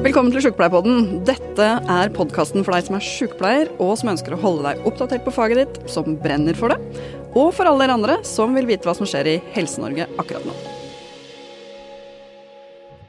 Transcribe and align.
Velkommen 0.00 0.32
til 0.32 0.40
Sjukepleierpodden. 0.40 1.18
Dette 1.28 1.64
er 1.92 2.10
podkasten 2.16 2.62
for 2.64 2.72
deg 2.72 2.86
som 2.86 2.94
er 2.96 3.02
sjukepleier, 3.04 3.68
og 3.84 3.98
som 4.00 4.08
ønsker 4.14 4.32
å 4.32 4.38
holde 4.40 4.62
deg 4.64 4.86
oppdatert 4.88 5.26
på 5.26 5.32
faget 5.36 5.58
ditt, 5.60 5.74
som 5.92 6.14
brenner 6.22 6.56
for 6.56 6.72
det, 6.72 6.78
og 7.36 7.50
for 7.52 7.68
alle 7.68 7.84
dere 7.84 7.96
andre 7.98 8.14
som 8.24 8.56
vil 8.56 8.64
vite 8.70 8.88
hva 8.88 8.94
som 8.96 9.04
skjer 9.04 9.28
i 9.28 9.34
Helse-Norge 9.52 10.06
akkurat 10.16 10.46
nå. 10.48 10.54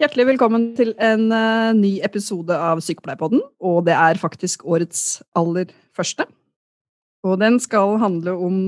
Hjertelig 0.03 0.25
velkommen 0.33 0.65
til 0.75 0.91
en 0.99 1.23
uh, 1.31 1.71
ny 1.77 1.93
episode 2.03 2.57
av 2.59 2.83
Sykepleierpodden, 2.83 3.39
og 3.63 3.87
det 3.87 3.95
er 3.95 4.19
faktisk 4.19 4.67
årets 4.67 5.21
aller 5.39 5.71
første. 5.95 6.27
Og 7.23 7.39
den 7.39 7.61
skal 7.63 7.95
handle 8.03 8.35
om 8.35 8.59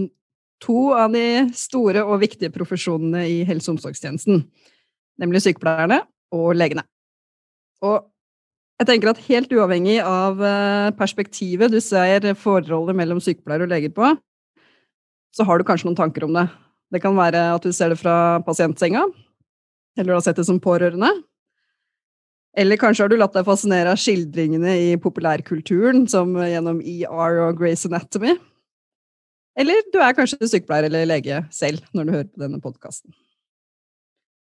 to 0.64 0.94
av 0.96 1.12
de 1.12 1.52
store 1.60 2.08
og 2.08 2.24
viktige 2.24 2.56
profesjonene 2.56 3.28
i 3.28 3.44
helse- 3.44 3.68
og 3.68 3.82
omsorgstjenesten, 3.82 4.46
nemlig 5.20 5.44
sykepleierne 5.44 6.06
og 6.40 6.54
legene. 6.56 6.88
Og 7.84 8.13
jeg 8.82 8.90
tenker 8.90 9.12
at 9.12 9.22
helt 9.28 9.52
uavhengig 9.54 10.00
av 10.02 10.42
eh, 10.44 10.94
perspektivet 10.98 11.72
du 11.72 11.80
ser 11.84 12.26
forholdet 12.40 12.98
mellom 12.98 13.22
sykepleier 13.24 13.66
og 13.66 13.72
leger 13.72 13.94
på, 13.94 14.14
så 15.34 15.46
har 15.48 15.60
du 15.60 15.68
kanskje 15.68 15.90
noen 15.90 16.00
tanker 16.00 16.26
om 16.26 16.34
det. 16.36 16.48
Det 16.94 17.02
kan 17.02 17.16
være 17.18 17.46
at 17.56 17.66
du 17.66 17.74
ser 17.74 17.94
det 17.94 18.00
fra 18.02 18.42
pasientsenga, 18.46 19.06
eller 19.98 20.10
du 20.10 20.18
har 20.18 20.26
sett 20.26 20.42
det 20.42 20.48
som 20.50 20.62
pårørende. 20.62 21.10
Eller 22.58 22.78
kanskje 22.78 23.06
har 23.06 23.10
du 23.10 23.18
latt 23.18 23.34
deg 23.34 23.48
fascinere 23.48 23.94
av 23.96 24.02
skildringene 24.02 24.76
i 24.78 24.90
populærkulturen, 25.02 26.06
som 26.10 26.36
gjennom 26.38 26.82
ER 26.86 27.40
og 27.48 27.58
Grace 27.62 27.90
Anatomy. 27.90 28.36
Eller 29.58 29.86
du 29.94 30.00
er 30.02 30.14
kanskje 30.18 30.42
sykepleier 30.50 30.90
eller 30.90 31.10
lege 31.10 31.44
selv 31.54 31.86
når 31.94 32.06
du 32.06 32.16
hører 32.18 32.30
på 32.30 32.42
denne 32.46 32.62
podkasten. 32.62 33.14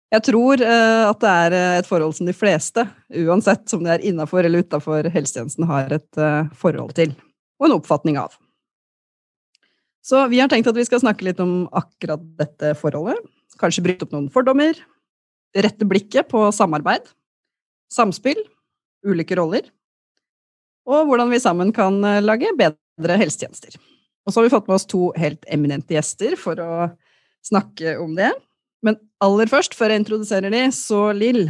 Jeg 0.10 0.26
tror 0.26 0.62
uh, 0.66 1.06
at 1.12 1.20
det 1.22 1.32
er 1.32 1.56
eh, 1.56 1.80
et 1.84 1.88
forhold 1.88 2.16
som 2.18 2.26
de 2.26 2.34
fleste, 2.34 2.82
uansett 3.14 3.74
om 3.78 3.84
det 3.86 3.92
er 3.94 4.06
innafor 4.10 4.42
eller 4.42 4.64
utafor 4.66 5.06
helsetjenesten, 5.14 5.68
har 5.70 5.94
et 5.94 6.22
uh, 6.22 6.50
forhold 6.58 6.96
til 6.98 7.14
og 7.60 7.68
en 7.68 7.76
oppfatning 7.76 8.18
av. 8.18 8.34
Så 10.02 10.24
vi 10.32 10.40
har 10.40 10.50
tenkt 10.50 10.70
at 10.72 10.78
vi 10.78 10.86
skal 10.88 11.02
snakke 11.04 11.28
litt 11.28 11.42
om 11.44 11.68
akkurat 11.76 12.24
dette 12.40 12.72
forholdet. 12.80 13.20
Kanskje 13.60 13.84
bryte 13.86 14.08
opp 14.08 14.16
noen 14.16 14.30
fordommer. 14.34 14.80
Rette 15.54 15.86
blikket 15.86 16.30
på 16.32 16.46
samarbeid. 16.56 17.04
Samspill. 17.92 18.40
Ulike 19.06 19.36
roller. 19.38 19.68
Og 20.88 21.12
hvordan 21.12 21.30
vi 21.36 21.42
sammen 21.44 21.76
kan 21.76 22.00
lage 22.24 22.48
bedre 22.58 23.20
helsetjenester. 23.20 23.76
Og 24.24 24.32
så 24.32 24.40
har 24.40 24.48
vi 24.48 24.56
fått 24.56 24.72
med 24.72 24.80
oss 24.80 24.88
to 24.88 25.10
helt 25.20 25.44
eminente 25.52 26.00
gjester 26.00 26.40
for 26.40 26.64
å 26.64 26.88
snakke 27.46 27.98
om 28.00 28.16
det. 28.16 28.32
Men 28.86 29.00
aller 29.24 29.50
først, 29.52 29.76
før 29.76 29.94
jeg 29.94 30.04
introduserer 30.04 30.54
de, 30.54 30.68
så 30.76 31.10
Lill, 31.16 31.50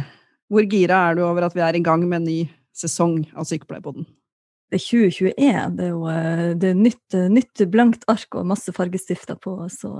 hvor 0.50 0.66
gira 0.66 1.04
er 1.08 1.18
du 1.18 1.26
over 1.26 1.46
at 1.46 1.54
vi 1.54 1.62
er 1.64 1.78
i 1.78 1.84
gang 1.84 2.02
med 2.06 2.22
en 2.22 2.30
ny 2.30 2.40
sesong 2.76 3.22
av 3.38 3.46
Sykepleierpodden? 3.46 4.08
Det 4.70 4.78
er 4.78 4.84
2021. 4.86 5.72
Det 5.78 5.84
er 5.84 5.88
jo 5.90 6.02
eh, 6.06 6.42
det 6.62 6.68
er 6.68 6.76
nytt, 6.78 7.16
nytt, 7.34 7.62
blankt 7.72 8.04
ark 8.10 8.36
og 8.38 8.46
masse 8.46 8.70
fargestifter 8.74 9.38
på. 9.42 9.56
Så, 9.72 9.90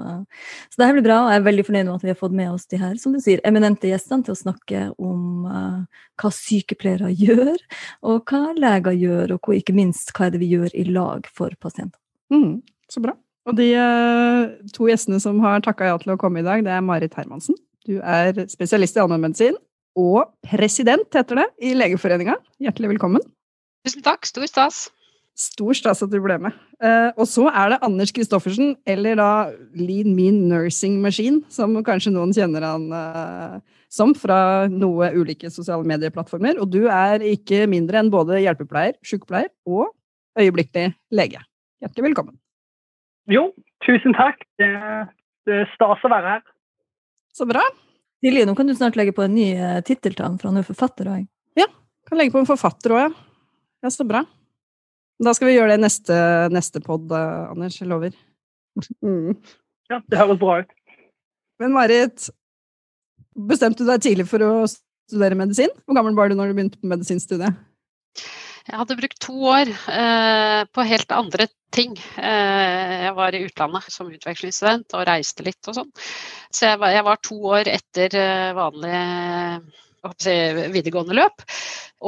så 0.71 0.79
det 0.79 0.87
her 0.87 0.95
blir 0.95 1.07
bra. 1.09 1.17
og 1.25 1.33
Jeg 1.33 1.41
er 1.41 1.47
veldig 1.49 1.65
fornøyd 1.67 1.89
med 1.89 1.95
at 1.97 2.05
vi 2.07 2.13
har 2.13 2.21
fått 2.21 2.37
med 2.39 2.53
oss 2.53 2.69
de 2.71 2.79
her 2.79 2.95
som 3.03 3.15
du 3.15 3.19
sier, 3.23 3.43
eminente 3.47 3.91
gjestene 3.91 4.27
til 4.27 4.37
å 4.37 4.39
snakke 4.39 4.85
om 4.95 5.49
uh, 5.51 6.05
hva 6.23 6.31
sykepleiere 6.35 7.11
gjør, 7.19 7.59
og 8.07 8.31
hva 8.31 8.55
leger 8.55 9.01
gjør, 9.01 9.35
og 9.41 9.51
ikke 9.59 9.75
minst 9.75 10.15
hva 10.15 10.29
er 10.29 10.37
det 10.37 10.43
vi 10.45 10.53
gjør 10.55 10.79
i 10.79 10.87
lag 10.87 11.27
for 11.35 11.59
pasienter. 11.59 11.99
Mm, 12.31 12.61
så 12.91 13.03
bra. 13.03 13.19
Og 13.51 13.57
de 13.59 13.73
uh, 13.75 14.53
to 14.71 14.87
gjestene 14.87 15.19
som 15.19 15.41
har 15.43 15.59
takka 15.65 15.89
ja 15.89 15.99
til 15.99 16.15
å 16.15 16.21
komme 16.21 16.39
i 16.39 16.47
dag, 16.47 16.63
det 16.63 16.71
er 16.71 16.85
Marit 16.87 17.17
Hermansen. 17.19 17.57
Du 17.89 17.97
er 17.99 18.37
spesialist 18.53 18.95
i 18.95 19.03
allmennmedisin 19.03 19.57
og 19.99 20.29
president, 20.47 21.09
heter 21.11 21.41
det, 21.41 21.47
i 21.67 21.73
Legeforeninga. 21.75 22.37
Hjertelig 22.63 22.93
velkommen. 22.93 23.25
Tusen 23.83 24.05
takk. 24.07 24.29
Stor 24.29 24.47
stas. 24.47 24.79
Stor 25.41 25.75
stas 25.75 26.03
at 26.05 26.13
du 26.13 26.21
ble 26.23 26.37
med. 26.45 26.55
Uh, 26.79 27.11
og 27.17 27.27
så 27.27 27.49
er 27.49 27.73
det 27.73 27.81
Anders 27.89 28.13
Christoffersen, 28.15 28.77
eller 28.87 29.19
da 29.19 29.31
Lean 29.75 30.15
Mean 30.15 30.45
Nursing 30.53 31.01
Machine, 31.03 31.41
som 31.51 31.75
kanskje 31.87 32.13
noen 32.15 32.35
kjenner 32.37 32.67
han 32.69 32.85
uh, 32.95 33.57
som 33.91 34.13
fra 34.15 34.69
noe 34.71 35.11
ulike 35.17 35.51
sosiale 35.51 35.89
medieplattformer. 35.91 36.61
Og 36.63 36.71
du 36.71 36.85
er 36.87 37.25
ikke 37.33 37.65
mindre 37.73 37.99
enn 37.99 38.13
både 38.15 38.39
hjelpepleier, 38.45 38.95
sykepleier 39.03 39.51
og 39.67 39.91
øyeblikkelig 40.39 40.93
lege. 41.19 41.43
Hjertelig 41.83 42.13
velkommen. 42.13 42.39
Jo, 43.29 43.51
tusen 43.87 44.15
takk. 44.17 44.41
Det, 44.61 44.71
det 45.49 45.63
er 45.63 45.71
stas 45.75 46.05
å 46.07 46.11
være 46.13 46.37
her. 46.37 46.43
Så 47.37 47.47
bra. 47.49 47.63
Silje, 48.21 48.45
nå 48.49 48.55
kan 48.57 48.69
du 48.69 48.75
snart 48.77 48.99
legge 48.99 49.15
på 49.17 49.25
en 49.25 49.35
ny 49.35 49.53
uh, 49.57 49.79
tittel 49.87 50.17
til 50.17 50.27
han, 50.27 50.37
for 50.41 50.51
han 50.51 50.61
er 50.61 50.67
forfatter 50.67 51.09
òg. 51.09 51.25
Ja, 51.59 51.67
kan 52.09 52.21
legge 52.21 52.35
på 52.35 52.43
en 52.43 52.49
forfatter 52.49 52.97
òg, 52.97 53.07
ja. 53.07 53.55
Ja, 53.81 53.93
så 53.93 54.05
bra. 54.05 54.25
Da 55.21 55.33
skal 55.37 55.49
vi 55.49 55.55
gjøre 55.57 55.73
det 55.73 55.79
i 55.81 55.85
neste, 55.87 56.17
neste 56.53 56.83
pod, 56.85 57.07
uh, 57.13 57.49
Anders. 57.53 57.81
Jeg 57.81 57.91
lover. 57.91 58.17
Mm. 59.03 59.35
Ja, 59.91 59.99
det 60.07 60.19
høres 60.21 60.39
bra 60.39 60.61
ut. 60.63 60.69
Men 61.61 61.73
Marit, 61.75 62.29
bestemte 63.35 63.83
du 63.83 63.91
deg 63.91 64.05
tidlig 64.05 64.29
for 64.31 64.45
å 64.47 64.53
studere 64.71 65.37
medisin? 65.37 65.73
Hvor 65.85 65.99
gammel 65.99 66.15
var 66.17 66.31
du 66.31 66.37
når 66.39 66.53
du 66.53 66.57
begynte 66.57 66.79
på 66.79 66.89
medisinstudiet? 66.93 67.59
Jeg 68.69 68.77
hadde 68.77 68.99
brukt 68.99 69.21
to 69.23 69.37
år 69.51 69.71
eh, 69.71 70.63
på 70.71 70.85
helt 70.87 71.13
andre 71.17 71.47
ting. 71.75 71.95
Eh, 72.21 72.95
jeg 73.07 73.13
var 73.17 73.35
i 73.35 73.43
utlandet 73.47 73.93
som 73.93 74.11
utvekslingsstudent 74.11 74.97
og 74.99 75.07
reiste 75.09 75.47
litt 75.47 75.71
og 75.71 75.79
sånn. 75.79 75.93
Så 76.51 76.73
jeg 76.73 76.81
var, 76.83 76.95
jeg 76.95 77.07
var, 77.07 77.23
to 77.25 77.39
år 77.55 77.71
etter 77.73 78.17
eh, 78.21 78.51
vanlig 78.57 78.95
jeg, 78.95 80.71
videregående 80.75 81.17
løp. 81.17 81.45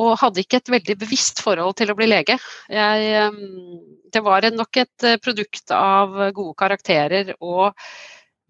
Og 0.02 0.16
hadde 0.22 0.42
ikke 0.42 0.62
et 0.62 0.72
veldig 0.72 0.96
bevisst 1.02 1.42
forhold 1.44 1.76
til 1.80 1.92
å 1.92 1.96
bli 1.98 2.08
lege. 2.10 2.38
Jeg, 2.72 3.12
eh, 3.16 4.00
det 4.12 4.24
var 4.24 4.48
nok 4.52 4.82
et 4.82 5.08
eh, 5.08 5.20
produkt 5.22 5.72
av 5.76 6.18
gode 6.36 6.56
karakterer 6.58 7.34
og 7.40 7.72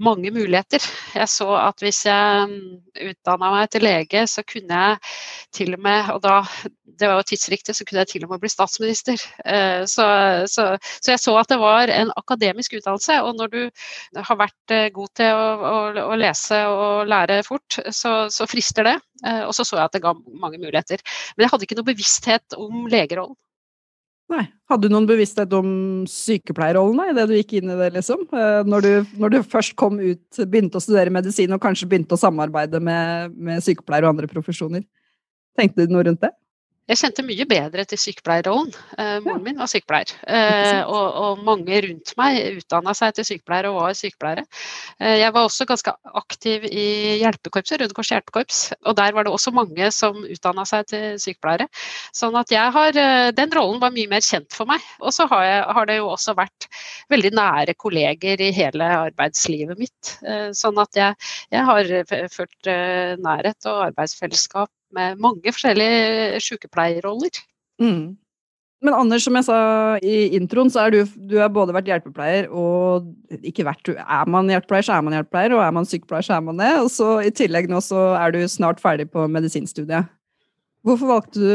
mange 0.03 0.33
muligheter. 0.35 0.83
Jeg 1.15 1.31
så 1.31 1.49
at 1.61 1.83
hvis 1.83 2.05
jeg 2.09 2.47
mm, 2.51 2.79
utdanna 3.11 3.51
meg 3.55 3.71
til 3.73 3.87
lege, 3.87 4.27
så 4.31 4.45
kunne 4.47 4.85
jeg 4.85 5.13
til 5.55 5.77
og 5.77 5.83
med, 5.85 6.13
og 6.15 6.23
da 6.25 6.41
det 7.01 7.09
var 7.09 7.21
jo 7.21 7.27
tidsriktig, 7.27 7.75
så 7.75 7.85
kunne 7.89 8.03
jeg 8.03 8.11
til 8.13 8.25
og 8.27 8.33
med 8.33 8.43
bli 8.43 8.51
statsminister. 8.53 9.23
Eh, 9.47 9.85
så, 9.91 10.07
så, 10.51 10.67
så 10.79 11.15
jeg 11.15 11.23
så 11.23 11.37
at 11.41 11.51
det 11.51 11.59
var 11.63 11.91
en 11.93 12.13
akademisk 12.21 12.77
utdannelse. 12.79 13.19
Og 13.27 13.39
når 13.39 13.53
du 13.53 13.61
har 14.29 14.41
vært 14.41 14.75
eh, 14.75 14.91
god 14.95 15.15
til 15.19 15.33
å, 15.33 15.47
å, 15.71 15.77
å 16.13 16.19
lese 16.21 16.61
og 16.71 17.09
lære 17.11 17.41
fort, 17.47 17.81
så, 17.91 18.15
så 18.33 18.49
frister 18.51 18.91
det. 18.91 18.99
Eh, 19.27 19.43
og 19.47 19.55
så 19.57 19.67
så 19.67 19.81
jeg 19.81 19.89
at 19.89 19.97
det 19.97 20.05
ga 20.05 20.15
mange 20.15 20.61
muligheter. 20.63 21.03
Men 21.37 21.47
jeg 21.47 21.55
hadde 21.55 21.69
ikke 21.69 21.81
noe 21.81 21.91
bevissthet 21.91 22.59
om 22.61 22.87
legerollen. 22.93 23.39
Nei. 24.32 24.47
Hadde 24.70 24.88
du 24.88 24.94
noen 24.94 25.06
bevissthet 25.09 25.53
om 25.56 25.69
sykepleierrollen 26.09 27.10
i 27.10 27.16
det 27.16 27.26
du 27.28 27.34
gikk 27.37 27.59
inn 27.59 27.72
i 27.72 27.76
det, 27.76 27.91
liksom? 27.98 28.25
Eh, 28.32 28.60
når 28.65 28.87
du, 28.87 28.93
når 29.20 29.34
du, 29.34 29.38
først 29.44 29.75
kom 29.78 29.98
ut, 30.00 30.22
begynte 30.41 30.81
å 30.81 30.84
studere 30.84 31.12
medisin 31.12 31.53
og 31.53 31.60
kanskje 31.62 31.88
begynte 31.91 32.16
å 32.16 32.20
samarbeide 32.20 32.81
med, 32.81 33.34
med 33.37 33.65
sykepleiere 33.65 34.09
og 34.09 34.15
andre 34.15 34.31
profesjoner? 34.31 34.87
Tenkte 35.59 35.84
du 35.84 35.92
noe 35.92 36.06
rundt 36.09 36.22
det? 36.25 36.32
Jeg 36.91 36.98
kjente 36.98 37.22
mye 37.22 37.44
bedre 37.47 37.84
til 37.87 37.98
sykepleierrollen. 38.00 38.72
Eh, 38.98 39.19
moren 39.22 39.44
min 39.47 39.60
var 39.60 39.69
sykepleier. 39.70 40.10
Eh, 40.26 40.81
og, 40.82 41.19
og, 41.22 41.44
mange 41.47 41.78
rundt 41.84 42.10
meg 42.19 42.59
utdanna 42.59 42.91
seg 42.98 43.15
til 43.15 43.28
sykepleiere 43.28 43.70
og 43.70 43.78
var 43.78 43.94
sykepleiere. 43.94 44.43
Eh, 44.98 45.21
jeg 45.21 45.31
var 45.37 45.47
også 45.47 45.66
ganske 45.71 45.94
aktiv 46.19 46.66
i 46.66 46.87
hjelpekorpset, 47.21 47.78
Røde 47.84 47.94
Kors 47.94 48.10
hjelpekorps. 48.10 48.65
Og 48.82 48.98
der 48.98 49.15
var 49.15 49.28
det 49.28 49.34
også 49.37 49.54
mange 49.54 49.92
som 49.94 50.25
utdanna 50.26 50.66
seg 50.66 50.91
til 50.91 51.06
sykepleiere. 51.22 51.69
Sånn 52.19 52.34
at 52.41 52.50
jeg 52.50 52.75
har 52.75 52.98
Den 53.32 53.54
rollen 53.54 53.78
var 53.81 53.94
mye 53.94 54.10
mer 54.10 54.26
kjent 54.26 54.50
for 54.50 54.66
meg. 54.66 54.82
Og 54.98 55.15
så 55.15 55.28
har, 55.31 55.71
har, 55.71 55.87
det 55.87 56.00
jo 56.00 56.10
også 56.10 56.34
vært 56.34 56.66
veldig 57.15 57.31
nære 57.38 57.78
kolleger 57.78 58.42
i 58.42 58.50
hele 58.54 58.91
arbeidslivet 59.06 59.78
mitt. 59.78 60.15
Sånn 60.59 60.82
at 60.82 60.98
jeg, 60.98 61.32
jeg 61.54 61.66
har 61.71 61.97
følt 62.34 62.72
nærhet 63.22 63.71
og 63.71 63.87
arbeidsfellesskap 63.92 64.71
med 64.97 65.20
mange 65.22 65.54
forskjellige 65.54 66.41
sykepleierroller. 66.44 67.41
Mm. 67.83 68.16
Men 68.83 68.97
Anders, 68.98 69.22
som 69.22 69.36
jeg 69.39 69.47
sa 69.47 69.59
i 70.03 70.33
introen, 70.34 70.71
så 70.72 70.83
er 70.83 70.94
du, 70.94 71.18
du 71.30 71.36
har 71.39 71.53
både 71.54 71.74
vært 71.77 71.86
hjelpepleier 71.86 72.48
og 72.50 73.06
ikke 73.47 73.66
vært 73.68 73.92
Er 73.94 74.30
man 74.30 74.50
hjelpepleier, 74.50 74.89
så 74.89 74.97
er 74.97 75.04
man 75.06 75.15
hjelpepleier, 75.15 75.54
og 75.54 75.62
er 75.62 75.77
man 75.77 75.86
sykepleier, 75.86 76.27
så 76.27 76.34
er 76.34 76.42
man 76.48 76.59
det. 76.59 76.72
Og 76.83 76.91
så 76.91 77.12
i 77.22 77.30
tillegg 77.30 77.71
nå 77.71 77.78
så 77.84 78.09
er 78.18 78.34
du 78.34 78.41
snart 78.50 78.83
ferdig 78.83 79.06
på 79.12 79.28
medisinstudiet. 79.30 80.10
Hvorfor 80.83 81.12
valgte 81.12 81.38
du 81.38 81.53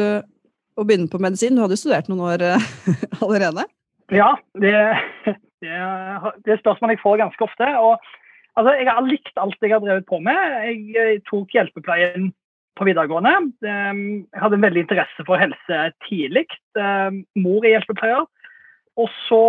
å 0.79 0.85
begynne 0.87 1.11
på 1.11 1.19
medisin? 1.19 1.57
Du 1.57 1.65
hadde 1.65 1.75
jo 1.75 1.83
studert 1.83 2.07
noen 2.07 2.23
år 2.29 2.45
eh, 2.47 2.69
allerede? 3.25 3.67
Ja, 4.15 4.31
det, 4.63 4.71
det, 5.27 5.75
det 6.47 6.55
er 6.55 6.63
spørsmål 6.63 6.95
jeg 6.95 7.03
får 7.03 7.19
ganske 7.25 7.43
ofte. 7.43 7.67
og 7.75 7.97
altså, 8.55 8.71
Jeg 8.79 8.87
har 8.87 9.03
likt 9.11 9.43
alt 9.43 9.59
jeg 9.59 9.75
har 9.75 9.83
drevet 9.83 10.07
på 10.07 10.23
med. 10.23 10.59
Jeg 10.63 11.19
tok 11.27 11.51
hjelpepleien 11.59 12.31
på 12.77 12.87
videregående. 12.87 13.35
Ehm, 13.67 14.01
jeg 14.31 14.41
hadde 14.41 14.57
en 14.59 14.65
veldig 14.65 14.83
interesse 14.85 15.25
for 15.27 15.41
helse 15.41 15.79
tidlig. 16.07 16.47
Ehm, 16.79 17.23
mor 17.35 17.65
er 17.65 17.77
hjelpepleier. 17.77 18.25
Og 18.97 19.09
så 19.27 19.43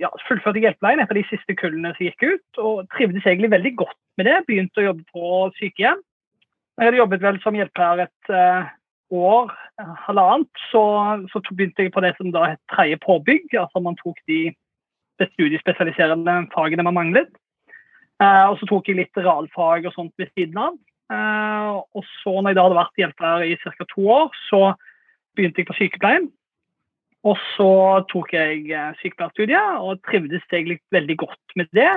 ja, 0.00 0.10
fullførte 0.28 0.58
jeg 0.58 0.68
hjelpepleien 0.68 1.02
etter 1.02 1.18
de 1.18 1.26
siste 1.28 1.56
kullene 1.58 1.92
som 1.94 2.06
gikk 2.06 2.24
ut, 2.24 2.62
og 2.62 2.88
trivdes 2.94 3.26
egentlig 3.26 3.52
veldig 3.52 3.74
godt 3.84 3.98
med 4.18 4.28
det. 4.30 4.38
Begynte 4.48 4.82
å 4.82 4.88
jobbe 4.88 5.04
på 5.14 5.34
sykehjem. 5.58 6.00
Jeg 6.74 6.88
hadde 6.88 6.98
jobbet 6.98 7.22
vel 7.22 7.38
som 7.42 7.54
hjelpepleier 7.54 8.08
et 8.08 8.32
uh, 8.34 8.72
år, 9.14 9.52
halvannet, 10.08 10.50
så, 10.72 10.82
så 11.30 11.42
begynte 11.52 11.86
jeg 11.86 11.92
på 11.94 12.02
det 12.02 12.14
som 12.18 12.32
da 12.34 12.48
het 12.54 12.62
tredje 12.72 12.98
påbygg. 13.04 13.54
Altså 13.60 13.82
man 13.84 13.98
tok 14.00 14.18
de 14.30 14.48
studiespesialiserende 15.34 16.40
fagene 16.54 16.86
man 16.86 16.98
manglet. 16.98 17.30
Uh, 18.22 18.50
og 18.50 18.58
så 18.58 18.66
tok 18.70 18.88
jeg 18.88 18.98
litt 18.98 19.22
realfag 19.22 19.86
og 19.86 19.94
sånt 19.94 20.14
ved 20.18 20.30
siden 20.34 20.58
av. 20.66 20.74
Uh, 21.12 21.84
og 21.92 22.04
så 22.22 22.32
når 22.38 22.52
jeg 22.52 22.56
da 22.58 22.64
hadde 22.64 22.78
vært 22.78 23.02
hjelper 23.02 23.44
i 23.44 23.56
ca. 23.60 23.86
to 23.90 24.06
år, 24.08 24.32
så 24.48 24.62
begynte 25.36 25.60
jeg 25.60 25.68
på 25.68 25.76
sykepleien. 25.78 26.30
Og 27.24 27.38
så 27.54 27.70
tok 28.12 28.32
jeg 28.36 28.64
uh, 28.72 28.92
sykepleierstudiet 29.00 29.84
og 29.84 30.00
trivdes 30.08 30.44
egentlig 30.50 30.80
veldig 30.94 31.18
godt 31.24 31.56
med 31.60 31.70
det. 31.76 31.92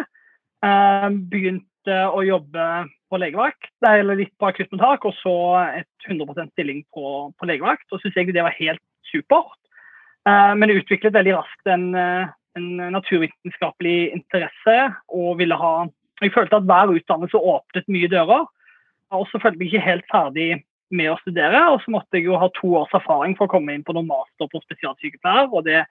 begynte 1.32 1.98
å 2.12 2.24
jobbe 2.26 2.64
på 3.08 3.20
legevakt, 3.22 3.72
eller 3.86 4.18
litt 4.20 4.34
på 4.40 4.50
akuttmottak, 4.50 5.06
og 5.06 5.14
så 5.22 5.36
et 5.80 6.10
100% 6.10 6.52
stilling 6.52 6.82
på, 6.92 7.32
på 7.38 7.48
legevakt. 7.48 7.86
Og 7.92 8.02
syntes 8.02 8.18
egentlig 8.18 8.36
det 8.36 8.48
var 8.48 8.60
helt 8.60 8.84
supert. 9.08 9.56
men 10.28 10.68
jeg 10.68 10.82
utviklet 10.82 11.14
veldig 11.16 11.38
raskt 11.38 11.70
en, 11.72 11.96
en 11.96 12.68
naturvitenskapelig 12.92 14.12
interesse 14.18 14.76
og 15.08 15.38
ville 15.40 15.56
ha 15.56 15.88
jeg 16.22 16.34
følte 16.34 16.58
at 16.58 16.66
hver 16.66 16.94
utdannelse 16.98 17.38
åpnet 17.38 17.92
mye 17.94 18.10
dører. 18.10 18.46
Så 19.12 19.40
følte 19.40 19.64
ikke 19.64 19.84
helt 19.84 20.08
ferdig 20.12 20.50
med 20.94 21.12
å 21.12 21.20
studere, 21.22 21.62
og 21.74 21.82
så 21.84 21.94
måtte 21.94 22.20
jeg 22.20 22.28
jo 22.30 22.40
ha 22.40 22.48
to 22.56 22.74
års 22.80 22.94
erfaring 22.96 23.36
for 23.38 23.48
å 23.48 23.54
komme 23.58 23.76
inn 23.76 23.86
på 23.88 23.96
noen 23.96 24.08
master 24.08 24.48
på 24.52 24.62
spesialsykepleier, 24.64 25.50
og 25.52 25.66
det 25.68 25.82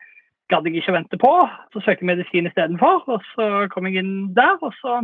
gadd 0.52 0.68
jeg 0.68 0.80
ikke 0.80 0.94
vente 0.96 1.18
på. 1.20 1.32
Så 1.74 1.82
søkte 1.82 2.04
jeg 2.04 2.12
medisin 2.12 2.48
istedenfor, 2.48 3.02
og 3.16 3.26
så 3.34 3.48
kom 3.72 3.88
jeg 3.88 4.04
inn 4.04 4.14
der, 4.36 4.56
og 4.60 4.72
så 4.80 5.02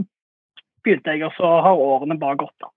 begynte 0.85 1.15
jeg, 1.15 1.27
og 1.27 1.35
så 1.37 1.51
har 1.67 1.83
årene 1.89 2.19
bare 2.21 2.41
gått, 2.41 2.57
da. 2.63 2.73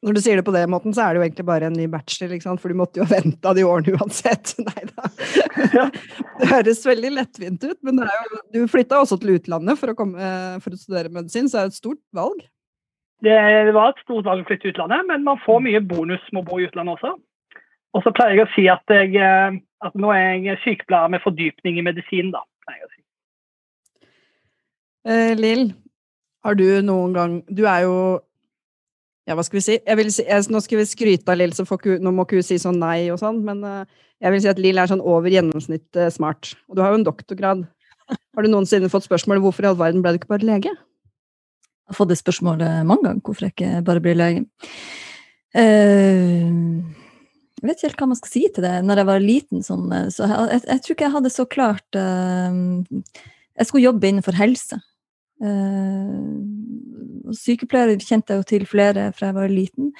Når 0.00 0.16
du 0.16 0.20
sier 0.24 0.38
det 0.40 0.46
på 0.46 0.52
den 0.54 0.70
måten, 0.72 0.94
så 0.96 1.04
er 1.04 1.12
det 1.12 1.20
jo 1.20 1.24
egentlig 1.26 1.44
bare 1.50 1.68
en 1.68 1.74
ny 1.76 1.84
bachelor, 1.92 2.56
for 2.56 2.72
du 2.72 2.78
måtte 2.80 3.02
jo 3.02 3.04
ha 3.08 3.18
venta 3.18 3.52
de 3.56 3.66
årene 3.68 3.98
uansett. 3.98 4.54
Nei 4.68 4.86
da. 4.88 5.10
Det 6.40 6.48
høres 6.48 6.86
veldig 6.88 7.10
lettvint 7.18 7.66
ut, 7.66 7.76
men 7.84 8.00
jo, 8.06 8.40
du 8.54 8.62
flytta 8.70 9.02
også 9.02 9.20
til 9.20 9.36
utlandet 9.36 9.76
for 9.80 9.92
å, 9.92 9.98
komme, 9.98 10.30
for 10.64 10.72
å, 10.72 10.80
studere 10.80 11.12
medisin, 11.12 11.50
så 11.52 11.60
er 11.60 11.68
det 11.68 11.74
et 11.74 11.82
stort 11.82 12.00
valg? 12.16 12.40
Det 13.24 13.74
var 13.76 13.92
et 13.92 14.04
stort 14.04 14.24
valg 14.24 14.44
å 14.44 14.48
flytte 14.48 14.70
utlandet, 14.72 15.04
men 15.08 15.26
man 15.26 15.40
får 15.44 15.60
mye 15.66 15.82
bonus 15.84 16.22
med 16.32 16.42
å 16.42 16.48
bo 16.48 16.60
i 16.60 16.68
utlandet 16.68 16.96
også. 16.96 17.12
Og 17.96 18.04
så 18.04 18.12
pleier 18.14 18.38
jeg 18.38 18.46
å 18.46 18.52
si 18.54 18.64
at, 18.70 18.94
jeg, 18.94 19.12
eh, 19.18 19.58
at 19.84 19.98
nå 19.98 20.12
er 20.14 20.38
jeg 20.44 20.60
sykepleier 20.64 21.10
med 21.12 21.22
fordypning 21.24 21.80
i 21.80 21.84
medisin, 21.84 22.30
da. 22.34 22.42
jeg 22.70 22.86
å 22.86 22.90
si. 22.92 23.00
Eh, 25.10 25.32
Lill, 25.36 25.70
har 26.44 26.56
du 26.56 26.66
noen 26.84 27.14
gang 27.16 27.38
Du 27.48 27.62
er 27.64 27.86
jo 27.86 27.94
ja, 29.28 29.36
hva 29.36 29.44
skal 29.46 29.60
vi 29.60 29.64
si? 29.64 29.76
si 30.12 30.24
jeg, 30.26 30.46
nå 30.50 30.60
skal 30.64 30.80
vi 30.80 30.86
skryte 30.88 31.32
av 31.32 31.38
Lill, 31.38 31.52
så 31.54 31.64
ku, 31.68 31.92
nå 32.02 32.12
må 32.12 32.24
ikke 32.26 32.40
hun 32.40 32.46
si 32.46 32.58
sånn 32.58 32.80
nei 32.82 33.10
og 33.12 33.20
sånn, 33.20 33.42
men 33.46 33.60
uh, 33.62 33.84
jeg 34.18 34.34
vil 34.34 34.42
si 34.42 34.50
at 34.50 34.58
Lill 34.58 34.80
er 34.80 34.90
sånn 34.90 35.04
over 35.06 35.30
gjennomsnitt 35.30 35.86
uh, 36.00 36.08
smart. 36.10 36.54
Og 36.66 36.76
du 36.76 36.82
har 36.82 36.90
jo 36.90 36.98
en 36.98 37.06
doktorgrad. 37.06 37.62
Har 38.10 38.42
du 38.42 38.50
noensinne 38.50 38.90
fått 38.90 39.06
spørsmål 39.06 39.42
hvorfor 39.44 39.68
i 39.68 39.70
all 39.70 39.78
verden 39.78 40.02
ble 40.02 40.16
du 40.16 40.18
ikke 40.18 40.32
bare 40.32 40.48
lege? 40.48 40.72
Jeg 41.90 41.96
har 41.96 41.98
fått 42.04 42.12
det 42.12 42.20
spørsmålet 42.20 42.86
mange 42.86 43.02
ganger, 43.08 43.22
hvorfor 43.26 43.48
jeg 43.48 43.54
ikke 43.56 43.84
bare 43.86 44.02
blir 44.04 44.14
lege. 44.14 44.44
Uh, 45.58 46.46
jeg 47.60 47.66
vet 47.66 47.80
ikke 47.80 47.88
helt 47.88 47.98
hva 48.04 48.06
man 48.12 48.20
skal 48.20 48.30
si 48.30 48.44
til 48.46 48.64
det. 48.64 48.76
Når 48.86 49.02
jeg 49.02 49.08
var 49.08 49.24
liten, 49.24 49.64
sånn, 49.66 49.90
så 50.14 50.28
jeg, 50.30 50.44
jeg, 50.54 50.62
jeg, 50.68 50.84
tror 50.84 50.96
ikke 50.96 51.06
jeg 51.08 51.16
hadde 51.16 51.32
så 51.34 51.44
klart 51.50 51.98
Jeg 51.98 53.66
skulle 53.68 53.82
jobbe 53.84 54.08
innenfor 54.08 54.38
helse. 54.38 54.78
Sykepleiere 57.40 57.98
kjente 58.00 58.32
jeg 58.32 58.40
jo 58.40 58.46
til 58.48 58.64
flere 58.70 59.10
fra 59.16 59.28
jeg 59.28 59.36
var 59.42 59.52
liten. 59.52 59.90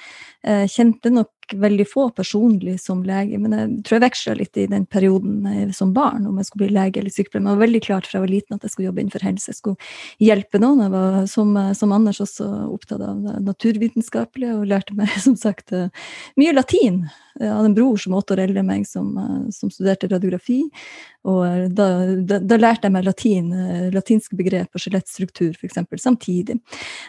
Jeg 0.41 0.71
kjente 0.73 1.13
nok 1.13 1.40
veldig 1.57 1.85
få 1.89 2.07
personlig 2.15 2.77
som 2.83 3.03
lege, 3.05 3.39
men 3.41 3.55
jeg 3.55 3.69
tror 3.87 3.97
jeg 3.97 4.05
veksla 4.05 4.35
litt 4.39 4.59
i 4.59 4.67
den 4.71 4.85
perioden 4.89 5.71
som 5.75 5.93
barn 5.95 6.27
om 6.29 6.39
jeg 6.39 6.49
skulle 6.49 6.67
bli 6.67 6.77
lege 6.77 7.01
eller 7.01 7.13
sykepleier. 7.13 7.43
Men 7.43 7.51
det 7.51 7.57
var 7.57 7.65
veldig 7.65 7.83
klart 7.87 8.09
fra 8.09 8.19
jeg 8.19 8.25
var 8.25 8.33
liten 8.33 8.57
at 8.57 8.67
jeg 8.67 8.73
skulle 8.73 8.89
jobbe 8.89 9.03
innenfor 9.03 9.25
helse. 9.27 9.49
Jeg 9.51 9.59
skulle 9.59 9.91
hjelpe 10.29 10.61
noen. 10.61 10.83
Jeg 10.85 10.93
var 10.95 11.17
som, 11.31 11.55
som 11.77 11.95
Anders 11.95 12.21
også 12.23 12.49
opptatt 12.71 13.03
av 13.05 13.23
det 13.25 13.37
naturvitenskapelige 13.47 14.57
og 14.59 14.69
lærte 14.71 14.97
meg 14.97 15.11
som 15.25 15.37
sagt 15.39 15.73
mye 16.39 16.55
latin. 16.55 17.03
Jeg 17.39 17.47
hadde 17.47 17.71
en 17.71 17.77
bror 17.77 17.99
som 18.01 18.15
åtte 18.17 18.35
år 18.35 18.43
eldre 18.43 18.63
meg, 18.67 18.83
som, 18.89 19.13
som 19.55 19.71
studerte 19.71 20.09
radiografi. 20.11 20.61
Og 21.29 21.69
da, 21.77 21.87
da, 22.27 22.39
da, 22.41 22.57
lærte 22.57 22.87
jeg 22.87 22.95
meg 22.95 23.05
latin, 23.05 23.51
latinske 23.93 24.37
begrep 24.39 24.73
og 24.73 24.81
skjelettstruktur 24.81 25.53
f.eks. 25.53 25.77
samtidig. 26.01 26.57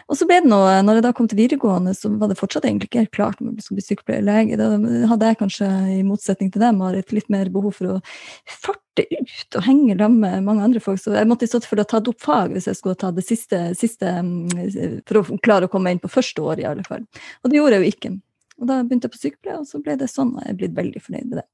Og 0.05 0.19
så 0.19 0.27
ble 0.29 0.39
det 0.43 0.51
noe, 0.51 0.75
når 0.85 0.99
jeg 0.99 1.05
da 1.07 1.13
kom 1.17 1.29
til 1.29 1.41
videregående, 1.41 1.95
så 1.97 2.11
var 2.21 2.29
det 2.29 2.37
fortsatt 2.37 2.67
egentlig 2.69 2.91
ikke 2.91 3.03
helt 3.03 3.15
klart 3.15 3.41
om 3.41 3.51
jeg 3.51 3.65
skulle 3.65 3.81
bli 3.81 3.87
sykepleier 3.87 4.27
lege. 4.33 4.57
Da 4.59 4.69
hadde 5.11 5.29
jeg 5.29 5.39
kanskje, 5.39 5.69
i 5.93 6.01
motsetning 6.07 6.51
til 6.53 6.63
dem, 6.63 6.81
Marit, 6.81 7.13
litt 7.15 7.29
mer 7.33 7.51
behov 7.53 7.77
for 7.77 7.95
å 7.95 7.99
farte 8.49 9.05
ut 9.09 9.57
og 9.57 9.65
henge 9.65 9.95
sammen 9.97 10.19
med 10.21 10.45
mange 10.47 10.65
andre 10.67 10.81
folk. 10.83 11.01
Så 11.01 11.15
jeg 11.15 11.29
måtte 11.29 11.47
i 11.47 11.51
stedet 11.51 11.69
for 11.69 11.81
å 11.81 11.87
ta 11.87 12.01
opp 12.01 12.21
fag 12.21 12.53
hvis 12.57 12.69
jeg 12.69 12.79
skulle 12.79 12.99
ta 12.99 13.13
det 13.15 13.25
siste, 13.25 13.61
siste, 13.79 14.11
mm, 14.25 15.01
for 15.09 15.21
å 15.21 15.39
klare 15.45 15.69
å 15.69 15.71
komme 15.71 15.93
inn 15.93 16.01
på 16.03 16.11
første 16.11 16.43
år, 16.43 16.61
i 16.61 16.69
alle 16.69 16.85
fall. 16.87 17.05
Og 17.43 17.51
det 17.51 17.59
gjorde 17.61 17.79
jeg 17.79 17.85
jo 17.85 17.95
ikke. 17.95 18.13
Og 18.61 18.69
da 18.69 18.81
begynte 18.81 19.09
jeg 19.09 19.15
på 19.15 19.21
sykepleie, 19.21 19.61
og 19.61 19.69
så 19.69 19.81
ble 19.83 19.97
det 19.99 20.09
sånn, 20.11 20.35
og 20.35 20.43
jeg 20.45 20.53
er 20.53 20.59
blitt 20.59 20.75
veldig 20.77 21.01
fornøyd 21.03 21.29
med 21.29 21.39
det. 21.41 21.47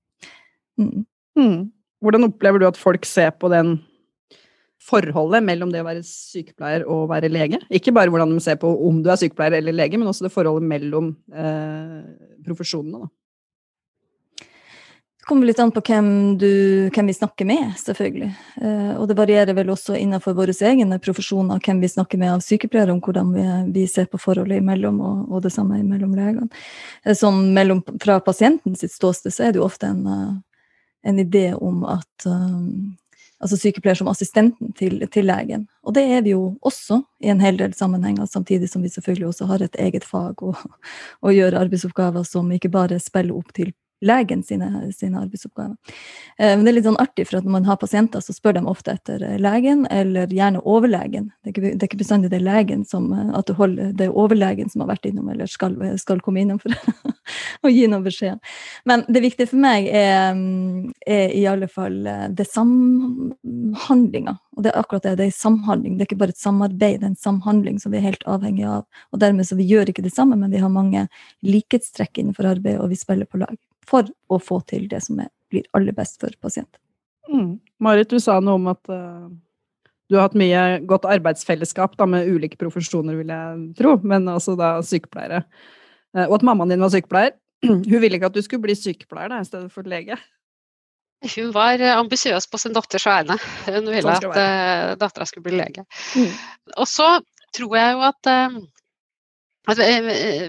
Mm. 0.79 1.05
Mm. 1.39 1.59
Hvordan 2.03 2.27
opplever 2.29 2.61
du 2.61 2.67
at 2.69 2.79
folk 2.79 3.07
ser 3.07 3.31
på 3.35 3.51
den 3.51 3.77
forholdet 4.79 5.43
mellom 5.43 5.71
det 5.73 5.83
å 5.83 5.87
være 5.87 6.03
sykepleier 6.07 6.85
og 6.89 7.09
være 7.11 7.31
lege. 7.31 7.59
Ikke 7.69 7.93
bare 7.95 8.11
hvordan 8.11 8.31
de 8.33 8.43
ser 8.43 8.59
på 8.61 8.71
om 8.87 9.01
du 9.03 9.11
er 9.11 9.19
sykepleier 9.19 9.59
eller 9.59 9.75
lege, 9.75 9.99
men 9.99 10.09
også 10.09 10.27
det 10.27 10.33
forholdet 10.33 10.67
mellom 10.69 11.11
eh, 11.35 11.97
profesjonene. 12.45 13.03
Da. 13.03 13.11
Det 15.19 15.27
kommer 15.29 15.45
litt 15.45 15.59
an 15.61 15.69
på 15.75 15.83
hvem, 15.85 16.07
du, 16.41 16.49
hvem 16.95 17.09
vi 17.11 17.13
snakker 17.13 17.45
med, 17.45 17.75
selvfølgelig. 17.77 18.29
Eh, 18.63 18.93
og 18.95 19.03
det 19.11 19.17
varierer 19.19 19.57
vel 19.57 19.69
også 19.75 19.97
innenfor 19.99 20.33
våre 20.37 20.55
egne 20.65 20.97
profesjoner 21.03 21.59
hvem 21.61 21.83
vi 21.83 21.91
snakker 21.91 22.21
med 22.21 22.37
av 22.37 22.41
sykepleiere, 22.41 22.95
om 22.95 23.03
hvordan 23.03 23.35
vi, 23.35 23.43
vi 23.75 23.83
ser 23.91 24.07
på 24.09 24.17
forholdet 24.17 24.63
imellom, 24.63 24.97
og, 25.03 25.27
og 25.27 25.43
det 25.45 25.51
samme 25.53 25.83
mellom 25.83 26.15
legene. 26.17 26.47
Eh, 27.03 27.17
sånn 27.19 27.51
mellom, 27.53 27.83
fra 28.01 28.17
pasienten 28.25 28.79
sitt 28.79 28.95
ståsted 28.95 29.35
så 29.35 29.45
er 29.45 29.53
det 29.53 29.61
jo 29.61 29.67
ofte 29.67 29.91
en, 29.91 30.01
eh, 30.07 30.33
en 31.11 31.21
idé 31.21 31.45
om 31.53 31.83
at 31.91 32.25
um, 32.25 32.95
altså 33.39 33.57
sykepleier 33.59 33.97
som 33.99 34.09
assistenten 34.11 34.73
til, 34.77 35.01
til, 35.11 35.27
legen. 35.29 35.67
Og 35.83 35.95
det 35.95 36.03
er 36.11 36.23
vi 36.25 36.33
jo 36.35 36.55
også 36.65 37.01
i 37.23 37.31
en 37.31 37.41
hel 37.43 37.59
del 37.59 37.73
sammenhenger, 37.73 38.27
samtidig 38.27 38.69
som 38.69 38.83
vi 38.83 38.91
selvfølgelig 38.91 39.27
også 39.27 39.49
har 39.49 39.63
et 39.63 39.75
eget 39.79 40.07
fag 40.07 40.43
og, 40.43 40.57
og 41.21 41.35
gjør 41.35 41.59
arbeidsoppgaver 41.63 42.27
som 42.27 42.51
ikke 42.51 42.71
bare 42.73 42.99
spiller 42.99 43.37
opp 43.37 43.53
til 43.55 43.73
legen 44.01 44.43
sine, 44.43 44.91
sine 44.95 45.19
arbeidsoppgaver. 45.19 45.75
Eh, 46.39 46.55
men 46.55 46.63
det 46.63 46.71
er 46.71 46.77
litt 46.77 46.87
sånn 46.87 46.99
artig, 47.01 47.27
for 47.27 47.39
at 47.39 47.47
når 47.47 47.55
man 47.57 47.67
har 47.67 47.79
pasienter, 47.81 48.23
så 48.23 48.35
spør 48.35 48.55
de 48.59 48.63
ofte 48.71 48.95
etter 48.95 49.23
eh, 49.25 49.37
legen, 49.41 49.85
eller 49.91 50.31
gjerne 50.33 50.63
overlegen. 50.63 51.29
Det 51.43 51.51
er 51.51 51.55
ikke, 51.55 51.65
det 51.67 51.83
er 51.83 51.89
ikke 51.89 52.01
bestandig 52.01 52.31
det 52.31 52.39
er 52.39 52.47
legen 52.47 52.85
som 52.87 53.11
eh, 53.13 53.31
at 53.37 53.49
du 53.49 53.55
holder, 53.59 53.91
det 53.99 54.07
er 54.07 54.19
overlegen 54.23 54.71
som 54.71 54.85
har 54.85 54.93
vært 54.93 55.09
innom, 55.09 55.29
eller 55.33 55.51
skal, 55.51 55.75
skal 55.99 56.23
komme 56.23 56.43
innom 56.43 56.61
for 56.63 56.75
å 57.65 57.73
gi 57.73 57.87
noen 57.91 58.05
beskjed. 58.07 58.39
Men 58.89 59.03
det 59.11 59.23
viktige 59.25 59.51
for 59.51 59.61
meg 59.61 59.89
er, 59.91 60.31
mm, 60.37 60.91
er 61.03 61.35
i 61.35 61.45
alle 61.49 61.67
fall 61.71 61.99
det 62.35 62.47
samhandlinga. 62.47 64.37
Og 64.55 64.63
det 64.63 64.71
er 64.71 64.79
akkurat 64.79 65.05
det. 65.05 65.17
Det 65.19 65.27
er 65.29 65.35
samhandling. 65.35 65.97
Det 65.97 66.03
er 66.03 66.09
ikke 66.09 66.21
bare 66.23 66.35
et 66.35 66.41
samarbeid, 66.41 66.99
det 66.99 67.07
er 67.07 67.11
en 67.13 67.19
samhandling 67.19 67.79
som 67.79 67.93
vi 67.93 67.99
er 67.99 68.09
helt 68.09 68.25
avhengig 68.27 68.65
av. 68.67 68.87
Og 69.13 69.21
dermed 69.23 69.47
så 69.47 69.59
vi 69.59 69.67
gjør 69.69 69.91
ikke 69.91 70.03
det 70.03 70.15
samme, 70.15 70.39
men 70.39 70.51
vi 70.51 70.63
har 70.63 70.71
mange 70.73 71.05
likhetstrekk 71.47 72.19
innenfor 72.19 72.47
arbeidet, 72.55 72.81
og 72.83 72.91
vi 72.91 72.99
spiller 72.99 73.29
på 73.29 73.39
lag 73.43 73.55
for 73.89 74.09
å 74.29 74.39
få 74.41 74.61
til 74.69 74.87
det 74.91 75.01
som 75.05 75.19
er, 75.23 75.31
blir 75.51 75.65
aller 75.77 75.95
best 75.95 76.19
for 76.21 76.33
pasienten. 76.43 76.79
Mm. 77.29 77.59
Marit, 77.83 78.09
du 78.09 78.21
sa 78.21 78.39
noe 78.41 78.57
om 78.57 78.69
at 78.71 78.91
uh, 78.91 79.27
du 80.09 80.17
har 80.17 80.27
hatt 80.27 80.37
mye 80.39 80.63
godt 80.89 81.07
arbeidsfellesskap 81.09 81.97
da, 81.99 82.07
med 82.09 82.29
ulike 82.29 82.57
profesjoner, 82.61 83.19
vil 83.19 83.33
jeg 83.33 83.61
tro, 83.77 83.97
men 84.01 84.27
altså 84.31 84.57
da 84.59 84.77
sykepleiere. 84.85 85.43
Uh, 86.15 86.25
og 86.27 86.39
at 86.39 86.49
mammaen 86.49 86.73
din 86.73 86.83
var 86.83 86.93
sykepleier. 86.93 87.37
Hun 87.69 87.99
ville 87.99 88.17
ikke 88.17 88.31
at 88.31 88.37
du 88.37 88.43
skulle 88.45 88.65
bli 88.65 88.77
sykepleier 88.77 89.33
da, 89.33 89.41
i 89.41 89.49
stedet 89.49 89.71
for 89.73 89.87
lege. 89.89 90.17
Hun 91.35 91.49
var 91.51 91.81
ambisiøs 91.97 92.47
på 92.47 92.57
sin 92.61 92.71
datters 92.75 93.03
vegne. 93.03 93.35
Hun 93.67 93.89
ville 93.91 94.15
sånn 94.15 94.29
at 94.31 94.39
uh, 94.39 94.97
dattera 95.01 95.27
skulle 95.27 95.49
bli 95.49 95.59
lege. 95.59 95.83
Mm. 96.15 96.31
Og 96.79 96.87
så 96.87 97.17
tror 97.55 97.75
jeg 97.75 97.95
jo 97.97 98.05
at 98.07 98.29
uh, 99.67 99.69
Altså, 99.69 99.85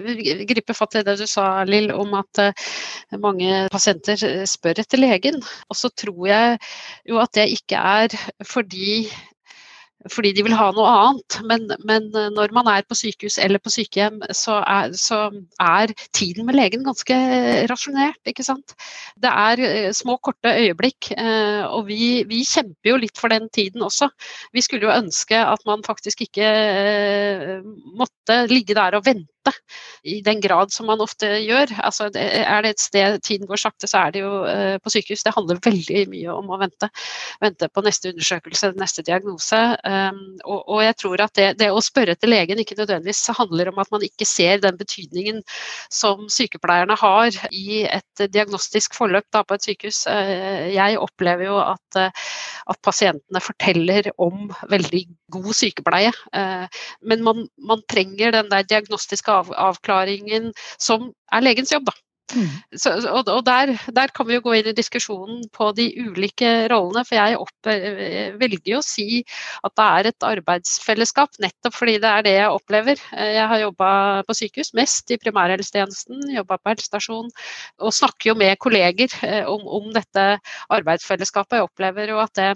vi 0.07 0.47
griper 0.49 0.77
fatt 0.77 0.97
i 0.97 1.03
det 1.05 1.17
du 1.21 1.27
sa, 1.29 1.65
Lill, 1.69 1.91
om 1.93 2.15
at 2.19 2.41
eh, 2.41 2.69
mange 3.21 3.67
pasienter 3.73 4.21
eh, 4.27 4.47
spør 4.49 4.81
etter 4.81 5.03
legen. 5.03 5.41
Og 5.69 5.77
så 5.77 5.91
tror 5.93 6.23
jeg 6.31 6.61
jo 7.09 7.21
at 7.21 7.35
det 7.37 7.51
ikke 7.59 7.77
er 7.77 8.17
fordi 8.47 9.05
fordi 10.09 10.33
de 10.33 10.45
vil 10.47 10.55
ha 10.57 10.71
noe 10.73 10.89
annet. 10.89 11.37
Men, 11.49 11.67
men, 11.85 12.09
eh, 12.17 12.31
når 12.33 12.55
man 12.57 12.69
er 12.73 12.87
på 12.89 12.97
sykehus 12.97 13.37
eller 13.43 13.61
på 13.61 13.73
sykehjem, 13.73 14.21
så 14.37 14.61
er, 14.63 14.95
så 14.97 15.29
er 15.61 15.93
tiden 16.17 16.47
med 16.49 16.57
legen 16.57 16.85
ganske 16.87 17.17
rasjonert. 17.71 18.21
ikke 18.25 18.47
sant? 18.47 18.75
Det 19.21 19.31
er 19.31 19.65
eh, 19.67 19.91
små, 19.97 20.17
korte 20.25 20.55
øyeblikk, 20.57 21.13
eh, 21.17 21.65
og 21.67 21.87
vi, 21.91 22.25
vi, 22.29 22.43
kjemper 22.49 22.93
jo 22.93 23.01
litt 23.03 23.21
for 23.21 23.33
den 23.33 23.49
tiden 23.53 23.85
også. 23.85 24.09
Vi 24.57 24.65
skulle 24.65 24.89
jo 24.89 24.95
ønske 24.97 25.37
at 25.37 25.65
man 25.69 25.85
faktisk 25.87 26.25
ikke 26.25 26.49
måtte 27.99 28.20
sitte, 28.31 28.53
ligge 28.53 28.75
der 28.75 28.97
og 28.99 29.07
vente 29.07 29.53
i 30.05 30.21
den 30.25 30.41
grad 30.41 30.73
som 30.73 30.89
man 30.91 31.01
ofte 31.01 31.29
gjør. 31.41 31.73
Altså, 31.85 32.09
er 32.15 32.63
det 32.65 32.75
et 32.75 32.83
sted 32.83 33.19
tiden 33.25 33.49
går 33.49 33.61
sakte, 33.61 33.89
så 33.89 34.05
er 34.05 34.15
det 34.15 34.23
jo 34.23 34.33
eh, 34.49 34.77
på 34.83 34.93
sykehus. 34.93 35.25
Det 35.25 35.35
handler 35.37 35.61
veldig 35.65 36.05
mye 36.13 36.35
om 36.35 36.51
å 36.53 36.59
vente. 36.61 36.91
Vente 37.43 37.69
på 37.73 37.85
neste 37.85 38.13
undersøkelse, 38.13 38.73
neste 38.81 39.05
diagnose. 39.07 39.61
Um, 39.85 40.21
og, 40.45 40.61
og, 40.61 40.83
jeg 40.85 40.97
tror 41.01 41.25
at 41.25 41.35
det, 41.39 41.49
det, 41.61 41.71
å 41.73 41.83
spørre 41.85 42.17
til 42.21 42.33
legen 42.35 42.61
ikke 42.61 42.79
nødvendigvis 42.79 43.23
handler 43.39 43.73
om 43.73 43.81
at 43.83 43.93
man 43.95 44.05
ikke 44.07 44.29
ser 44.29 44.61
den 44.63 44.79
betydningen 44.81 45.43
som 45.93 46.27
sykepleierne 46.33 46.97
har 47.01 47.41
i 47.51 47.83
et 47.89 48.25
diagnostisk 48.33 48.97
forløp 48.99 49.29
da, 49.33 49.45
på 49.45 49.57
et 49.57 49.71
sykehus. 49.71 50.05
Uh, 50.09 50.69
jeg 50.73 51.01
opplever 51.01 51.49
jo 51.49 51.59
at, 51.65 52.01
uh, 52.01 52.29
at, 52.69 52.81
pasientene 52.85 53.43
forteller 53.45 54.13
om 54.21 54.49
veldig 54.71 55.03
god 55.31 55.53
sykepleie. 55.55 56.11
men 57.07 57.23
man, 57.23 57.43
man 57.69 57.83
trenger 57.91 58.20
den 58.35 58.53
der 58.53 58.69
diagnostiske 58.69 59.33
av, 59.33 59.51
avklaringen 59.57 60.53
som 60.77 61.11
er 61.33 61.45
legens 61.47 61.73
jobb, 61.73 61.89
da. 61.89 61.97
Mm. 62.31 62.51
Så, 62.79 62.93
og, 63.11 63.29
og 63.29 63.43
der, 63.47 63.73
der, 63.95 64.13
kan 64.15 64.29
vi 64.29 64.37
jo 64.37 64.45
gå 64.45 64.55
inn 64.59 64.69
i 64.71 64.75
diskusjonen 64.77 65.43
på 65.55 65.71
de 65.77 65.89
ulike 65.99 66.51
rollene. 66.71 67.03
For 67.09 67.19
jeg 67.19 67.39
opp, 67.41 67.71
eh, 67.71 68.31
velger 68.41 68.75
jo 68.75 68.81
å 68.81 68.87
si 68.87 69.23
at 69.67 69.75
det 69.79 69.87
er 69.87 70.11
et 70.11 70.29
arbeidsfellesskap, 70.31 71.41
nettopp 71.43 71.77
fordi 71.77 71.99
det 72.03 72.11
er 72.11 72.27
det 72.27 72.37
jeg 72.37 72.55
opplever. 72.55 73.05
Eh, 73.17 73.33
jeg 73.39 73.49
har 73.53 73.65
jobba 73.65 73.91
på 74.29 74.39
sykehus, 74.43 74.75
mest 74.79 75.11
i 75.11 75.19
primærhelsetjenesten, 75.23 76.23
jobba 76.37 76.61
på 76.61 76.75
helsestasjon. 76.75 77.31
Og 77.83 77.97
snakker 77.97 78.33
jo 78.33 78.39
med 78.39 78.59
kolleger 78.63 79.15
eh, 79.27 79.43
om, 79.51 79.67
om 79.81 79.91
dette 79.97 80.29
arbeidsfellesskapet. 80.71 81.59
Jeg 81.59 81.71
opplever 81.71 82.15
og 82.15 82.29
at 82.29 82.37
det 82.39 82.53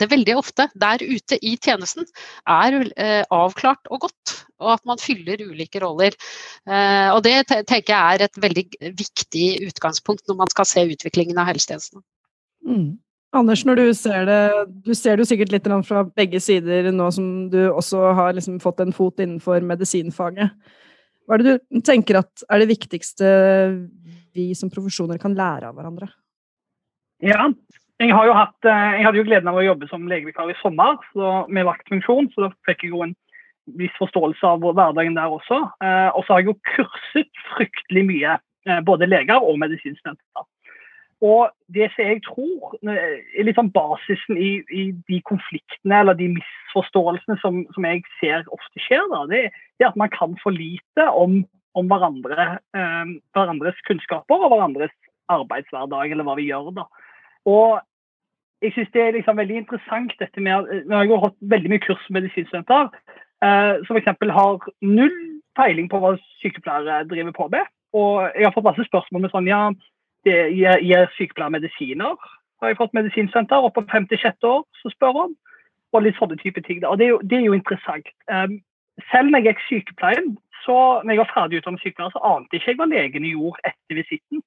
det 0.00 0.08
veldig 0.10 0.34
ofte 0.38 0.68
der 0.78 1.02
ute 1.04 1.36
i 1.44 1.54
tjenesten 1.60 2.06
er 2.48 2.78
eh, 2.96 3.22
avklart 3.32 3.90
og 3.92 4.06
godt, 4.06 4.34
og 4.62 4.74
at 4.76 4.84
man 4.88 5.00
fyller 5.02 5.42
ulike 5.44 5.82
roller. 5.82 6.16
Eh, 6.66 7.08
og 7.12 7.22
Det 7.26 7.36
tenker 7.50 7.92
jeg 7.92 8.16
er 8.16 8.26
et 8.26 8.42
veldig 8.42 8.66
viktig 8.98 9.46
utgangspunkt 9.68 10.28
når 10.28 10.40
man 10.42 10.52
skal 10.52 10.68
se 10.68 10.86
utviklingen 10.94 11.38
av 11.38 11.50
helsetjenesten. 11.52 12.04
Mm. 12.66 12.98
Anders, 13.32 13.64
når 13.64 13.80
du 13.80 13.86
ser 13.96 14.26
det 14.28 14.42
Du 14.84 14.92
ser 14.94 15.16
det 15.16 15.24
jo 15.24 15.30
sikkert 15.30 15.54
litt 15.54 15.68
fra 15.88 16.02
begge 16.04 16.38
sider 16.40 16.90
nå 16.92 17.08
som 17.10 17.48
du 17.50 17.62
også 17.70 18.12
har 18.18 18.34
liksom 18.36 18.60
fått 18.60 18.82
en 18.84 18.92
fot 18.92 19.20
innenfor 19.20 19.64
medisinfaget. 19.64 20.52
Hva 21.26 21.38
er 21.38 21.42
det 21.42 21.54
du 21.58 21.80
tenker 21.86 22.20
at 22.20 22.44
er 22.50 22.62
det 22.62 22.72
viktigste 22.74 23.28
vi 24.36 24.52
som 24.58 24.70
profesjoner 24.72 25.20
kan 25.22 25.36
lære 25.36 25.70
av 25.70 25.78
hverandre? 25.78 26.10
Ja, 27.22 27.46
jeg, 28.08 28.36
hatt, 28.36 28.68
eh, 28.68 28.94
jeg 28.98 29.06
hadde 29.06 29.20
jo 29.20 29.26
gleden 29.28 29.50
av 29.50 29.58
å 29.60 29.64
jobbe 29.66 29.88
som 29.90 30.08
legevikar 30.10 30.50
i 30.50 30.56
sommer 30.62 30.98
med 31.52 31.68
vaktfunksjon, 31.68 32.30
så 32.32 32.46
da 32.46 32.50
fikk 32.68 32.86
jeg 32.86 32.94
jo 32.94 33.04
en 33.06 33.14
viss 33.78 33.94
forståelse 34.00 34.46
av 34.46 34.64
hverdagen 34.64 35.14
der 35.18 35.30
også. 35.30 35.60
Eh, 35.84 36.08
og 36.16 36.24
så 36.24 36.34
har 36.34 36.42
jeg 36.42 36.50
jo 36.50 36.58
kurset 36.74 37.44
fryktelig 37.52 38.06
mye, 38.08 38.38
eh, 38.66 38.80
både 38.86 39.10
leger 39.10 39.38
og 39.38 39.60
medisinstudenter. 39.62 40.48
Og 41.22 41.52
det 41.70 41.86
som 41.94 42.02
jeg 42.02 42.18
tror 42.26 42.72
er 42.90 43.46
litt 43.46 43.54
sånn 43.54 43.70
basisen 43.70 44.34
i, 44.34 44.56
i, 44.74 44.88
de 45.06 45.20
konfliktene 45.28 46.00
eller 46.02 46.18
de 46.18 46.32
misforståelsene 46.32 47.36
som, 47.38 47.60
som 47.76 47.86
jeg 47.86 48.02
ser 48.18 48.42
ofte 48.50 48.82
skjer, 48.82 49.04
da, 49.12 49.22
det, 49.30 49.44
det, 49.78 49.86
er 49.86 49.92
at 49.92 50.00
man 50.00 50.10
kan 50.10 50.34
for 50.42 50.54
lite 50.56 51.06
om, 51.14 51.44
om 51.78 51.92
hverandre, 51.92 52.48
eh, 52.74 53.14
hverandres 53.38 53.78
kunnskaper 53.86 54.48
og 54.48 54.50
hverandres 54.50 54.94
arbeidshverdag, 55.30 56.10
eller 56.10 56.26
hva 56.26 56.34
vi 56.40 56.48
gjør. 56.50 56.72
da. 56.74 56.88
Og 57.46 57.78
jeg 58.62 58.72
synes 58.72 58.90
det 58.94 59.02
er 59.02 59.16
liksom 59.16 59.36
veldig 59.36 59.56
interessant 59.56 60.12
dette 60.20 60.40
med 60.40 60.52
at 60.52 60.86
Nå 60.86 60.96
har 60.96 61.08
jo 61.08 61.20
hatt 61.24 61.38
veldig 61.54 61.70
mye 61.72 61.82
kurs 61.82 62.02
med 62.08 62.22
medisinstudenter 62.22 62.90
eh, 63.44 63.74
som 63.86 63.96
f.eks. 63.96 64.10
har 64.38 64.68
null 64.80 65.18
peiling 65.58 65.88
på 65.90 66.00
hva 66.00 66.14
sykepleiere 66.40 67.02
driver 67.10 67.34
på 67.36 67.48
med. 67.52 67.66
Og 67.92 68.30
jeg 68.38 68.46
har 68.46 68.54
fått 68.54 68.68
masse 68.68 68.86
spørsmål 68.88 69.24
med 69.24 69.34
sånn 69.34 69.50
ja, 69.50 69.64
det 70.24 70.38
gir, 70.56 71.10
sykepleiere 71.18 71.58
medisiner? 71.58 72.30
Har 72.62 72.70
jeg 72.70 72.78
fått 72.78 72.94
medisinstudenter 72.96 73.66
opp 73.66 73.74
på 73.76 73.84
56 73.90 74.46
år 74.48 74.62
som 74.80 74.94
spør 74.94 75.24
om? 75.26 75.34
Og 75.92 76.06
litt 76.06 76.16
sånne 76.16 76.38
type 76.40 76.62
ting. 76.64 76.80
Og 76.88 76.96
det 76.98 77.08
er 77.08 77.12
jo, 77.16 77.18
det 77.26 77.40
er 77.40 77.48
jo 77.50 77.56
interessant. 77.58 78.06
Um, 78.30 78.60
selv 79.10 79.28
når 79.28 79.42
jeg 79.42 79.50
gikk 79.50 79.64
sykepleien, 79.66 80.30
så 80.62 80.76
når 81.02 81.12
jeg 81.12 81.20
var 81.20 81.32
ferdig 81.34 81.60
utdannet 81.60 81.82
sykepleier, 81.82 82.14
så 82.14 82.22
ante 82.24 82.56
ikke 82.56 82.70
jeg 82.70 82.78
hva 82.78 82.88
legene 82.88 83.34
gjorde 83.34 83.66
etter 83.68 83.98
visitten. 83.98 84.44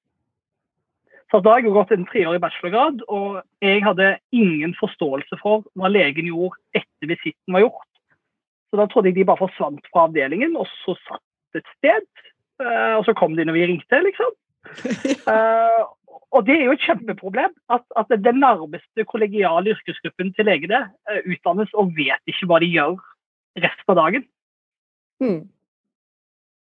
Så 1.33 1.41
da 1.41 1.55
har 1.55 1.63
jeg 1.63 1.73
gått 1.73 1.91
en 1.95 2.05
treårig 2.05 2.39
bachelorgrad, 2.43 3.01
og 3.09 3.41
jeg 3.65 3.81
hadde 3.83 4.11
ingen 4.35 4.75
forståelse 4.77 5.39
for 5.41 5.65
hva 5.79 5.89
legen 5.89 6.29
gjorde 6.29 6.59
etter 6.77 7.09
visitten 7.09 7.55
var 7.55 7.65
gjort. 7.65 7.91
Så 8.69 8.79
da 8.79 8.85
trodde 8.91 9.09
jeg 9.09 9.17
de 9.19 9.27
bare 9.27 9.41
forsvant 9.41 9.89
fra 9.89 10.05
avdelingen, 10.05 10.55
og 10.59 10.69
så 10.83 10.97
satt 11.07 11.59
et 11.59 11.67
sted. 11.77 12.05
Eh, 12.61 12.93
og 12.95 13.05
så 13.07 13.15
kom 13.17 13.35
de 13.35 13.45
når 13.47 13.57
vi 13.57 13.67
ringte, 13.71 14.01
liksom. 14.05 14.35
uh, 15.29 15.83
og 16.35 16.45
det 16.47 16.55
er 16.55 16.63
jo 16.65 16.75
et 16.75 16.85
kjempeproblem 16.85 17.51
at, 17.73 17.83
at 17.99 18.13
den 18.25 18.39
nærmeste 18.41 19.05
kollegiale 19.05 19.75
yrkesgruppen 19.75 20.31
til 20.33 20.47
legene 20.49 20.79
uh, 21.09 21.19
utdannes 21.25 21.73
og 21.77 21.93
vet 21.97 22.31
ikke 22.31 22.49
hva 22.49 22.61
de 22.63 22.71
gjør 22.71 22.95
resten 23.65 23.93
av 23.93 23.99
dagen. 24.01 24.25
Mm. 25.23 25.41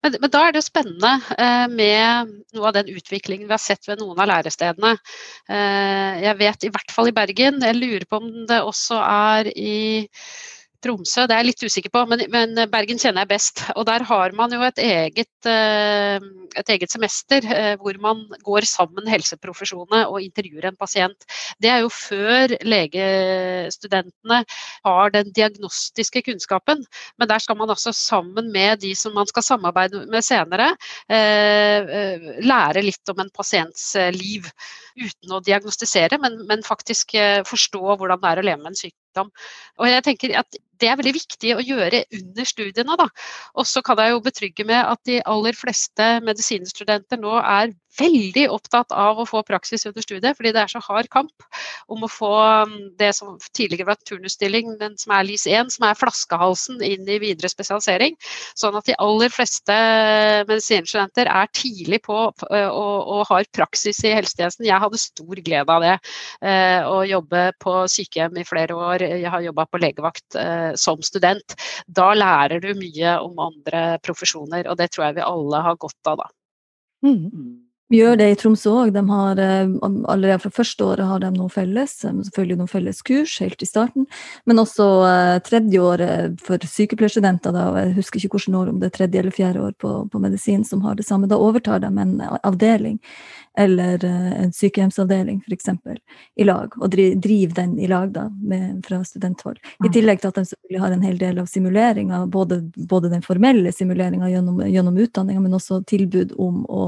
Men, 0.03 0.17
men, 0.19 0.31
da 0.33 0.41
er 0.43 0.51
det 0.51 0.59
jo 0.59 0.67
spennende 0.67 1.11
eh, 1.39 1.65
med 1.71 2.33
noe 2.55 2.69
av 2.69 2.75
den 2.75 2.91
utviklingen 2.91 3.47
vi 3.47 3.55
har 3.55 3.61
sett 3.61 3.87
ved 3.87 4.01
noen 4.01 4.19
av 4.19 4.27
lærestedene. 4.27 4.97
Eh, 5.47 6.23
jeg 6.25 6.39
vet 6.41 6.67
i 6.67 6.71
hvert 6.75 6.91
fall 6.91 7.11
i 7.11 7.15
Bergen, 7.15 7.61
jeg 7.63 7.79
lurer 7.79 8.05
på 8.09 8.19
om 8.19 8.29
det 8.49 8.59
også 8.67 8.99
er 8.99 9.51
i 9.55 9.77
Tromsø, 10.83 11.23
det 11.29 11.35
er 11.35 11.41
jeg 11.41 11.47
litt 11.47 11.63
usikker 11.63 11.91
på, 11.93 12.01
men, 12.11 12.21
men, 12.33 12.57
Bergen 12.71 12.99
kjenner 12.99 13.23
jeg 13.23 13.31
best. 13.31 13.61
Og 13.77 13.85
der 13.87 14.03
har 14.07 14.33
man 14.35 14.51
jo 14.51 14.59
et 14.67 14.79
eget, 14.83 15.47
eh, 15.47 16.23
et 16.59 16.71
eget 16.75 16.91
semester 16.91 17.45
eh, 17.55 17.75
hvor 17.79 17.95
man 18.03 18.25
går 18.43 18.67
sammen 18.67 19.07
helseprofesjonene 19.07 20.01
og 20.11 20.19
intervjuer 20.25 20.67
en 20.67 20.79
pasient. 20.79 21.27
Det 21.63 21.71
er 21.71 21.83
jo 21.85 21.91
før 21.93 22.55
legestudentene 22.67 24.41
har 24.83 25.13
den 25.15 25.31
diagnostiske 25.35 26.25
kunnskapen. 26.27 26.83
Men 27.15 27.31
der 27.31 27.43
skal 27.43 27.59
man 27.59 27.71
altså 27.71 27.95
sammen 27.95 28.51
med 28.51 28.83
de 28.83 28.91
som 28.99 29.15
man 29.15 29.29
skal 29.31 29.47
samarbeide 29.47 30.03
med 30.11 30.25
senere, 30.25 30.73
eh, 31.07 32.27
lære 32.43 32.83
litt 32.83 33.13
om 33.13 33.23
en 33.23 33.31
pasients 33.31 33.93
liv. 34.17 34.51
Uten 34.99 35.31
å 35.31 35.41
diagnostisere, 35.41 36.19
men, 36.21 36.43
men 36.49 36.65
faktisk 36.65 37.15
forstå 37.47 37.95
hvordan 37.97 38.19
det 38.21 38.29
er 38.29 38.41
å 38.41 38.45
leve 38.45 38.61
med 38.61 38.73
en 38.73 38.81
sykdom. 39.13 39.31
Og 39.79 39.89
jeg 39.89 40.03
tenker 40.03 40.35
at 40.39 40.57
det 40.81 40.89
er 40.89 40.97
veldig 40.97 41.13
viktig 41.15 41.53
å 41.55 41.63
gjøre 41.63 42.03
under 42.17 42.45
studiene. 42.45 42.97
Og 43.55 43.65
så 43.67 43.81
kan 43.81 43.97
jeg 44.01 44.11
jo 44.11 44.23
betrygge 44.25 44.65
med 44.65 44.81
at 44.81 44.99
de 45.05 45.21
aller 45.25 45.53
fleste 45.53 46.19
medisinstudenter 46.25 47.21
nå 47.21 47.37
er 47.39 47.73
veldig 47.99 48.45
opptatt 48.53 48.93
av 48.95 49.19
å 49.21 49.25
få 49.27 49.43
praksis 49.47 49.85
under 49.89 50.03
studiet, 50.05 50.37
fordi 50.37 50.53
det 50.55 50.63
er 50.63 50.71
så 50.71 50.81
hard 50.83 51.09
kamp 51.13 51.45
om 51.91 52.05
å 52.05 52.09
få 52.11 52.31
um, 52.65 52.75
det 52.99 53.11
som 53.17 53.35
tidligere 53.55 53.91
var 53.91 53.99
turnusstilling, 54.07 54.73
men 54.79 54.97
som 54.99 55.13
er 55.15 55.27
LIS1, 55.27 55.73
som 55.75 55.87
er 55.87 55.99
flaskehalsen 55.99 56.81
inn 56.85 57.07
i 57.09 57.19
videre 57.21 57.51
spesialisering. 57.51 58.17
Sånn 58.59 58.77
at 58.79 58.89
de 58.89 58.97
aller 59.03 59.33
fleste 59.33 59.77
medisinstudenter 60.49 61.29
er 61.29 61.51
tidlig 61.55 62.01
på 62.07 62.17
og, 62.33 62.43
og 62.49 63.23
har 63.29 63.49
praksis 63.55 64.01
i 64.05 64.13
helsetjenesten. 64.15 64.67
Jeg 64.67 64.81
hadde 64.81 65.01
stor 65.01 65.41
glede 65.45 65.73
av 65.73 65.83
det. 65.83 65.95
Å 66.89 66.99
jobbe 67.07 67.43
på 67.61 67.75
sykehjem 67.91 68.39
i 68.39 68.45
flere 68.47 68.77
år. 68.77 69.05
Jeg 69.23 69.31
har 69.33 69.45
jobba 69.45 69.65
på 69.69 69.81
legevakt 69.81 70.37
som 70.79 71.01
student. 71.05 71.57
Da 71.87 72.11
lærer 72.17 72.63
du 72.63 72.71
mye 72.77 73.17
om 73.23 73.41
andre 73.43 73.83
profesjoner, 74.05 74.69
og 74.69 74.79
det 74.79 74.91
tror 74.93 75.09
jeg 75.09 75.19
vi 75.19 75.27
alle 75.27 75.63
har 75.67 75.79
godt 75.81 76.13
av 76.13 76.23
da. 76.23 76.29
Mm. 77.03 77.62
Vi 77.93 77.99
gjør 77.99 78.15
det 78.17 78.25
i 78.31 78.35
Tromsø 78.41 78.71
òg. 78.73 78.95
Eh, 78.97 79.73
allerede 80.09 80.39
fra 80.41 80.49
første 80.55 80.81
året 80.81 81.05
har 81.05 81.19
de 81.21 81.29
noe 81.35 81.51
felles. 81.53 81.91
Eh, 82.01 82.15
selvfølgelig 82.25 82.57
noen 82.57 82.71
felles 82.71 83.01
kurs 83.05 83.35
helt 83.43 83.61
i 83.61 83.67
starten. 83.69 84.07
Men 84.49 84.61
også 84.63 84.87
uh, 85.05 85.37
tredje 85.45 85.77
året 85.77 86.41
for 86.41 86.57
sykepleierstudenter. 86.57 87.53
Da, 87.53 87.67
jeg 87.83 87.93
husker 87.99 88.17
ikke 88.17 88.39
hvilket 88.39 88.57
år, 88.57 88.71
om 88.71 88.81
det 88.81 88.89
er 88.89 88.95
tredje 88.97 89.21
eller 89.21 89.37
fjerde 89.37 89.61
år 89.67 89.77
på, 89.77 89.93
på 90.09 90.23
medisin 90.23 90.65
som 90.65 90.81
har 90.87 90.97
det 90.97 91.05
samme. 91.05 91.29
Da 91.29 91.37
overtar 91.37 91.85
de 91.85 91.93
en 91.93 92.17
avdeling 92.41 92.97
eller 93.57 94.05
eh, 94.05 94.41
en 94.41 94.53
sykehjemsavdeling 94.53 95.43
f.eks. 95.47 95.69
i 96.35 96.43
lag, 96.43 96.73
og 96.77 96.89
driver 96.91 97.55
den 97.55 97.75
i 97.79 97.87
lag 97.87 98.09
da, 98.13 98.25
med, 98.41 98.81
fra 98.87 99.03
studenthold. 99.05 99.59
I 99.85 99.91
tillegg 99.93 100.21
til 100.21 100.31
at 100.31 100.39
de 100.39 100.45
selvfølgelig 100.49 100.81
har 100.81 100.95
en 100.95 101.05
hel 101.05 101.19
del 101.21 101.41
av 101.43 101.49
simuleringa, 101.51 102.23
både, 102.33 102.61
både, 102.89 103.11
den 103.13 103.25
formelle 103.25 103.71
simuleringa 103.75 104.31
gjennom, 104.31 104.63
gjennom 104.65 104.97
utdanninga, 105.05 105.43
men 105.43 105.57
også 105.59 105.83
tilbud 105.89 106.33
om 106.41 106.63
å 106.65 106.87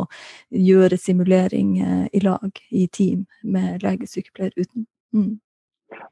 gjøre 0.49 0.94
simulering 1.01 1.77
eh, 1.79 2.05
i 2.13 2.21
lag, 2.23 2.51
i 2.71 2.87
team, 2.87 3.25
med 3.43 3.83
legesykepleier 3.83 4.53
uten. 4.57 4.87
Mm. 5.15 5.35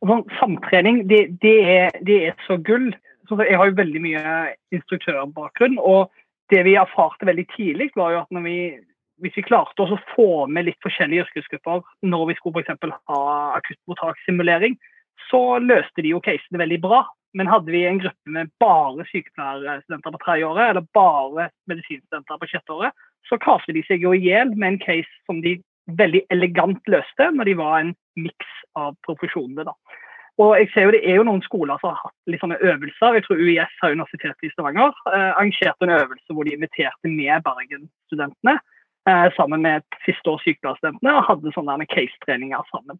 Sånn, 0.05 0.25
samtrening, 0.39 1.03
det, 1.09 1.25
det, 1.43 1.57
er, 1.75 1.97
det, 2.07 2.19
er, 2.29 2.37
så 2.47 2.57
gull. 2.57 2.91
Så 3.27 3.39
jeg 3.41 3.57
har 3.57 3.69
jo 3.69 3.79
veldig 3.79 4.01
mye 4.03 4.33
instruktørbakgrunn. 4.75 5.79
og 5.79 6.11
det 6.51 6.63
vi 6.67 6.75
erfarte 6.77 7.25
veldig 7.25 7.45
tidlig, 7.55 7.89
var 7.95 8.11
jo 8.13 8.23
at 8.23 8.43
vi 8.43 8.57
hvis 9.23 9.35
vi 9.37 9.45
klarte 9.45 9.85
å 9.85 9.97
få 10.11 10.45
med 10.51 10.67
litt 10.67 10.79
forskjellige 10.83 11.23
yrkesgrupper 11.27 11.83
når 12.09 12.25
vi 12.29 12.35
skulle 12.39 12.63
f.eks. 12.63 12.95
ha 13.07 13.21
akuttmottakssimulering, 13.59 14.75
så 15.29 15.59
løste 15.63 16.03
de 16.03 16.11
jo 16.11 16.21
casene 16.23 16.59
veldig 16.59 16.79
bra. 16.83 17.03
Men 17.33 17.49
hadde 17.49 17.71
vi 17.73 17.85
en 17.87 18.01
gruppe 18.01 18.33
med 18.35 18.51
bare 18.61 19.05
sykepleierstudenter 19.09 20.13
på 20.13 20.21
tredje 20.21 20.49
året, 20.49 20.73
eller 20.73 20.85
bare 20.93 21.47
medisinstudenter 21.69 22.41
på 22.41 22.49
sjette 22.51 22.75
året, 22.75 23.05
så 23.29 23.39
kaste 23.41 23.75
de 23.75 23.83
seg 23.87 24.03
jo 24.03 24.13
i 24.13 24.21
hjel 24.23 24.53
med 24.55 24.73
en 24.73 24.81
case 24.83 25.09
som 25.27 25.41
de 25.43 25.57
veldig 25.99 26.23
elegant 26.31 26.79
løste, 26.91 27.29
når 27.35 27.49
de 27.49 27.59
var 27.59 27.79
en 27.79 27.93
miks 28.19 28.51
av 28.79 28.95
profesjonene. 29.05 29.65
da. 29.67 29.73
Og 30.41 30.55
jeg 30.57 30.69
ser 30.73 30.87
jo 30.87 30.91
Det 30.91 31.03
er 31.05 31.15
jo 31.15 31.23
noen 31.27 31.43
skoler 31.45 31.77
som 31.79 31.93
har 31.93 31.99
hatt 32.07 32.31
litt 32.31 32.41
sånne 32.41 32.57
øvelser. 32.57 33.13
Jeg 33.13 33.23
tror 33.25 33.37
UiS 33.37 33.73
har 33.81 33.91
Universitetet 33.93 34.47
i 34.47 34.49
Stavanger 34.49 34.89
eh, 35.13 35.31
arrangerte 35.37 35.85
en 35.85 35.93
øvelse 35.93 36.33
hvor 36.33 36.43
de 36.43 36.55
inviterte 36.55 37.09
med 37.09 37.43
Bergen-studentene 37.45 38.55
eh, 39.09 39.27
sammen 39.37 39.61
med 39.61 39.85
siste 40.07 40.29
års 40.29 40.41
sykepleierstudentene 40.47 41.13
og 41.13 41.27
hadde 41.29 41.53
sånne 41.53 41.85
case-treninger 41.85 42.65
sammen. 42.71 42.97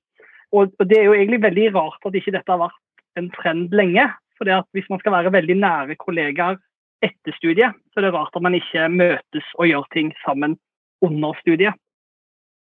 Og, 0.53 0.69
og 0.77 0.85
Det 0.85 0.99
er 0.99 1.09
jo 1.09 1.17
egentlig 1.17 1.41
veldig 1.41 1.71
rart 1.73 2.05
at 2.05 2.19
ikke 2.19 2.35
dette 2.35 2.53
har 2.53 2.61
vært 2.61 2.81
en 3.17 3.31
trend 3.33 3.73
lenge. 3.73 4.05
For 4.37 4.49
hvis 4.73 4.89
man 4.89 5.01
skal 5.01 5.17
være 5.17 5.33
veldig 5.33 5.57
nære 5.57 5.97
kollegaer 6.01 6.61
etter 7.03 7.35
studiet, 7.37 7.75
så 7.91 8.01
det 8.01 8.09
er 8.09 8.15
rart 8.15 8.35
at 8.35 8.43
man 8.45 8.55
ikke 8.57 8.87
møtes 8.91 9.49
og 9.59 9.69
gjør 9.69 9.87
ting 9.95 10.13
sammen 10.23 10.57
under 11.03 11.35
studiet. 11.41 11.75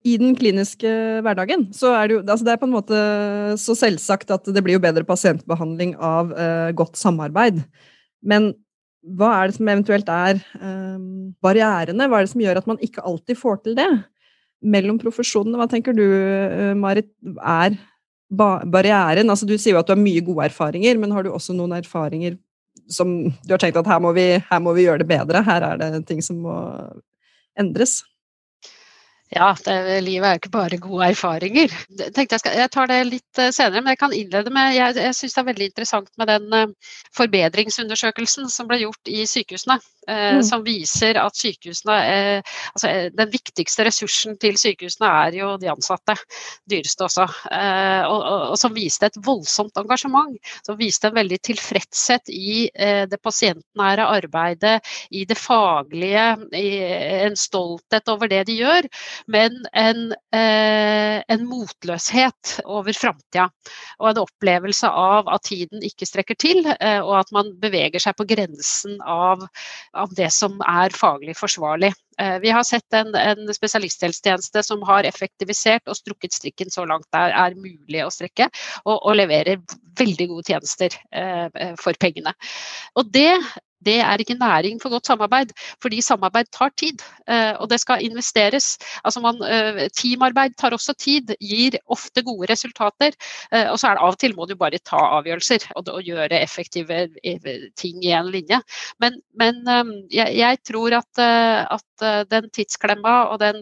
I 0.08 0.16
den 0.16 0.32
kliniske 0.40 0.90
hverdagen 1.26 1.66
så 1.76 1.92
er 1.98 2.08
det 2.08 2.16
jo 2.16 2.20
altså 2.24 2.46
det 2.48 2.54
er 2.54 2.60
på 2.62 2.68
en 2.70 2.76
måte 2.78 3.00
så 3.60 3.76
selvsagt 3.76 4.32
at 4.32 4.48
det 4.48 4.64
blir 4.64 4.78
jo 4.78 4.84
bedre 4.86 5.04
pasientbehandling 5.04 5.98
av 6.00 6.32
eh, 6.32 6.70
godt 6.72 6.96
samarbeid. 6.96 7.60
Men 8.24 8.54
hva 9.04 9.34
er 9.36 9.50
det 9.50 9.58
som 9.58 9.72
eventuelt 9.72 10.12
er 10.12 10.40
eh, 10.40 11.04
barrierene? 11.44 12.08
Hva 12.08 12.20
er 12.20 12.28
det 12.28 12.32
som 12.32 12.46
gjør 12.46 12.62
at 12.62 12.72
man 12.72 12.80
ikke 12.86 13.04
alltid 13.04 13.40
får 13.40 13.62
til 13.66 13.76
det? 13.80 13.90
Mellom 14.60 15.00
profesjonene, 15.00 15.60
hva 15.60 15.70
tenker 15.72 15.96
du, 15.96 16.04
uh, 16.04 16.74
Marit, 16.76 17.08
er 17.40 17.78
barrieren? 18.28 19.32
Altså, 19.32 19.48
du 19.48 19.54
sier 19.56 19.78
jo 19.78 19.80
at 19.80 19.88
du 19.88 19.94
har 19.94 20.02
mye 20.02 20.24
gode 20.28 20.50
erfaringer, 20.50 21.00
men 21.00 21.14
har 21.16 21.24
du 21.24 21.30
også 21.32 21.56
noen 21.56 21.78
erfaringer 21.78 22.36
som 22.90 23.32
du 23.46 23.54
har 23.54 23.62
tenkt 23.62 23.78
at 23.80 23.88
her 23.88 24.02
må 24.04 24.14
vi, 24.18 24.28
her 24.50 24.62
må 24.64 24.74
vi 24.78 24.88
gjøre 24.88 25.04
det 25.04 25.10
bedre? 25.10 25.44
Her 25.46 25.66
er 25.72 25.82
det 25.82 26.06
ting 26.10 26.22
som 26.26 26.42
må 26.44 26.56
endres? 27.60 28.00
Ja, 29.30 29.52
det, 29.62 30.02
livet 30.02 30.26
er 30.26 30.34
jo 30.34 30.40
ikke 30.40 30.52
bare 30.56 30.78
gode 30.82 31.12
erfaringer. 31.12 31.74
Jeg, 32.00 32.26
skal, 32.42 32.56
jeg, 32.58 32.70
tar 32.74 32.90
det 32.90 32.98
litt 33.06 33.42
eh, 33.42 33.52
senere, 33.54 33.84
men 33.84 33.94
jeg 33.94 34.00
kan 34.02 34.14
innlede 34.16 34.50
med 34.54 34.74
Jeg, 34.74 34.96
jeg 34.98 35.18
syns 35.20 35.36
det 35.36 35.42
er 35.44 35.48
veldig 35.52 35.68
interessant 35.70 36.10
med 36.18 36.32
den 36.32 36.56
uh, 36.56 36.96
forbedringsundersøkelsen 37.18 38.50
som 38.50 38.70
ble 38.70 38.80
gjort 38.82 39.12
i 39.12 39.28
sykehusene. 39.30 39.78
Uh, 40.10 40.40
mm. 40.40 40.42
Som 40.48 40.64
viser 40.66 41.20
at 41.22 41.38
sykehusene 41.38 41.98
altså, 42.40 42.90
Den 43.14 43.30
viktigste 43.30 43.86
ressursen 43.86 44.40
til 44.42 44.58
sykehusene 44.58 45.12
er 45.28 45.38
jo 45.38 45.52
de 45.62 45.70
ansatte. 45.70 46.18
Dyreste 46.66 47.06
også. 47.06 47.28
Og, 47.30 48.18
og, 48.18 48.42
og, 48.50 48.58
som 48.58 48.74
viste 48.74 49.12
et 49.12 49.22
voldsomt 49.26 49.78
engasjement. 49.78 50.34
Som 50.66 50.80
viste 50.82 51.12
en 51.12 51.18
veldig 51.20 51.38
tilfredshet 51.46 52.34
i 52.34 52.66
det 53.10 53.20
pasientnære 53.22 54.08
arbeidet, 54.10 54.80
i 55.14 55.26
det 55.30 55.38
faglige, 55.38 56.26
i 56.58 56.68
en 57.28 57.38
stolthet 57.38 58.10
over 58.10 58.32
det 58.32 58.46
de 58.50 58.58
gjør 58.64 58.90
men 59.28 59.56
en, 59.74 60.14
eh, 60.36 61.20
en 61.28 61.46
motløshet 61.48 62.60
over 62.66 62.94
framtida. 62.94 63.50
Og 64.00 64.12
en 64.12 64.22
opplevelse 64.24 64.90
av 64.90 65.30
at 65.32 65.48
tiden 65.50 65.84
ikke 65.86 66.08
strekker 66.10 66.40
til, 66.40 66.64
eh, 66.80 67.00
og 67.00 67.20
at 67.22 67.34
man 67.36 67.54
beveger 67.62 68.00
seg 68.04 68.18
på 68.20 68.28
grensen 68.30 69.00
av, 69.02 69.48
av 69.94 70.14
det 70.16 70.32
som 70.36 70.60
er 70.68 70.96
faglig 70.96 71.38
forsvarlig. 71.40 71.94
Eh, 72.20 72.40
vi 72.40 72.50
har 72.50 72.64
sett 72.64 72.94
en, 72.94 73.16
en, 73.16 73.54
spesialisthelsetjeneste 73.54 74.64
som 74.64 74.84
har 74.88 75.08
effektivisert 75.08 75.88
og 75.88 75.96
strukket 75.96 76.36
strikken 76.36 76.72
så 76.74 76.84
langt 76.90 77.08
det 77.16 77.22
er 77.32 77.56
mulig 77.56 78.04
å 78.04 78.12
strekke, 78.12 78.50
og, 78.84 78.98
og 78.98 79.16
leverer 79.16 79.62
veldig 80.00 80.28
gode 80.34 80.52
tjenester 80.52 80.96
eh, 81.16 81.74
for 81.80 81.96
pengene. 82.00 82.36
Og 83.00 83.08
det 83.16 83.32
det 83.86 84.00
er 84.04 84.20
ikke 84.20 84.36
næring 84.40 84.80
for 84.82 84.92
godt 84.92 85.08
samarbeid, 85.08 85.54
fordi 85.82 86.02
samarbeid 86.04 86.52
tar 86.52 86.72
tid. 86.78 87.00
Eh, 87.30 87.54
og 87.60 87.70
det 87.72 87.80
skal 87.80 88.04
investeres. 88.04 88.78
Altså 89.04 89.22
man, 89.24 89.40
eh, 89.44 89.88
teamarbeid 89.96 90.58
tar 90.60 90.76
også 90.76 90.94
tid, 91.00 91.36
gir 91.40 91.78
ofte 91.88 92.24
gode 92.24 92.52
resultater. 92.52 93.16
Eh, 93.52 93.72
og 93.72 93.80
så 93.80 93.88
er 93.88 93.96
det 93.96 94.04
av 94.04 94.16
og 94.16 94.20
til 94.20 94.36
må 94.36 94.48
du 94.50 94.56
bare 94.60 94.82
ta 94.84 95.00
avgjørelser 95.20 95.70
og, 95.76 95.88
gjøre 96.00 96.42
effektive 96.42 97.08
ting 97.78 98.04
i 98.06 98.12
en 98.16 98.30
linje. 98.32 98.60
Men, 99.00 99.20
men 99.36 99.58
jeg, 100.12 100.36
jeg, 100.38 100.58
tror 100.66 100.94
at, 100.96 101.20
at 101.20 102.30
den 102.32 102.48
tidsklemma 102.56 103.16
og 103.34 103.40
den, 103.42 103.60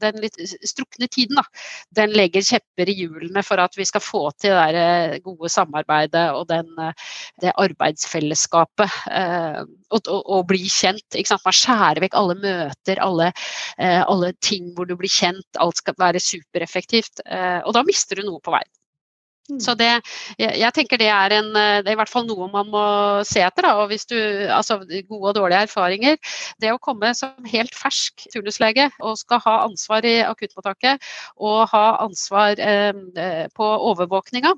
den, 0.00 0.18
litt 0.20 0.36
strukne 0.68 1.08
tiden, 1.08 1.40
da, 1.40 1.44
den 1.96 2.12
legger 2.12 2.44
kjepper 2.44 2.90
i 2.90 2.96
hjulene 2.98 3.42
for 3.42 3.62
at 3.62 3.76
vi 3.78 3.86
skal 3.88 4.04
få 4.04 4.22
til 4.40 4.52
det 4.76 5.22
gode 5.24 5.48
samarbeidet 5.48 6.26
og 6.36 6.46
den, 6.52 6.68
det 7.40 7.54
arbeidsfellesskapet 7.56 8.93
og, 9.94 10.00
og, 10.08 10.20
og, 10.20 10.46
bli 10.50 10.62
kjent. 10.68 11.18
Man 11.32 11.58
skjærer 11.58 12.02
vekk 12.04 12.16
alle 12.18 12.38
møter, 12.40 13.02
alle, 13.02 13.32
eh, 13.78 14.00
alle, 14.02 14.32
ting 14.44 14.72
hvor 14.76 14.88
du 14.88 14.96
blir 14.98 15.12
kjent. 15.12 15.60
Alt 15.62 15.82
skal 15.82 15.98
være 16.00 16.22
supereffektivt. 16.22 17.24
Eh, 17.26 17.60
og 17.64 17.74
da 17.76 17.84
mister 17.86 18.20
du 18.20 18.26
noe 18.28 18.42
på 18.44 18.54
vei. 18.54 18.64
Mm. 19.44 19.58
Så 19.60 19.74
det, 19.76 19.90
jeg, 20.40 20.54
jeg, 20.56 20.72
tenker 20.72 20.96
det 20.96 21.10
er, 21.12 21.34
en, 21.36 21.50
det 21.52 21.90
er 21.90 21.92
i 21.92 21.98
hvert 22.00 22.08
fall 22.08 22.24
noe 22.24 22.46
man 22.48 22.70
må 22.72 22.84
se 23.28 23.42
etter. 23.44 23.66
Da. 23.66 23.74
og 23.82 23.90
hvis 23.90 24.08
du, 24.08 24.16
altså 24.48 24.78
Gode 24.80 25.34
og 25.34 25.36
dårlige 25.36 25.66
erfaringer. 25.68 26.16
Det 26.62 26.72
å 26.72 26.80
komme 26.80 27.12
som 27.18 27.50
helt 27.52 27.76
fersk 27.76 28.24
turnuslege 28.32 28.88
og 29.04 29.18
skal 29.20 29.42
ha 29.44 29.58
ansvar 29.66 30.06
i 30.08 30.16
akuttmottaket 30.24 31.02
og 31.36 31.66
ha 31.74 31.86
ansvar 32.06 32.56
eh, 32.56 33.46
på 33.52 33.72
overvåkninga 33.92 34.54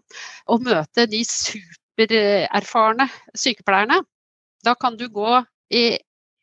og 0.54 0.68
møte 0.68 1.08
de 1.10 1.24
supererfarne 1.26 3.08
sykepleierne 3.34 4.04
da 4.66 4.74
kan 4.78 4.98
du 4.98 5.08
gå 5.12 5.40
i 5.74 5.86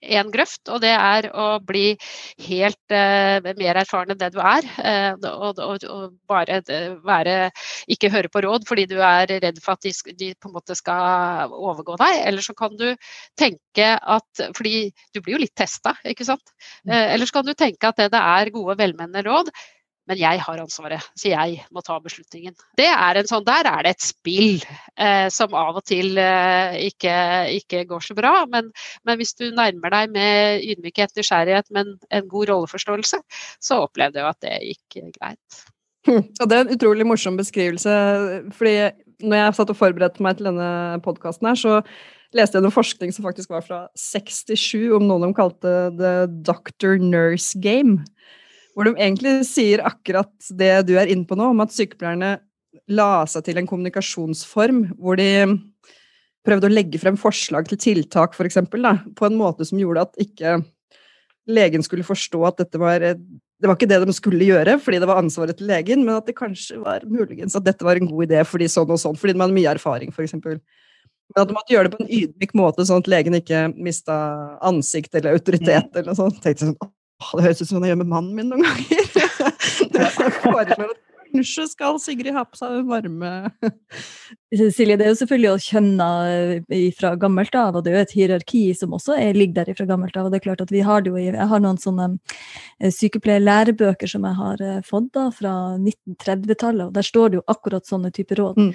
én 0.03 0.29
grøft, 0.33 0.67
og 0.71 0.81
det 0.83 0.91
er 0.91 1.29
å 1.31 1.59
bli 1.63 1.93
helt 2.47 2.93
eh, 2.93 3.39
mer 3.59 3.79
erfaren 3.81 4.13
enn 4.13 4.19
det 4.19 4.31
du 4.36 4.39
er. 4.43 4.67
Eh, 4.83 5.12
og, 5.31 5.59
og, 5.63 5.86
og, 5.88 6.15
bare 6.29 6.59
være 7.05 7.36
Ikke 7.91 8.12
høre 8.12 8.31
på 8.31 8.41
råd 8.43 8.65
fordi 8.67 8.86
du 8.89 8.97
er 9.03 9.27
redd 9.29 9.59
for 9.63 9.77
at 9.77 9.86
de, 9.86 9.93
de, 10.19 10.31
på 10.36 10.49
en 10.49 10.55
måte 10.57 10.75
skal 10.77 11.53
overgå 11.53 11.97
deg. 12.01 12.19
Eller 12.27 12.45
så 12.45 12.55
kan 12.57 12.75
du 12.79 12.89
tenke 13.39 13.93
at 13.97 14.43
Fordi 14.57 14.89
du 15.13 15.21
blir 15.21 15.38
jo 15.38 15.43
litt 15.45 15.55
testa, 15.57 15.95
ikke 16.07 16.27
sant. 16.27 16.55
Eh, 16.88 17.13
eller 17.15 17.29
så 17.29 17.39
kan 17.39 17.47
du 17.47 17.53
tenke 17.57 17.89
at 17.89 18.01
det, 18.01 18.12
det 18.13 18.23
er 18.23 18.53
gode, 18.55 18.77
velmenende 18.79 19.23
råd 19.27 19.51
men 20.09 20.19
jeg 20.19 20.41
har 20.43 20.59
ansvaret, 20.59 21.05
så 21.15 21.29
jeg 21.31 21.59
må 21.71 21.83
ta 21.85 21.95
beslutningen. 22.03 22.55
Det 22.79 22.89
er 22.89 23.19
sånn, 23.29 23.45
Der 23.47 23.67
er 23.69 23.85
det 23.85 23.93
et 23.95 24.05
spill 24.05 24.63
eh, 24.97 25.27
som 25.31 25.55
av 25.55 25.79
og 25.79 25.85
til 25.87 26.17
eh, 26.19 26.79
ikke, 26.89 27.15
ikke, 27.59 27.85
går 27.89 28.03
så 28.03 28.17
bra. 28.17 28.33
Men, 28.51 28.71
men, 29.07 29.19
hvis 29.19 29.35
du 29.39 29.47
nærmer 29.55 29.93
deg 29.95 30.15
med 30.15 30.65
ydmykhet, 30.73 31.15
nysgjerrighet, 31.15 31.71
men 31.75 31.95
en 32.11 32.27
god 32.31 32.51
rolleforståelse, 32.51 33.21
så 33.63 33.83
opplevde 33.85 34.19
jeg 34.19 34.29
at 34.29 34.43
det 34.43 34.57
gikk 34.73 35.15
greit. 35.15 35.63
Og 36.41 36.49
det 36.49 36.57
er 36.57 36.65
en 36.65 36.75
utrolig 36.75 37.07
morsom 37.07 37.39
beskrivelse. 37.39 37.93
fordi 38.57 38.75
når 39.23 39.39
jeg 39.39 39.55
satt 39.55 39.71
og 39.71 39.79
forberedte 39.79 40.23
meg 40.25 40.35
til 40.35 40.49
denne 40.49 40.99
podkasten 41.05 41.53
så 41.55 41.79
leste 42.35 42.57
jeg 42.57 42.65
noe 42.65 42.73
forskning 42.73 43.13
som 43.13 43.23
faktisk 43.23 43.53
var 43.53 43.63
fra 43.63 43.79
67, 43.95 44.89
om 44.97 45.05
noen 45.07 45.29
de 45.29 45.35
kalte 45.37 45.73
the 45.99 46.13
doctor 46.43 46.97
nurse 46.97 47.55
game. 47.61 48.03
Hvor 48.73 48.88
de 48.88 48.95
egentlig 48.97 49.36
sier 49.45 49.83
akkurat 49.86 50.33
det 50.57 50.73
du 50.88 50.95
er 50.97 51.12
inne 51.12 51.27
på 51.29 51.38
nå, 51.38 51.51
om 51.53 51.62
at 51.63 51.73
sykepleierne 51.75 52.36
la 52.89 53.23
seg 53.29 53.45
til 53.45 53.59
en 53.62 53.69
kommunikasjonsform 53.69 54.86
hvor 54.97 55.19
de 55.19 55.29
prøvde 56.43 56.67
å 56.67 56.73
legge 56.73 56.99
frem 56.99 57.17
forslag 57.19 57.69
til 57.69 57.79
tiltak, 57.79 58.36
eksempel, 58.36 58.89
på 59.15 59.27
en 59.29 59.38
måte 59.39 59.67
som 59.67 59.79
gjorde 59.79 60.07
at 60.07 60.19
ikke 60.19 60.57
legen 61.53 61.83
skulle 61.86 62.07
forstå 62.07 62.41
at 62.47 62.62
dette 62.63 62.79
var 62.79 63.03
det 63.03 63.69
var 63.69 63.77
ikke 63.77 63.88
det 63.88 63.99
de 64.03 64.15
skulle 64.15 64.47
gjøre 64.47 64.75
fordi 64.83 64.99
det 64.99 65.07
var 65.07 65.21
ansvaret 65.21 65.55
til 65.59 65.69
legen, 65.71 66.03
men 66.03 66.17
at 66.17 66.27
det 66.27 66.36
kanskje 66.36 66.81
var 66.83 67.05
muligens 67.07 67.55
at 67.55 67.63
dette 67.63 67.86
var 67.88 67.99
en 67.99 68.09
god 68.09 68.25
idé 68.25 68.41
fordi 68.47 68.67
sånn 68.71 68.91
og 68.91 68.99
sånn, 68.99 69.19
fordi 69.19 69.36
de 69.36 69.43
hadde 69.43 69.55
mye 69.55 69.71
erfaring, 69.71 70.12
f.eks. 70.12 70.36
Men 70.43 71.39
at 71.39 71.47
de 71.47 71.55
måtte 71.55 71.71
gjøre 71.71 71.88
det 71.88 71.95
på 71.95 72.03
en 72.03 72.12
ydmyk 72.17 72.51
måte, 72.59 72.83
sånn 72.88 73.05
at 73.05 73.07
legen 73.12 73.38
ikke 73.38 73.69
mista 73.73 74.17
ansikt 74.65 75.15
eller 75.15 75.38
autoritet. 75.38 75.88
eller 75.95 76.12
noe 76.12 76.19
sånt. 76.19 76.41
Tenkte 76.43 76.67
sånn, 76.67 76.91
det 77.31 77.45
høres 77.47 77.62
ut 77.63 77.69
som 77.69 77.83
jeg 77.83 77.93
gjør 77.93 78.01
med 78.03 78.12
mannen 78.12 78.36
min 78.38 78.51
noen 78.51 78.65
ganger. 78.65 79.07
Jeg 79.93 80.33
foreslår 80.41 80.91
at 80.91 80.99
kanskje 81.33 81.67
skal 81.71 81.99
Sigrid 82.01 82.33
ha 82.35 82.45
på 82.47 82.59
seg 82.59 82.87
varme 82.89 83.33
Silje, 84.53 84.97
det 84.99 85.07
er 85.07 85.09
jo 85.09 85.17
selvfølgelig 85.17 85.49
å 85.49 85.61
kjønne 85.65 86.07
eh, 86.69 86.83
fra 86.93 87.13
gammelt 87.17 87.55
av, 87.57 87.73
og 87.73 87.85
det 87.85 87.89
er 87.89 87.95
jo 87.95 88.01
et 88.05 88.11
hierarki 88.13 88.61
som 88.77 88.91
også 88.93 89.15
er, 89.17 89.33
ligger 89.33 89.65
der 89.65 89.77
fra 89.77 89.87
gammelt 89.89 90.17
av. 90.19 90.27
og 90.27 90.33
det 90.33 90.39
er 90.39 90.43
klart 90.43 90.61
at 90.61 90.73
vi 90.73 90.83
har 90.85 91.01
det 91.01 91.09
jo, 91.09 91.17
Jeg 91.17 91.47
har 91.49 91.63
noen 91.63 91.79
sånne 91.81 92.05
eh, 92.77 92.91
sykepleierlærebøker 92.93 94.11
som 94.11 94.27
jeg 94.29 94.37
har 94.37 94.61
eh, 94.61 94.83
fått 94.85 95.09
da, 95.17 95.23
fra 95.33 95.53
1930-tallet, 95.79 96.85
og 96.85 96.93
der 96.93 97.07
står 97.07 97.33
det 97.33 97.39
jo 97.39 97.45
akkurat 97.49 97.89
sånne 97.89 98.11
typer 98.13 98.43
råd. 98.43 98.61
Mm. 98.61 98.69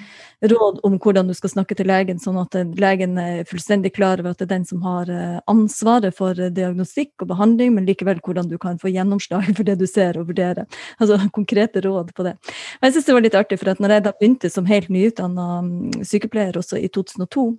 Råd 0.51 0.81
om 0.83 0.97
hvordan 0.99 1.31
du 1.31 1.37
skal 1.37 1.53
snakke 1.53 1.79
til 1.79 1.87
legen, 1.87 2.19
sånn 2.19 2.41
at 2.43 2.59
legen 2.75 3.15
er 3.21 3.47
fullstendig 3.47 3.93
klar 3.95 4.19
over 4.19 4.35
at 4.35 4.43
det 4.43 4.49
er 4.49 4.53
den 4.57 4.67
som 4.67 4.83
har 4.83 5.07
ansvaret 5.47 6.17
for 6.17 6.35
diagnostikk 6.35 7.23
og 7.23 7.31
behandling, 7.31 7.71
men 7.77 7.87
likevel 7.87 8.19
hvordan 8.25 8.51
du 8.51 8.57
kan 8.59 8.81
få 8.81 8.91
gjennomslag 8.91 9.47
for 9.55 9.63
det 9.63 9.79
du 9.79 9.87
ser 9.87 10.19
og 10.19 10.27
vurderer. 10.33 10.67
Altså 10.99 11.21
konkrete 11.31 11.87
råd 11.87 12.11
på 12.17 12.27
det. 12.27 12.35
Men 12.79 12.89
jeg 12.89 12.97
synes 12.97 13.09
det 13.09 13.17
var 13.17 13.25
litt 13.25 13.39
artig, 13.39 13.59
for 13.61 13.73
at 13.73 13.81
når 13.83 13.95
jeg 13.95 14.05
da 14.05 14.13
begynte 14.17 14.53
som 14.53 14.69
helt 14.69 14.91
nyutdanna 14.93 15.47
mm, 15.65 16.05
sykepleier 16.07 16.59
også 16.59 16.81
i 16.81 16.91
2002, 16.91 17.49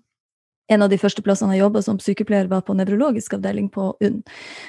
en 0.70 0.84
av 0.84 0.90
de 0.90 0.98
første 1.00 1.22
plassene 1.26 1.56
jeg 1.56 1.64
jobba 1.64 1.82
som 1.82 1.98
sykepleier, 2.02 2.48
var 2.50 2.62
på 2.66 2.76
nevrologisk 2.78 3.34
avdeling 3.34 3.66
på 3.74 3.88
UNN. 4.04 4.20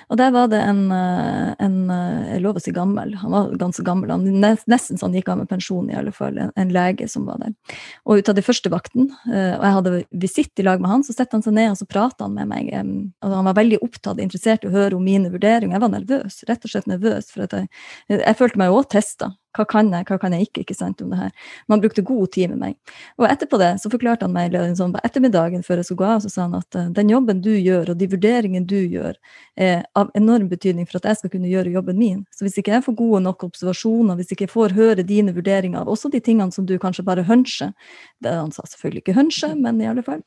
Og 0.10 0.18
der 0.18 0.32
var 0.34 0.48
det 0.50 0.62
en, 0.66 0.82
eh, 0.92 1.54
en, 1.60 1.90
eh, 1.90 2.32
Jeg 2.32 2.42
lov 2.42 2.56
å 2.56 2.62
si 2.62 2.72
gammel, 2.72 3.14
han 3.16 3.32
var 3.32 3.52
ganske 3.58 3.84
gammel, 3.84 4.10
han, 4.10 4.26
nesten 4.68 4.98
så 4.98 5.02
han 5.06 5.14
gikk 5.14 5.30
av 5.30 5.38
med 5.38 5.50
pensjon, 5.50 5.90
i 5.92 5.96
alle 5.96 6.12
fall, 6.12 6.38
en, 6.38 6.52
en, 6.56 6.70
lege 6.70 7.08
som 7.10 7.26
var 7.26 7.38
der. 7.38 7.54
Og 8.06 8.18
ut 8.18 8.30
av 8.30 8.36
de 8.36 8.42
første 8.42 8.70
vakten, 8.70 9.12
eh, 9.28 9.58
og 9.58 9.64
jeg 9.64 9.76
hadde 9.78 10.06
visitt 10.12 10.60
i 10.60 10.64
lag 10.64 10.82
med 10.82 10.90
han, 10.90 11.04
så 11.04 11.14
setter 11.14 11.38
han 11.38 11.44
seg 11.44 11.54
ned 11.54 11.72
og 11.72 11.78
så 11.78 11.88
prater 11.88 12.26
han 12.26 12.34
med 12.34 12.48
meg. 12.48 12.72
Og 13.22 13.30
han 13.32 13.46
var 13.46 13.54
veldig 13.54 13.82
opptatt, 13.82 14.18
interessert 14.18 14.64
i 14.64 14.68
å 14.68 14.72
høre 14.72 14.96
om 14.96 15.04
mine 15.04 15.30
vurderinger. 15.30 15.76
Jeg 15.78 15.82
var 15.82 15.94
nervøs, 15.94 16.44
rett 16.48 16.66
og 16.66 16.72
slett 16.72 16.88
nervøs, 16.88 17.30
for 17.30 17.46
jeg, 17.46 17.70
jeg 18.10 18.38
følte 18.38 18.58
meg 18.58 18.72
jo 18.72 18.82
òg 18.82 18.90
testa. 18.90 19.36
Hva 19.58 19.66
kan 19.68 19.92
jeg, 19.92 20.08
hva 20.08 20.18
kan 20.22 20.36
jeg 20.36 20.48
ikke 20.48 20.64
ikke 20.64 20.78
sant, 20.78 21.02
om 21.04 21.12
det 21.12 21.20
her. 21.20 21.32
Man 21.72 21.82
brukte 21.84 22.04
god 22.06 22.32
tid 22.36 22.54
med 22.54 22.62
meg. 22.62 22.78
Og 23.20 23.28
etterpå 23.28 23.60
det 23.62 23.72
så 23.84 23.92
forklarte 23.92 24.28
han 24.28 24.36
meg 24.36 24.56
sånn, 24.78 24.94
på 24.96 25.02
ettermiddagen 25.04 25.66
før 25.66 25.82
jeg 25.82 25.90
skulle 25.90 26.02
gå 26.04 26.10
av, 26.16 26.24
så 26.24 26.32
sa 26.32 26.46
han 26.46 26.56
at 26.60 26.78
uh, 26.80 26.88
den 26.96 27.12
jobben 27.12 27.42
du 27.44 27.52
gjør, 27.56 27.92
og 27.94 28.00
de 28.00 28.08
vurderingene 28.12 28.68
du 28.68 28.80
gjør, 28.80 29.18
er 29.60 29.84
av 29.98 30.12
enorm 30.18 30.48
betydning 30.52 30.88
for 30.90 31.02
at 31.02 31.10
jeg 31.10 31.22
skal 31.22 31.34
kunne 31.36 31.52
gjøre 31.52 31.74
jobben 31.74 32.00
min. 32.00 32.22
Så 32.36 32.46
hvis 32.46 32.58
ikke 32.62 32.76
jeg 32.76 32.86
får 32.88 32.98
gode 33.02 33.24
nok 33.28 33.46
observasjoner, 33.50 34.20
hvis 34.20 34.32
ikke 34.34 34.48
jeg 34.48 34.54
får 34.54 34.76
høre 34.78 35.06
dine 35.08 35.36
vurderinger 35.36 35.82
av 35.82 35.92
også 35.92 36.12
de 36.14 36.22
tingene 36.24 36.56
som 36.56 36.68
du 36.68 36.78
kanskje 36.82 37.06
bare 37.08 37.26
huncher, 37.28 37.74
det 38.24 38.34
han 38.38 38.54
sa 38.56 38.66
selvfølgelig 38.70 39.04
ikke 39.06 39.18
hunche, 39.18 39.52
men 39.60 39.82
i 39.82 39.90
alle 39.90 40.06
fall, 40.06 40.22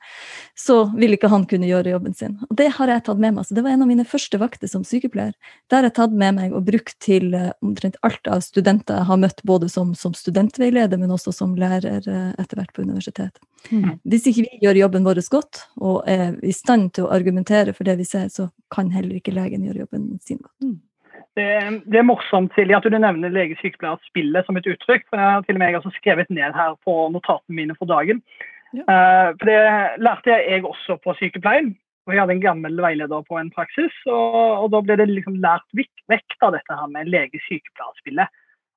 så 0.59 0.85
vil 0.99 1.17
ikke 1.17 1.31
han 1.33 1.47
kunne 1.51 1.69
gjøre 1.71 1.95
jobben 1.95 2.17
sin. 2.17 2.37
Og 2.51 2.57
det 2.61 2.71
har 2.77 2.93
jeg 2.93 3.07
tatt 3.07 3.23
med 3.23 3.37
meg. 3.37 3.49
Så 3.49 3.57
det 3.57 3.65
var 3.65 3.75
en 3.75 3.85
av 3.87 3.91
mine 3.91 4.07
første 4.09 4.41
vakter 4.41 4.71
som 4.71 4.85
sykepleier. 4.87 5.35
Det 5.71 5.79
har 5.79 5.89
jeg 5.89 5.97
tatt 5.97 6.15
med 6.15 6.37
meg 6.39 6.55
og 6.55 6.67
brukt 6.69 6.97
til 7.05 7.33
uh, 7.37 7.51
omtrent 7.65 7.99
alt 8.07 8.31
av 8.31 8.45
studenter 8.45 9.01
jeg 9.01 9.09
har 9.09 9.14
har 9.15 9.21
møtt 9.23 9.43
både 9.47 9.69
som, 9.73 9.95
som 9.99 10.15
studentveileder, 10.17 10.99
men 11.01 11.13
også 11.15 11.33
som 11.35 11.55
lærer 11.59 12.05
eh, 12.11 12.31
etter 12.41 12.61
hvert 12.61 12.73
på 12.75 12.85
universitet. 12.85 13.39
Mm. 13.71 13.99
Hvis 14.05 14.27
ikke 14.31 14.47
vi 14.47 14.65
gjør 14.67 14.83
jobben 14.85 15.07
vår 15.07 15.23
godt 15.33 15.63
og 15.81 16.03
er 16.11 16.35
i 16.45 16.53
stand 16.53 16.93
til 16.97 17.07
å 17.07 17.13
argumentere 17.15 17.75
for 17.77 17.89
det 17.89 17.97
vi 18.01 18.09
ser, 18.09 18.29
så 18.33 18.51
kan 18.75 18.93
heller 18.95 19.17
ikke 19.19 19.35
legen 19.37 19.65
gjøre 19.67 19.87
jobben 19.87 20.11
sin 20.21 20.43
godt. 20.43 20.59
Mm. 20.65 20.83
Det, 21.35 21.47
det, 21.91 21.99
er 21.99 22.07
morsomt 22.07 22.53
Silje, 22.55 22.79
at 22.79 22.87
du 22.87 22.95
nevner 22.95 23.33
lege-sykepleier-spillet 23.35 24.47
som 24.47 24.59
et 24.59 24.69
uttrykk. 24.71 25.07
for 25.09 25.19
Jeg 25.19 25.33
har 25.33 25.47
til 25.47 25.57
og 25.57 25.63
med 25.63 25.73
jeg 25.75 25.95
skrevet 25.97 26.31
ned 26.31 26.55
her 26.55 26.77
på 26.87 26.95
notatene 27.11 27.59
mine 27.59 27.75
for 27.79 27.91
dagen. 27.91 28.23
Ja. 28.75 28.85
Uh, 28.87 29.29
for 29.39 29.51
Det 29.51 29.59
lærte 30.03 30.31
jeg 30.31 30.65
også 30.67 30.99
på 31.03 31.17
sykepleien. 31.19 31.75
og 32.07 32.15
Jeg 32.15 32.23
hadde 32.23 32.37
en 32.37 32.47
gammel 32.47 32.79
veileder 32.79 33.27
på 33.27 33.39
en 33.41 33.51
praksis. 33.51 33.95
og, 34.07 34.63
og 34.63 34.71
Da 34.71 34.83
ble 34.87 34.99
det 35.01 35.09
liksom 35.11 35.41
lært 35.43 35.67
vekk 35.75 36.39
av 36.41 36.55
dette 36.55 36.79
her 36.79 36.87
med 36.95 37.11
lege-sykepleier-spillet. 37.11 38.31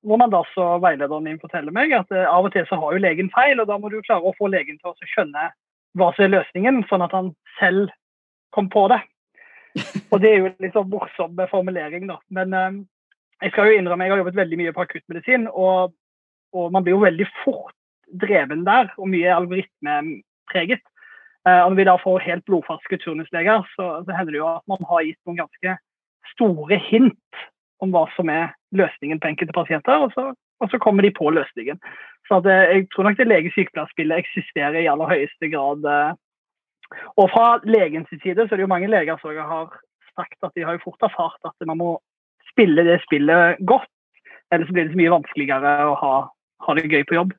Hvor 0.06 0.20
man 0.20 0.30
da 0.30 0.44
så 0.52 0.76
veilederen 0.82 1.26
min 1.26 1.40
forteller 1.42 1.74
meg 1.74 1.92
at 1.96 2.10
uh, 2.14 2.26
av 2.30 2.46
og 2.46 2.52
til 2.54 2.66
så 2.68 2.78
har 2.78 2.94
jo 2.94 3.02
legen 3.02 3.30
feil, 3.34 3.58
og 3.60 3.68
da 3.70 3.78
må 3.80 3.90
du 3.90 3.98
klare 4.04 4.22
å 4.22 4.36
få 4.38 4.50
legen 4.52 4.78
til 4.78 4.92
å 4.92 5.10
skjønne 5.14 5.48
hva 5.98 6.10
som 6.14 6.26
er 6.26 6.34
løsningen, 6.36 6.84
sånn 6.90 7.02
at 7.02 7.14
han 7.16 7.32
selv 7.58 7.90
kom 8.54 8.68
på 8.70 8.86
det. 8.92 9.00
Og 10.12 10.20
det 10.22 10.30
er 10.30 10.38
jo 10.38 10.46
en 10.48 10.62
litt 10.62 10.76
sånn 10.76 10.88
morsom 10.90 11.40
formulering, 11.50 12.06
da. 12.10 12.18
Men 12.34 12.54
uh, 12.54 12.78
jeg 13.42 13.54
skal 13.54 13.70
jo 13.70 13.80
innrømme 13.80 14.06
jeg 14.06 14.14
har 14.14 14.22
jobbet 14.22 14.38
veldig 14.38 14.60
mye 14.60 14.74
på 14.76 14.84
akuttmedisin, 14.84 15.48
og, 15.50 15.92
og 16.54 16.70
man 16.74 16.86
blir 16.86 16.96
jo 16.96 17.02
veldig 17.04 17.26
fort 17.42 17.74
dreven 18.22 18.64
der, 18.66 18.92
og 18.96 19.10
mye 19.10 19.34
algoritmepreget. 19.34 20.82
Uh, 21.46 21.64
og 21.64 21.72
når 21.72 21.78
vi 21.80 21.88
da 21.90 21.98
får 22.02 22.26
helt 22.26 22.46
blodferske 22.48 23.00
turnusleger, 23.02 23.66
så, 23.74 23.90
så 24.06 24.16
hender 24.16 24.34
det 24.34 24.42
jo 24.42 24.50
at 24.50 24.64
man 24.70 24.90
har 24.90 25.06
gitt 25.06 25.20
noen 25.26 25.42
ganske 25.42 25.76
store 26.34 26.78
hint 26.90 27.42
om 27.84 27.92
hva 27.94 28.04
som 28.16 28.30
er 28.32 28.52
løsningen 28.76 29.20
på 29.22 29.30
enkelte 29.30 29.54
pasienter, 29.56 30.04
og 30.04 30.14
så, 30.14 30.30
og 30.34 30.70
så 30.72 30.80
kommer 30.82 31.06
de 31.06 31.12
på 31.14 31.30
løsningen. 31.30 31.80
Så 32.28 32.40
det, 32.44 32.56
jeg 32.72 32.88
tror 32.92 33.08
nok 33.08 33.18
det 33.18 33.28
lege-sykepleierspillet 33.28 34.24
eksisterer 34.24 34.80
i 34.80 34.88
aller 34.90 35.12
høyeste 35.12 35.50
grad. 35.52 35.86
Eh. 35.88 36.98
Og 37.16 37.30
fra 37.32 37.46
legens 37.64 38.10
side 38.10 38.42
så 38.42 38.50
er 38.50 38.56
det 38.58 38.66
jo 38.66 38.74
mange 38.74 38.90
leger 38.90 39.20
som 39.22 39.36
har 39.36 39.70
sagt 40.18 40.42
at 40.42 40.54
de 40.56 40.66
har 40.66 40.76
jo 40.76 40.84
fort 40.88 41.06
erfart 41.06 41.48
at 41.48 41.68
man 41.68 41.78
må 41.80 41.92
spille 42.50 42.82
det 42.84 42.98
spillet 43.04 43.60
godt, 43.70 43.88
ellers 44.52 44.72
blir 44.72 44.88
det 44.88 44.94
så 44.94 45.00
mye 45.00 45.14
vanskeligere 45.14 45.72
å 45.86 45.94
ha, 46.00 46.14
ha 46.66 46.76
det 46.76 46.88
gøy 46.90 47.04
på 47.06 47.18
jobb. 47.20 47.34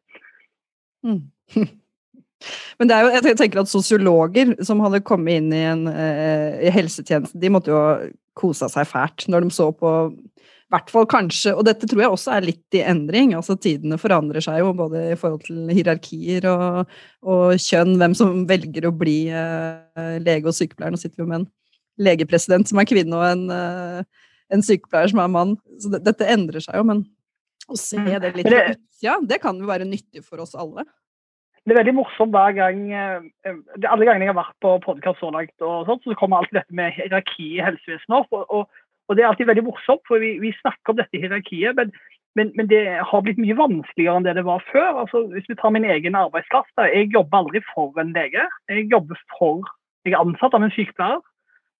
Mm. 1.05 1.21
Men 2.79 2.89
det 2.89 2.95
er 2.95 3.05
jo, 3.05 3.11
jeg 3.17 3.37
tenker 3.39 3.61
at 3.61 3.71
sosiologer 3.71 4.53
som 4.65 4.81
hadde 4.85 5.03
kommet 5.05 5.41
inn 5.41 5.53
i 5.55 5.63
en 5.67 5.85
eh, 5.91 6.67
i 6.69 6.73
helsetjenesten, 6.73 7.39
de 7.41 7.51
måtte 7.51 7.73
jo 7.73 7.81
kosa 8.39 8.69
seg 8.71 8.87
fælt 8.87 9.27
når 9.27 9.45
de 9.45 9.51
så 9.51 9.67
på 9.75 9.91
hvert 10.69 10.91
fall 10.93 11.07
kanskje, 11.09 11.53
og 11.57 11.65
dette 11.65 11.87
tror 11.89 12.03
jeg 12.03 12.13
også 12.13 12.33
er 12.35 12.45
litt 12.45 12.77
i 12.77 12.83
endring. 12.85 13.33
altså 13.37 13.55
Tidene 13.57 13.97
forandrer 14.01 14.43
seg 14.45 14.59
jo, 14.61 14.71
både 14.77 15.01
i 15.13 15.17
forhold 15.17 15.41
til 15.47 15.71
hierarkier 15.73 16.45
og, 16.51 16.91
og 17.25 17.55
kjønn, 17.57 17.95
hvem 17.97 18.15
som 18.17 18.43
velger 18.49 18.85
å 18.85 18.93
bli 18.95 19.17
eh, 19.33 20.17
lege 20.21 20.49
og 20.49 20.57
sykepleier. 20.57 20.93
Nå 20.93 21.01
sitter 21.01 21.23
vi 21.23 21.29
med 21.31 21.41
en 21.41 21.47
legepresident 22.05 22.69
som 22.69 22.81
er 22.81 22.89
kvinne, 22.89 23.17
og 23.17 23.25
en, 23.25 23.47
eh, 23.55 24.27
en 24.53 24.65
sykepleier 24.65 25.09
som 25.11 25.23
er 25.23 25.33
mann. 25.33 25.57
Så 25.81 25.89
det, 25.95 26.03
dette 26.05 26.29
endrer 26.29 26.63
seg 26.63 26.77
jo, 26.77 26.85
men 26.91 27.03
å 27.69 27.77
se 27.77 27.97
mm. 27.97 28.13
det 28.21 28.35
litt 28.37 28.53
ut 28.53 28.85
ja, 29.03 29.15
det 29.23 29.39
kan 29.41 29.57
jo 29.57 29.67
være 29.69 29.87
nyttig 29.87 30.25
for 30.25 30.41
oss 30.43 30.55
alle. 30.59 30.83
Det 31.65 31.73
er 31.73 31.79
veldig 31.81 31.95
morsomt 31.97 32.33
hver 32.33 32.53
gang 32.57 32.85
eh, 32.95 33.55
Alle 33.83 34.05
gangene 34.07 34.25
jeg 34.25 34.31
har 34.31 34.39
vært 34.39 34.55
på 34.63 34.75
podkast 34.85 35.19
så 35.21 35.31
langt, 35.33 35.55
og 35.61 35.89
sånt, 35.89 36.05
så 36.05 36.17
kommer 36.17 36.39
alltid 36.39 36.61
dette 36.61 36.75
med 36.75 36.95
hierarki 36.95 37.55
i 37.57 37.65
helsevesenet 37.65 38.21
opp. 38.21 38.31
og, 38.31 38.45
og 38.49 38.85
og 39.09 39.17
Det 39.17 39.23
er 39.23 39.27
alltid 39.31 39.47
veldig 39.49 39.65
morsomt, 39.65 40.03
for 40.07 40.21
vi, 40.21 40.35
vi 40.37 40.53
snakker 40.59 40.93
om 40.93 40.99
dette 40.99 41.17
hierarkiet, 41.17 41.73
men, 41.75 41.89
men, 42.37 42.51
men, 42.57 42.67
det 42.69 42.83
har 43.09 43.23
blitt 43.25 43.41
mye 43.41 43.57
vanskeligere 43.57 44.19
enn 44.19 44.27
det 44.27 44.35
det 44.37 44.45
var 44.45 44.61
før. 44.69 45.01
Altså, 45.03 45.23
hvis 45.33 45.49
vi 45.49 45.57
tar 45.57 45.73
min 45.73 45.87
egen 45.89 46.17
arbeidsplass, 46.19 46.69
da, 46.77 46.85
Jeg 46.93 47.09
jobber 47.15 47.41
aldri 47.41 47.63
for 47.71 47.97
en 47.97 48.13
lege. 48.13 48.45
Jeg 48.69 48.85
jobber 48.91 49.17
for, 49.33 49.65
jeg 50.05 50.13
er 50.13 50.21
ansatt 50.21 50.53
av 50.53 50.65
en 50.65 50.75
sykepleier. 50.77 51.23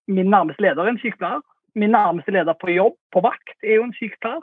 Min 0.09 0.33
nærmeste 0.33 0.65
leder 0.65 0.81
er 0.81 0.95
en 0.95 1.01
sykepleier. 1.03 1.45
Min 1.77 1.93
nærmeste 1.93 2.33
leder 2.33 2.57
på 2.57 2.73
jobb, 2.73 2.97
på 3.13 3.21
vakt, 3.21 3.53
er 3.61 3.77
jo 3.77 3.85
en 3.85 3.97
sykepleier. 3.99 4.41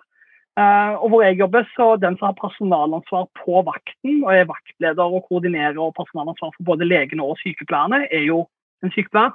Uh, 0.56 0.96
og 1.02 1.10
hvor 1.12 1.20
jeg 1.22 1.36
jobber, 1.36 1.66
så 1.76 1.96
Den 2.00 2.16
som 2.16 2.30
har 2.30 2.40
personalansvar 2.40 3.26
på 3.44 3.62
vakten, 3.62 4.24
og 4.24 4.30
er 4.32 4.48
vaktleder 4.48 5.04
og 5.04 5.26
koordinerer 5.28 5.76
og 5.76 5.94
personalansvar 5.98 6.54
for 6.54 6.64
både 6.70 6.88
legene 6.88 7.22
og 7.22 7.36
sykepleierne, 7.42 8.06
er 8.10 8.24
jo 8.24 8.46
en 8.82 8.92
sykepleier. 8.94 9.34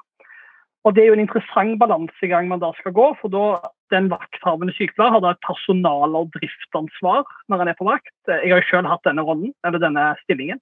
Og 0.83 0.95
Det 0.95 1.03
er 1.03 1.07
jo 1.07 1.13
en 1.13 1.25
interessant 1.27 1.77
balansegang 1.79 2.47
man 2.47 2.59
da 2.59 2.71
skal 2.79 2.91
gå. 2.91 3.07
for 3.21 3.29
da 3.29 3.69
Den 3.91 4.09
vakthavende 4.09 4.73
sykepleier 4.73 5.11
har 5.11 5.19
da 5.21 5.29
et 5.31 5.45
personal- 5.45 6.15
og 6.15 6.31
driftsansvar 6.33 7.23
når 7.49 7.57
han 7.57 7.67
er 7.67 7.77
på 7.77 7.85
vakt. 7.85 8.15
Jeg 8.27 8.49
har 8.49 8.61
jo 8.61 8.69
selv 8.71 8.87
hatt 8.87 9.03
denne 9.03 9.21
rollen, 9.21 9.53
eller 9.65 9.79
denne 9.79 10.15
stillingen 10.23 10.59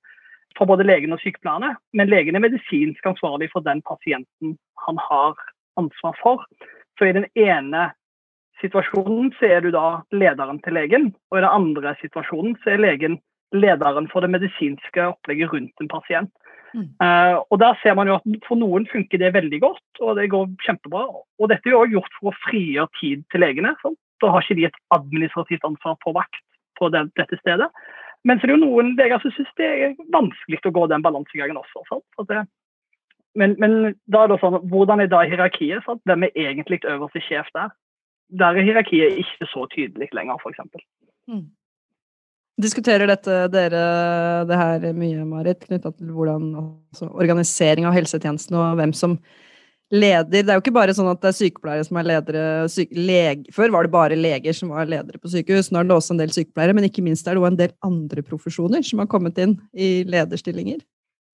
for 0.57 0.65
både 0.65 0.83
legen 0.83 1.13
og 1.13 1.19
sykepleierne. 1.19 1.75
Men 1.93 2.09
legen 2.09 2.35
er 2.35 2.39
medisinsk 2.39 3.05
ansvarlig 3.05 3.49
for 3.53 3.61
den 3.61 3.81
pasienten 3.81 4.57
han 4.87 4.97
har 4.97 5.35
ansvar 5.77 6.17
for. 6.21 6.43
Så 6.97 7.05
i 7.05 7.15
den 7.15 7.27
ene 7.35 7.91
situasjonen 8.61 9.31
så 9.39 9.49
er 9.49 9.63
du 9.65 9.71
da 9.75 10.01
lederen 10.11 10.59
til 10.65 10.75
legen, 10.77 11.09
og 11.31 11.39
i 11.39 11.43
den 11.43 11.49
andre 11.49 11.95
situasjonen 12.01 12.57
så 12.63 12.75
er 12.75 12.83
legen 12.83 13.17
lederen 13.55 14.09
for 14.11 14.21
det 14.21 14.31
medisinske 14.33 15.07
opplegget 15.09 15.53
rundt 15.53 15.83
en 15.83 15.91
pasient. 15.91 16.31
Uh, 17.01 17.41
og 17.49 17.57
der 17.63 17.77
ser 17.81 17.95
man 17.97 18.05
jo 18.05 18.19
at 18.19 18.45
For 18.45 18.59
noen 18.59 18.83
funker 18.91 19.17
det 19.17 19.31
veldig 19.33 19.59
godt, 19.63 20.01
og 20.05 20.19
det 20.19 20.27
går 20.29 20.51
kjempebra. 20.65 21.07
Og 21.41 21.49
dette 21.49 21.65
er 21.65 21.73
jo 21.73 21.79
også 21.81 21.95
gjort 21.95 22.19
for 22.19 22.29
å 22.29 22.37
frigjøre 22.43 22.93
tid 22.99 23.23
til 23.33 23.41
legene. 23.41 23.73
Sånn. 23.81 23.97
Da 24.21 24.29
har 24.29 24.45
ikke 24.45 24.59
de 24.59 24.67
et 24.67 24.77
administrativt 24.93 25.65
ansvar 25.65 25.97
på 26.03 26.13
vakt 26.13 26.43
på 26.77 26.91
den, 26.93 27.09
dette 27.17 27.39
stedet. 27.41 27.71
Men 28.27 28.37
så 28.37 28.45
er 28.45 28.51
det 28.51 28.57
jo 28.57 28.67
noen 28.67 28.93
leger 28.99 29.21
som 29.23 29.33
syns 29.33 29.51
det 29.57 29.67
er 29.67 29.97
vanskelig 30.13 30.59
å 30.67 30.75
gå 30.75 30.85
den 30.91 31.05
balansegangen 31.05 31.57
også. 31.57 32.01
Det, 32.27 32.43
men, 33.39 33.55
men, 33.61 33.95
da 34.11 34.25
er 34.25 34.31
det 34.31 34.39
sånn, 34.41 34.59
hvordan 34.71 35.03
er 35.03 35.11
da 35.11 35.23
hierarkiet? 35.23 35.85
Sant? 35.85 36.03
Hvem 36.09 36.27
er 36.27 36.41
egentlig 36.43 36.81
øverste 36.83 37.23
sjef 37.23 37.47
der? 37.55 37.71
Der 38.29 38.57
er 38.57 38.65
hierarkiet 38.65 39.17
ikke 39.23 39.47
så 39.49 39.65
tydelig 39.73 40.09
lenger, 40.13 40.37
f.eks. 40.37 40.83
Mm. 41.29 41.47
Diskuterer 42.59 43.07
dette 43.07 43.35
dere 43.53 43.83
det 44.49 44.57
her 44.59 44.87
mye, 44.97 45.25
Marit, 45.25 45.63
knytta 45.63 45.93
til 45.95 46.11
hvordan 46.13 46.49
altså, 46.59 47.07
organisering 47.09 47.87
av 47.87 47.95
helsetjenesten 47.95 48.57
og 48.59 48.75
hvem 48.81 48.93
som 48.93 49.15
leder? 49.95 50.43
Det 50.43 50.43
er 50.43 50.59
jo 50.59 50.63
ikke 50.65 50.75
bare 50.75 50.93
sånn 50.97 51.09
at 51.09 51.21
det 51.23 51.31
er 51.31 51.37
sykepleiere 51.39 51.87
som 51.87 52.01
er 52.01 52.09
ledere 52.11 52.43
syk, 52.69 52.91
leg, 52.93 53.47
Før 53.55 53.73
var 53.73 53.87
det 53.87 53.93
bare 53.95 54.19
leger 54.19 54.57
som 54.57 54.75
var 54.75 54.91
ledere 54.91 55.21
på 55.21 55.31
sykehus, 55.31 55.71
nå 55.71 55.81
er 55.81 55.89
det 55.89 55.95
også 55.95 56.17
en 56.17 56.21
del 56.21 56.35
sykepleiere, 56.35 56.75
men 56.75 56.89
ikke 56.89 57.05
minst 57.05 57.27
er 57.27 57.37
det 57.37 57.43
også 57.45 57.53
en 57.53 57.61
del 57.63 57.75
andre 57.87 58.25
profesjoner 58.27 58.85
som 58.85 59.01
har 59.01 59.09
kommet 59.09 59.39
inn 59.41 59.55
i 59.73 60.03
lederstillinger. 60.09 60.83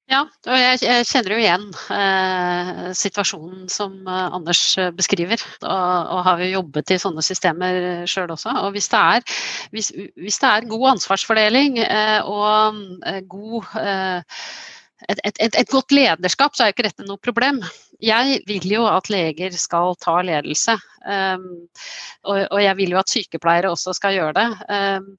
Ja, 0.05 0.19
og 0.21 0.59
jeg, 0.59 1.05
kjenner 1.09 1.33
jo 1.33 1.39
igjen 1.41 1.63
eh, 1.95 2.91
situasjonen 2.93 3.65
som 3.73 3.95
eh, 4.05 4.35
Anders 4.37 4.61
beskriver. 4.93 5.41
Og, 5.63 5.71
og, 5.71 6.19
har 6.27 6.43
jo 6.43 6.51
jobbet 6.59 6.93
i 6.93 6.99
sånne 7.01 7.23
systemer 7.25 8.05
sjøl 8.09 8.35
også. 8.35 8.53
Og 8.67 8.75
hvis 8.75 8.91
det, 8.93 9.01
er, 9.01 9.41
hvis, 9.73 9.89
hvis 10.21 10.37
det 10.43 10.51
er 10.51 10.69
god 10.69 10.91
ansvarsfordeling 10.93 11.81
eh, 11.87 12.19
og 12.21 12.77
eh, 13.09 13.21
god 13.33 13.73
eh, 13.81 14.39
et, 15.09 15.19
et, 15.25 15.57
et, 15.57 15.69
godt 15.69 15.91
lederskap, 15.93 16.55
så 16.55 16.63
er 16.63 16.69
jo 16.69 16.75
ikke 16.77 16.87
dette 16.87 17.05
noe 17.07 17.21
problem. 17.21 17.59
Jeg 18.03 18.39
vil 18.47 18.65
jo 18.71 18.85
at 18.89 19.09
leger 19.11 19.53
skal 19.57 19.97
ta 20.01 20.19
ledelse. 20.25 20.77
Um, 21.05 21.67
og, 22.25 22.47
og, 22.49 22.59
jeg 22.63 22.77
vil 22.79 22.95
jo 22.95 23.01
at 23.01 23.11
sykepleiere 23.11 23.69
også 23.73 23.93
skal 23.97 24.15
gjøre 24.15 24.33
det. 24.39 24.47
Um, 24.69 25.11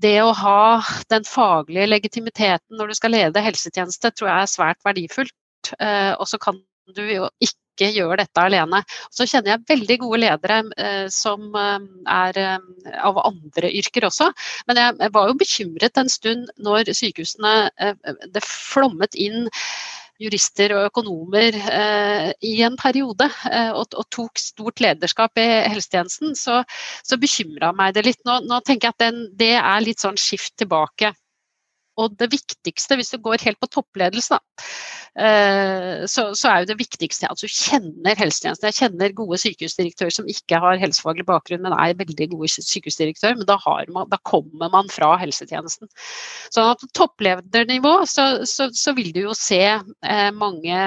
det 0.00 0.18
å 0.24 0.32
ha 0.36 0.80
den 1.12 1.26
faglige 1.28 1.88
legitimiteten 1.90 2.78
når 2.78 2.90
du 2.90 2.98
skal 2.98 3.14
lede 3.14 3.44
helsetjeneste, 3.44 4.12
tror 4.14 4.30
jeg 4.30 4.44
er 4.44 4.52
svært 4.54 4.86
verdifullt. 4.86 5.72
Eh, 5.78 6.12
og 6.16 6.26
så 6.28 6.40
kan 6.40 6.58
du 6.96 7.02
jo 7.04 7.28
ikke 7.44 7.90
gjøre 7.94 8.18
dette 8.22 8.42
alene. 8.42 8.82
Så 9.12 9.26
kjenner 9.28 9.54
jeg 9.54 9.68
veldig 9.68 9.98
gode 10.02 10.22
ledere 10.24 10.58
eh, 10.80 11.06
som 11.12 11.52
eh, 11.56 11.78
er 12.10 12.40
av 12.96 13.20
andre 13.24 13.72
yrker 13.80 14.08
også. 14.08 14.30
Men 14.68 14.80
jeg 14.82 15.14
var 15.16 15.30
jo 15.30 15.38
bekymret 15.40 16.00
en 16.00 16.12
stund 16.12 16.50
når 16.60 16.92
sykehusene 16.96 17.54
Det 18.32 18.44
flommet 18.46 19.16
inn 19.18 19.48
jurister 20.20 20.74
og 20.76 20.88
økonomer 20.90 21.56
eh, 21.56 22.28
i 22.46 22.54
en 22.66 22.76
periode 22.80 23.28
eh, 23.50 23.70
og, 23.72 23.96
og, 23.96 24.06
tok 24.12 24.40
stort 24.40 24.82
lederskap 24.84 25.40
i 25.40 25.46
helsetjenesten, 25.70 26.36
så, 26.38 26.60
så 27.06 27.18
bekymra 27.20 27.72
meg 27.76 27.96
det 27.96 28.06
litt. 28.08 28.20
Nå, 28.28 28.40
nå 28.48 28.60
tenker 28.66 28.90
jeg 28.90 28.96
at 28.98 29.06
den, 29.06 29.24
det 29.40 29.54
er 29.56 29.84
litt 29.84 30.02
sånn 30.02 30.20
skift 30.20 30.56
tilbake. 30.60 31.14
Og 32.00 32.16
det 32.20 32.30
viktigste, 32.32 32.96
hvis 32.98 33.12
du 33.12 33.18
går 33.22 33.44
helt 33.44 33.60
på 33.60 33.68
toppledelse, 33.70 34.36
da, 34.36 34.66
eh, 35.20 36.06
så, 36.10 36.30
så, 36.38 36.50
er 36.50 36.62
jo 36.62 36.70
det 36.72 36.78
viktigste 36.80 37.28
at 37.30 37.40
du 37.40 37.48
kjenner 37.50 38.18
helsetjenesten. 38.18 38.68
Jeg 38.70 38.78
kjenner 38.78 39.16
gode 39.16 39.40
sykehusdirektører 39.42 40.14
som 40.14 40.30
ikke 40.30 40.60
har 40.62 40.80
helsefaglig 40.80 41.26
bakgrunn, 41.28 41.62
men 41.64 41.76
er 41.76 41.98
veldig 41.98 42.30
gode 42.34 42.50
sykehusdirektører. 42.54 43.38
Men 43.40 43.48
da, 43.50 43.58
man, 43.92 44.08
da 44.12 44.20
kommer 44.28 44.72
man 44.72 44.90
fra 44.92 45.12
helsetjenesten. 45.20 45.90
Sånn 46.54 46.72
at 46.72 46.82
på 46.82 46.90
toppledernivå 46.96 47.94
så, 48.10 48.30
så, 48.48 48.70
så, 48.76 48.94
vil 48.96 49.12
du 49.14 49.24
jo 49.28 49.36
se 49.36 49.62
eh, 49.62 50.30
mange 50.36 50.80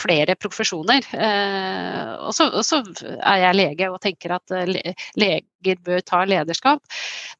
flere 0.00 0.36
profesjoner. 0.40 1.06
Eh, 1.14 2.12
og 2.28 2.34
så 2.34 2.82
er 3.18 3.44
jeg 3.46 3.58
lege 3.58 3.92
og 3.92 4.00
tenker 4.04 4.36
at 4.38 4.58
le, 4.68 4.94
leger 5.18 5.80
bør 5.84 6.02
ta 6.06 6.22
lederskap. 6.28 6.82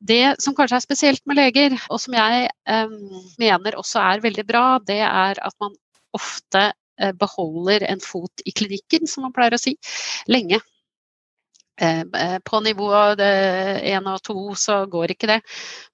Det 0.01 0.37
som 0.43 0.55
kanskje 0.57 0.79
er 0.79 0.85
spesielt 0.85 1.23
med 1.27 1.39
leger, 1.39 1.77
og 1.91 2.01
som 2.03 2.17
jeg 2.17 2.49
eh, 2.49 2.95
mener 3.41 3.79
også 3.79 4.03
er 4.03 4.25
veldig 4.25 4.45
bra, 4.49 4.65
det 4.85 5.01
er 5.05 5.41
at 5.45 5.57
man 5.63 5.77
ofte 6.17 6.65
eh, 7.01 7.15
beholder 7.19 7.87
en 7.89 8.03
fot 8.05 8.45
i 8.47 8.55
klinikken, 8.57 9.09
som 9.11 9.27
man 9.27 9.35
pleier 9.37 9.57
å 9.57 9.61
si, 9.61 9.77
lenge. 10.31 10.61
Eh, 11.81 12.01
eh, 12.01 12.39
på 12.45 12.59
nivå 12.61 12.89
én 13.19 14.07
og 14.11 14.23
to 14.27 14.55
så 14.59 14.81
går 14.91 15.13
ikke 15.15 15.29
det. 15.31 15.39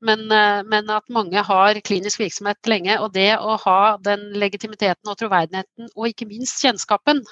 Men, 0.00 0.20
eh, 0.32 0.62
men, 0.64 0.88
at 0.90 1.04
mange 1.12 1.42
har 1.44 1.80
klinisk 1.84 2.22
virksomhet 2.22 2.56
lenge. 2.66 2.96
Og 3.00 3.12
det 3.12 3.36
å 3.36 3.58
ha 3.60 3.96
den 4.00 4.30
legitimiteten 4.40 5.10
og 5.10 5.18
troverdigheten, 5.20 5.90
og 5.94 6.08
ikke 6.08 6.28
minst 6.28 6.62
kjennskapen, 6.64 7.22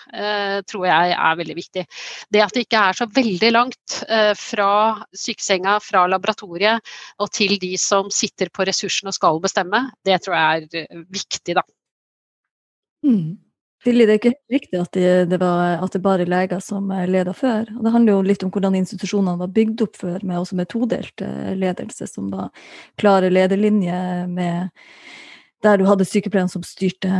tror 0.69 0.87
jeg 0.87 1.13
er 1.17 1.37
veldig 1.39 1.57
viktig. 1.57 1.85
Det 2.33 2.43
at 2.43 2.53
det 2.55 2.65
ikke 2.67 2.83
er 2.89 2.97
så 2.97 3.07
veldig 3.07 3.51
langt 3.53 3.97
fra 4.39 4.73
sykesenga, 5.17 5.79
fra 5.81 6.05
laboratoriet 6.11 6.81
og 7.19 7.31
til 7.33 7.57
de 7.63 7.77
som 7.79 8.11
sitter 8.11 8.51
på 8.53 8.67
ressursene 8.69 9.13
og 9.13 9.17
skal 9.17 9.41
bestemme, 9.41 9.85
det 10.05 10.21
tror 10.23 10.37
jeg 10.37 10.69
er 10.83 11.05
viktig, 11.13 11.57
da. 11.57 11.65
Mm. 13.07 13.39
Silje, 13.83 14.07
det 14.07 14.15
er 14.15 14.21
ikke 14.21 14.35
riktig 14.55 14.79
at 14.79 14.93
det, 14.95 15.09
det, 15.33 15.39
var, 15.43 15.81
at 15.83 15.95
det 15.95 16.03
bare 16.05 16.27
leger 16.29 16.61
som 16.63 16.93
leda 17.11 17.33
før. 17.35 17.67
Og 17.75 17.83
det 17.83 17.95
handler 17.95 18.15
jo 18.15 18.27
litt 18.29 18.45
om 18.47 18.53
hvordan 18.55 18.77
institusjonene 18.79 19.41
var 19.41 19.51
bygd 19.57 19.83
opp 19.83 19.99
før, 19.99 20.21
med, 20.23 20.39
også 20.39 20.59
med 20.61 20.71
todelt 20.71 21.25
eh, 21.25 21.51
ledelse, 21.59 22.07
som 22.07 22.31
var 22.31 22.53
klare 23.01 23.33
lederlinjer 23.33 24.31
med 24.31 24.71
der 25.63 25.79
du 25.79 25.85
hadde 25.87 26.07
sykepleierne 26.07 26.51
som 26.51 26.63
styrte, 26.67 27.11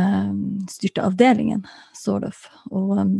styrte 0.71 1.03
avdelingen, 1.05 1.63
sort 1.95 2.25
of. 2.27 2.41
Og 2.75 2.97
um, 2.99 3.13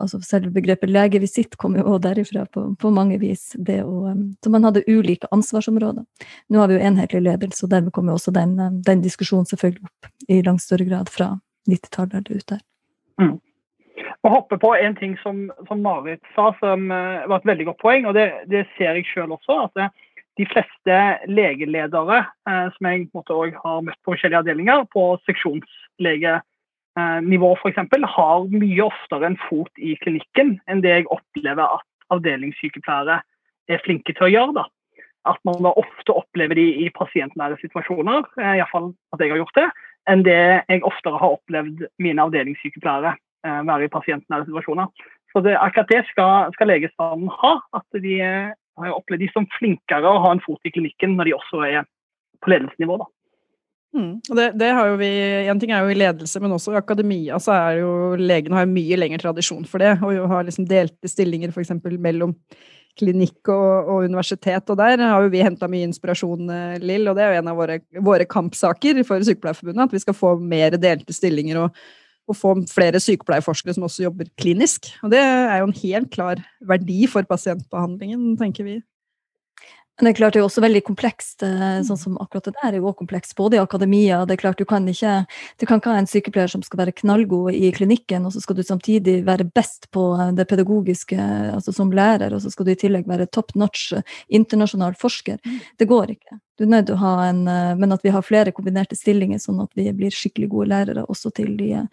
altså 0.00 0.20
selve 0.24 0.52
begrepet 0.54 0.90
legevisitt 0.90 1.58
kom 1.60 1.76
jo 1.76 1.98
derifra 2.00 2.46
på, 2.48 2.64
på 2.80 2.92
mange 2.94 3.18
vis. 3.20 3.50
Det 3.54 3.82
å, 3.84 4.06
um, 4.08 4.24
så 4.40 4.52
man 4.52 4.64
hadde 4.68 4.84
ulike 4.88 5.28
ansvarsområder. 5.34 6.06
Nå 6.48 6.62
har 6.62 6.72
vi 6.72 6.78
jo 6.78 6.84
enhetlig 6.88 7.24
ledelse, 7.26 7.66
og 7.66 7.74
dermed 7.74 7.92
kommer 7.92 8.16
også 8.16 8.32
den, 8.34 8.56
den 8.86 9.04
diskusjonen 9.04 9.48
selvfølgelig 9.50 9.88
opp 9.90 10.12
i 10.32 10.42
langt 10.46 10.64
større 10.64 10.88
grad 10.88 11.12
fra 11.12 11.34
90-tallet 11.68 12.32
ut 12.32 12.46
der. 12.54 12.62
Mm. 13.20 13.40
Å 14.22 14.28
hoppe 14.30 14.58
på 14.60 14.74
en 14.76 14.94
ting 14.96 15.18
som, 15.20 15.50
som 15.68 15.82
Marit 15.84 16.22
sa, 16.36 16.54
som 16.60 16.90
uh, 16.90 17.28
var 17.28 17.38
et 17.40 17.50
veldig 17.50 17.66
godt 17.70 17.82
poeng, 17.82 18.06
og 18.08 18.14
det, 18.16 18.26
det 18.50 18.62
ser 18.76 18.92
jeg 18.96 19.06
selv 19.10 19.32
også. 19.36 19.52
at 19.66 19.72
det, 19.78 19.86
de 20.40 20.46
fleste 20.48 20.94
legeledere 21.28 22.18
uh, 22.48 22.68
som 22.76 22.82
jeg 22.88 23.08
måte, 23.12 23.32
har 23.34 23.84
møtt 23.84 24.00
på 24.00 24.10
forskjellige 24.14 24.40
avdelinger, 24.44 24.78
på 24.94 25.02
seksjonslegenivå 25.28 27.50
f.eks., 27.58 27.78
har 28.16 28.38
mye 28.52 28.82
oftere 28.86 29.24
en 29.28 29.42
fot 29.48 29.74
i 29.76 29.96
klinikken 30.04 30.48
enn 30.70 30.82
det 30.84 30.92
jeg 30.96 31.12
opplever 31.12 31.66
at 31.80 31.88
avdelingssykepleiere 32.14 33.16
er 33.70 33.84
flinke 33.84 34.12
til 34.16 34.24
å 34.28 34.32
gjøre. 34.32 34.52
da. 34.62 34.64
At 35.28 35.38
man 35.46 35.68
ofte 35.70 36.10
opplever 36.16 36.54
de 36.58 36.66
i 36.82 36.88
pasientnære 36.96 37.60
situasjoner, 37.60 38.20
iallfall 38.42 38.88
at 39.14 39.20
jeg 39.22 39.30
har 39.34 39.42
gjort 39.44 39.58
det, 39.60 39.68
enn 40.10 40.24
det 40.26 40.40
jeg 40.68 40.84
oftere 40.86 41.20
har 41.20 41.36
opplevd 41.36 41.84
mine 42.02 42.24
avdelingssykepleiere 42.26 43.14
eh, 43.46 43.62
være 43.68 43.86
i 43.86 43.92
pasientnære 43.92 44.48
situasjoner. 44.48 44.90
Så 45.32 45.40
det, 45.44 45.56
akkurat 45.56 45.90
det 45.92 46.02
skal, 46.10 46.52
skal 46.56 46.70
legestanden 46.72 47.32
ha. 47.40 47.54
At 47.78 48.02
de 48.04 48.18
eh, 48.20 48.52
har 48.80 48.94
opplevd 48.96 49.24
de 49.24 49.32
som 49.32 49.48
flinkere 49.58 50.10
å 50.10 50.20
ha 50.24 50.34
en 50.34 50.44
fot 50.44 50.68
i 50.68 50.74
klinikken 50.74 51.16
når 51.16 51.30
de 51.30 51.36
også 51.38 51.64
er 51.68 51.90
på 52.42 52.52
ledelsesnivå. 52.52 52.98
da. 53.02 53.08
Mm. 53.92 54.12
Det, 54.24 54.46
det, 54.56 54.68
har 54.72 54.86
jo 54.88 54.94
vi, 54.96 55.08
En 55.52 55.58
ting 55.60 55.74
er 55.76 55.84
jo 55.84 55.92
i 55.92 55.96
ledelse, 55.98 56.40
men 56.40 56.54
også 56.54 56.72
i 56.72 56.78
akademia 56.80 57.36
så 57.42 57.52
er 57.52 57.80
jo 57.82 57.90
legene 58.16 58.56
har 58.56 58.70
mye 58.70 58.96
lengre 58.96 59.20
tradisjon 59.20 59.66
for 59.68 59.84
det. 59.84 59.98
Og 60.00 60.30
har 60.32 60.46
liksom 60.48 60.68
delte 60.68 61.10
stillinger 61.10 61.52
f.eks. 61.52 61.74
mellom 62.00 62.34
klinikk 62.98 63.48
og, 63.52 63.88
og, 63.88 64.04
universitet. 64.08 64.68
Og 64.70 64.78
der 64.78 65.00
har 65.00 65.24
jo 65.24 65.32
vi 65.32 65.42
henta 65.44 65.68
mye 65.70 65.88
inspirasjon, 65.88 66.44
eh, 66.52 66.76
Lill, 66.82 67.08
og 67.08 67.18
det 67.18 67.24
er 67.24 67.34
jo 67.34 67.42
en 67.42 67.50
av 67.52 67.58
våre, 67.58 67.80
våre 68.04 68.28
kampsaker 68.28 69.02
for 69.08 69.24
Sykepleierforbundet. 69.26 69.88
At 69.88 69.96
vi 69.96 70.02
skal 70.04 70.18
få 70.18 70.36
mer 70.38 70.76
delte 70.80 71.16
stillinger 71.16 71.64
og, 71.64 71.82
og, 72.28 72.38
få 72.38 72.54
flere 72.70 73.00
sykepleierforskere 73.02 73.76
som 73.76 73.88
også 73.88 74.06
jobber 74.06 74.30
klinisk. 74.40 74.92
Og 75.02 75.12
det 75.14 75.20
er 75.22 75.58
jo 75.60 75.70
en 75.70 75.80
helt 75.82 76.12
klar 76.14 76.42
verdi 76.68 77.06
for 77.10 77.26
pasientbehandlingen, 77.28 78.36
tenker 78.40 78.68
vi. 78.68 78.80
Men 80.02 80.08
det 80.08 80.16
er 80.16 80.18
klart 80.18 80.34
det 80.34 80.40
er 80.40 80.48
også 80.48 80.62
veldig 80.64 80.80
komplekst, 80.82 81.44
eh, 81.46 81.76
sånn 81.86 81.98
som 82.00 82.16
akkurat 82.18 82.48
det 82.48 82.56
der 82.56 82.72
er 82.72 82.80
jo 82.80 82.88
også 82.90 83.04
komplekst, 83.04 83.36
både 83.38 83.54
i 83.54 83.60
akademia 83.62 84.24
det 84.26 84.34
er 84.34 84.40
klart 84.40 84.58
Du 84.58 84.64
kan 84.66 84.88
ikke 84.90 85.12
du 85.60 85.66
kan 85.66 85.78
ikke 85.78 85.92
ha 85.94 86.00
en 86.00 86.10
sykepleier 86.10 86.50
som 86.50 86.62
skal 86.66 86.80
være 86.80 86.96
knallgod 86.98 87.54
i 87.54 87.70
klinikken, 87.70 88.26
og 88.26 88.32
så 88.34 88.42
skal 88.42 88.56
du 88.58 88.64
samtidig 88.66 89.22
være 89.24 89.46
best 89.46 89.86
på 89.94 90.02
det 90.34 90.48
pedagogiske 90.50 91.14
altså 91.54 91.72
som 91.72 91.92
lærer, 91.94 92.34
og 92.34 92.42
så 92.42 92.50
skal 92.50 92.66
du 92.66 92.72
i 92.72 92.80
tillegg 92.82 93.06
være 93.06 93.30
top 93.30 93.54
notch 93.54 93.92
internasjonal 94.28 94.98
forsker. 94.98 95.38
Mm. 95.46 95.60
Det 95.78 95.86
går 95.86 96.16
ikke. 96.16 96.40
Du 96.58 96.66
er 96.66 96.68
nødt 96.68 96.86
til 96.90 96.98
å 96.98 97.00
ha 97.00 97.12
en, 97.30 97.46
eh, 97.48 97.74
Men 97.76 97.92
at 97.92 98.02
vi 98.04 98.10
har 98.12 98.22
flere 98.22 98.52
kombinerte 98.52 98.96
stillinger, 98.96 99.38
sånn 99.38 99.62
at 99.62 99.70
vi 99.74 99.90
blir 99.92 100.10
skikkelig 100.12 100.48
gode 100.52 100.68
lærere 100.68 101.04
også 101.08 101.32
til 101.34 101.56
de, 101.56 101.88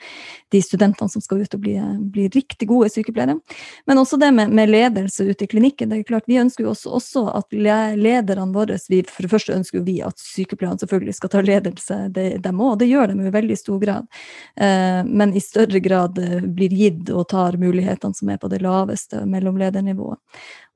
de 0.51 0.61
studentene 0.61 1.09
som 1.09 1.21
skal 1.21 1.41
ut 1.41 1.53
og 1.55 1.61
bli, 1.63 1.77
bli, 2.11 2.27
riktig 2.29 2.67
gode 2.67 2.89
sykepleiere. 2.91 3.39
Men 3.87 3.97
også 3.97 4.19
det 4.19 4.33
med, 4.35 4.51
med, 4.51 4.69
ledelse 4.69 5.23
ute 5.23 5.45
i 5.45 5.47
klinikken. 5.47 5.89
det 5.89 5.99
er 5.99 6.03
klart 6.03 6.27
Vi 6.27 6.37
ønsker 6.37 6.65
jo 6.65 6.73
også, 6.73 6.91
også 6.91 7.23
at 7.39 7.55
lederne 7.55 8.53
våre 8.53 8.77
vi, 8.89 9.01
For 9.07 9.23
det 9.23 9.31
første 9.31 9.55
ønsker 9.55 9.85
vi 9.85 10.01
at 10.01 10.19
sykepleierne 10.19 10.79
selvfølgelig 10.79 11.15
skal 11.15 11.29
ta 11.29 11.41
ledelse, 11.41 11.99
det, 12.09 12.43
dem 12.43 12.59
òg. 12.59 12.79
Det 12.79 12.89
gjør 12.89 13.13
de 13.13 13.27
i 13.27 13.33
veldig 13.33 13.57
stor 13.57 13.79
grad. 13.79 14.11
Eh, 14.59 15.01
men 15.07 15.33
i 15.33 15.39
større 15.39 15.79
grad 15.79 16.19
eh, 16.19 16.43
blir 16.43 16.75
gitt 16.75 17.09
og 17.09 17.29
tar 17.31 17.57
mulighetene 17.57 18.13
som 18.13 18.29
er 18.29 18.37
på 18.37 18.51
det 18.51 18.61
laveste 18.61 19.23
mellomledernivået. 19.25 20.19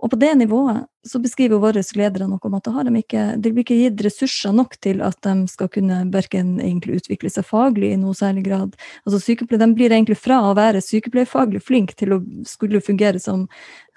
Og 0.04 0.12
på 0.12 0.20
det 0.20 0.34
nivået 0.40 0.88
så 1.04 1.20
beskriver 1.20 1.60
våre 1.60 1.82
ledere 1.98 2.28
noe 2.32 2.40
om 2.48 2.56
at 2.56 2.68
de, 2.68 2.94
ikke, 3.02 3.24
de 3.36 3.52
blir 3.52 3.66
ikke 3.66 3.80
gitt 3.80 4.04
ressurser 4.06 4.54
nok 4.56 4.78
til 4.84 5.02
at 5.04 5.18
de 5.26 5.34
skal 5.52 5.70
kunne 5.72 6.00
verken 6.14 6.56
utvikle 6.64 7.32
seg 7.32 7.46
faglig 7.48 7.92
i 7.92 8.00
noe 8.00 8.16
særlig 8.16 8.46
grad. 8.48 8.78
Altså 9.04 9.36
De 9.36 9.70
blir 9.76 9.92
egentlig 9.92 10.18
fra 10.18 10.40
å 10.48 10.56
være 10.56 10.82
sykepleierfaglig 10.82 11.64
flink 11.64 11.96
til 12.00 12.16
å 12.16 12.22
skulle 12.48 12.82
fungere 12.82 13.20
som, 13.20 13.48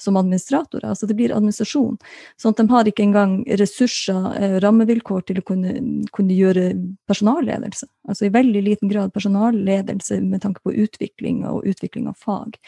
som 0.02 0.18
administratorer. 0.18 0.88
Altså 0.90 1.06
det 1.06 1.14
blir 1.14 1.34
administrasjon. 1.34 1.96
Sånn 2.36 2.54
at 2.54 2.62
de 2.62 2.68
har 2.74 2.90
ikke 2.90 3.06
engang 3.06 3.38
ressurser, 3.60 4.32
eh, 4.40 4.58
rammevilkår 4.64 5.26
til 5.30 5.40
å 5.40 5.46
kunne, 5.46 5.76
kunne 6.16 6.34
gjøre 6.34 6.72
personalledelse. 7.06 7.86
Altså 8.10 8.26
i 8.26 8.34
veldig 8.34 8.62
liten 8.66 8.90
grad 8.90 9.14
personalledelse 9.14 10.20
med 10.26 10.42
tanke 10.42 10.62
på 10.64 10.74
utvikling 10.74 11.44
og 11.46 11.66
utvikling 11.70 12.10
av 12.10 12.18
fag. 12.18 12.58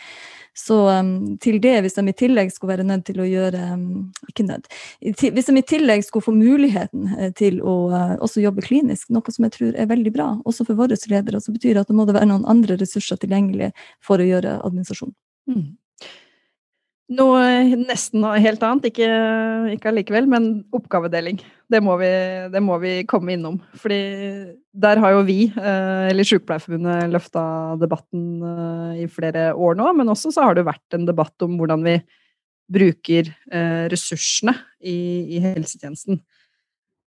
Så 0.58 0.76
um, 0.90 1.36
til 1.38 1.60
det, 1.62 1.76
hvis 1.84 1.94
de 1.94 2.02
i 2.10 2.16
tillegg 2.16 2.50
skulle 2.50 2.74
være 2.74 2.86
nødt 2.88 3.04
til 3.06 3.20
å 3.22 3.28
gjøre 3.28 3.60
um, 3.78 4.08
Ikke 4.28 4.44
nødt. 4.44 4.68
Hvis 5.00 5.48
de 5.48 5.56
i 5.56 5.64
tillegg 5.64 6.04
skulle 6.04 6.26
få 6.26 6.34
muligheten 6.36 7.08
uh, 7.16 7.30
til 7.38 7.62
å 7.64 7.76
uh, 7.92 8.14
også 8.24 8.44
jobbe 8.44 8.64
klinisk, 8.66 9.08
noe 9.14 9.34
som 9.34 9.48
jeg 9.48 9.56
tror 9.56 9.74
er 9.74 9.90
veldig 9.90 10.14
bra, 10.14 10.30
også 10.48 10.68
for 10.68 10.78
våre 10.78 10.98
ledere, 11.08 11.40
så 11.40 11.54
betyr 11.54 11.74
det 11.74 11.86
at 11.86 11.92
det 11.92 11.96
må 11.96 12.04
det 12.08 12.16
være 12.18 12.30
noen 12.30 12.48
andre 12.48 12.76
ressurser 12.80 13.20
tilgjengelig 13.20 13.72
for 14.04 14.20
å 14.20 14.28
gjøre 14.28 14.58
administrasjon. 14.68 15.14
Mm. 15.48 15.68
Noe 17.08 17.40
nesten 17.88 18.20
helt 18.36 18.64
annet, 18.66 18.90
ikke, 18.90 19.06
ikke 19.72 19.88
allikevel, 19.88 20.26
men 20.28 20.48
oppgavedeling. 20.76 21.38
Det 21.72 21.80
må, 21.80 21.94
vi, 22.00 22.10
det 22.52 22.60
må, 22.60 22.76
vi, 22.82 22.92
komme 23.08 23.32
innom. 23.32 23.56
Fordi 23.80 24.00
der 24.76 25.00
har 25.00 25.14
jo 25.14 25.22
vi, 25.24 25.46
eh, 25.48 26.10
eller 26.10 26.28
Sykepleierforbundet, 26.28 27.08
løfta 27.14 27.42
debatten 27.80 28.26
eh, 28.44 29.00
i 29.06 29.08
flere 29.08 29.54
år 29.56 29.80
nå. 29.80 29.88
Men 29.96 30.12
også 30.12 30.34
så 30.36 30.44
har 30.44 30.58
det 30.58 30.66
vært 30.68 30.98
en 30.98 31.08
debatt 31.08 31.48
om 31.48 31.56
hvordan 31.56 31.86
vi 31.88 31.96
bruker 32.72 33.30
eh, 33.52 33.86
ressursene 33.92 34.54
i, 34.80 34.98
i 35.36 35.40
helsetjenesten. 35.42 36.20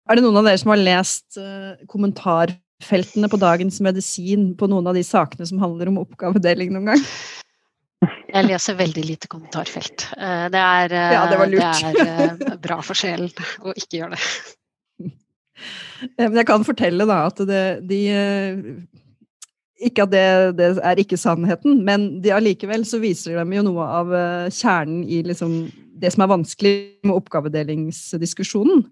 Er 0.06 0.18
det 0.18 0.26
noen 0.26 0.38
av 0.42 0.46
dere 0.48 0.60
som 0.62 0.70
har 0.70 0.82
lest 0.82 1.40
uh, 1.42 1.74
kommentarfeltene 1.90 3.30
på 3.32 3.40
Dagens 3.42 3.80
Medisin 3.82 4.52
på 4.60 4.70
noen 4.70 4.86
av 4.92 4.98
de 4.98 5.02
sakene 5.06 5.48
som 5.50 5.62
handler 5.64 5.90
om 5.90 5.98
oppgavedeling 6.04 6.76
noen 6.76 6.92
gang? 6.92 7.06
Jeg 8.06 8.46
leser 8.46 8.78
veldig 8.78 9.06
lite 9.08 9.32
kommentarfelt. 9.32 10.06
Uh, 10.14 10.46
det 10.54 10.62
er, 10.62 10.94
ja, 11.16 11.24
det 11.32 11.40
det 11.56 12.52
er 12.52 12.62
bra 12.62 12.78
for 12.86 12.98
sjelen 13.00 13.32
å 13.66 13.74
ikke 13.74 14.04
gjøre 14.04 14.20
det. 14.20 15.10
Men 16.20 16.38
jeg 16.44 16.50
kan 16.52 16.68
fortelle 16.68 17.10
da 17.10 17.24
at 17.32 17.42
det, 17.50 17.66
de 17.90 18.04
ikke 19.84 20.06
at 20.06 20.12
det, 20.14 20.28
det, 20.60 20.70
er 20.80 21.00
ikke 21.02 21.20
sannheten, 21.20 21.82
men 21.84 22.08
de 22.24 22.32
allikevel 22.32 22.86
så 22.88 23.02
viser 23.02 23.36
de 23.36 23.58
jo 23.58 23.66
noe 23.68 23.88
av 24.00 24.14
kjernen 24.54 25.04
i 25.04 25.20
liksom 25.28 25.66
det 26.00 26.12
som 26.14 26.26
er 26.26 26.32
vanskelig 26.32 26.76
med 27.08 27.16
oppgavedelingsdiskusjonen. 27.16 28.86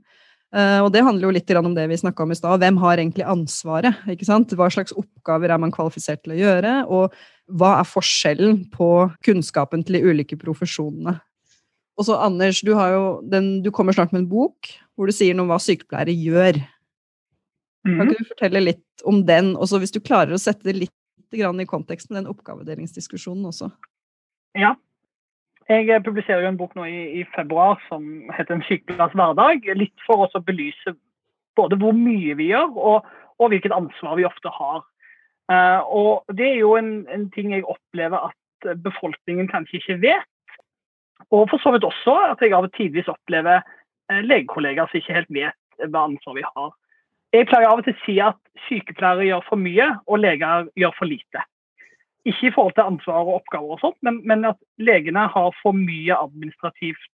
Uh, 0.53 0.85
og 0.85 0.91
det 0.93 1.01
handler 1.01 1.25
jo 1.25 1.33
litt 1.33 1.51
om 1.57 1.73
det 1.73 1.87
vi 1.89 1.97
snakka 1.97 2.25
om 2.25 2.33
i 2.33 2.37
stad. 2.37 2.61
Hvem 2.61 2.77
har 2.83 3.01
egentlig 3.01 3.25
ansvaret? 3.25 4.03
ikke 4.13 4.27
sant? 4.27 4.53
Hva 4.53 4.69
slags 4.69 4.93
oppgaver 4.93 5.49
er 5.49 5.61
man 5.61 5.73
kvalifisert 5.73 6.21
til 6.23 6.35
å 6.35 6.37
gjøre? 6.37 6.73
Og 6.93 7.15
hva 7.57 7.79
er 7.79 7.89
forskjellen 7.89 8.67
på 8.73 8.89
kunnskapen 9.25 9.81
til 9.83 9.97
de 9.97 10.03
ulike 10.05 10.37
profesjonene? 10.39 11.17
Og 11.97 12.07
så 12.07 12.17
Anders, 12.21 12.61
du, 12.65 12.73
den, 13.29 13.49
du, 13.65 13.69
kommer 13.73 13.93
snart 13.93 14.13
med 14.13 14.23
en 14.23 14.29
bok 14.29 14.69
hvor 14.93 15.09
du 15.09 15.13
sier 15.13 15.33
noe 15.33 15.47
om 15.47 15.51
hva 15.51 15.59
sykepleiere 15.61 16.13
gjør. 16.13 16.61
Mm 17.83 17.97
Kan 17.99 18.09
ikke 18.11 18.23
du 18.23 18.31
fortelle 18.31 18.59
litt 18.63 19.03
om 19.03 19.25
den, 19.27 19.55
og 19.57 19.67
så 19.67 19.79
hvis 19.81 19.91
du 19.91 19.99
klarer 19.99 20.33
å 20.35 20.39
sette 20.39 20.69
det 20.69 20.77
litt 20.85 20.99
i 21.33 21.65
kontekst 21.65 22.11
med 22.11 22.21
den 22.21 22.29
oppgavedelingsdiskusjonen 22.29 23.47
også? 23.49 23.71
Ja, 24.55 24.75
jeg 25.69 26.03
publiserer 26.03 26.43
jo 26.43 26.51
en 26.51 26.57
bok 26.57 26.75
nå 26.75 26.85
i, 26.85 27.21
i 27.21 27.23
februar 27.35 27.79
som 27.87 28.29
heter 28.35 28.55
'En 28.55 28.65
sykepleiers 28.67 29.15
hverdag'. 29.15 29.63
Litt 29.75 29.95
for 30.05 30.27
å 30.27 30.39
belyse 30.43 30.95
både 31.55 31.77
hvor 31.77 31.93
mye 31.93 32.35
vi 32.35 32.51
gjør, 32.51 32.75
og, 32.77 33.05
og 33.39 33.49
hvilket 33.49 33.71
ansvar 33.71 34.15
vi 34.15 34.25
ofte 34.25 34.49
har. 34.49 34.83
Uh, 35.51 35.81
og 35.87 36.23
Det 36.37 36.47
er 36.47 36.59
jo 36.59 36.75
en, 36.75 37.07
en, 37.07 37.29
ting 37.31 37.51
jeg 37.51 37.65
opplever 37.65 38.29
at 38.29 38.77
befolkningen 38.83 39.47
kanskje 39.47 39.77
ikke 39.79 40.01
vet. 40.01 40.29
Og 41.31 41.49
for 41.49 41.57
så 41.57 41.71
vidt 41.71 41.83
også 41.83 42.15
at 42.31 42.41
jeg 42.41 42.53
av 42.53 42.63
og 42.63 42.73
tidvis 42.75 43.07
opplever 43.07 43.61
uh, 44.11 44.21
legekollegaer 44.21 44.87
som 44.87 44.97
ikke 44.99 45.13
helt 45.13 45.31
vet 45.31 45.89
hva 45.89 46.07
ansvar 46.07 46.35
vi 46.35 46.43
har. 46.43 46.71
Jeg 47.33 47.47
pleier 47.49 47.65
av 47.65 47.79
og 47.81 47.87
til 47.87 47.95
å 47.95 48.01
si 48.03 48.15
at 48.21 48.37
sykepleiere 48.67 49.25
gjør 49.25 49.41
for 49.47 49.61
mye, 49.61 49.87
og 50.05 50.21
leger 50.21 50.67
gjør 50.77 50.93
for 50.99 51.09
lite. 51.09 51.41
Ikke 52.29 52.47
i 52.47 52.53
forhold 52.55 52.75
til 52.77 52.85
ansvar 52.91 53.25
og 53.25 53.39
oppgaver, 53.39 53.73
og 53.73 53.81
sånt, 53.81 53.97
men, 54.05 54.21
men, 54.29 54.45
at 54.47 54.59
legene 54.77 55.25
har 55.33 55.49
for 55.59 55.75
mye 55.75 56.15
administrativt 56.15 57.09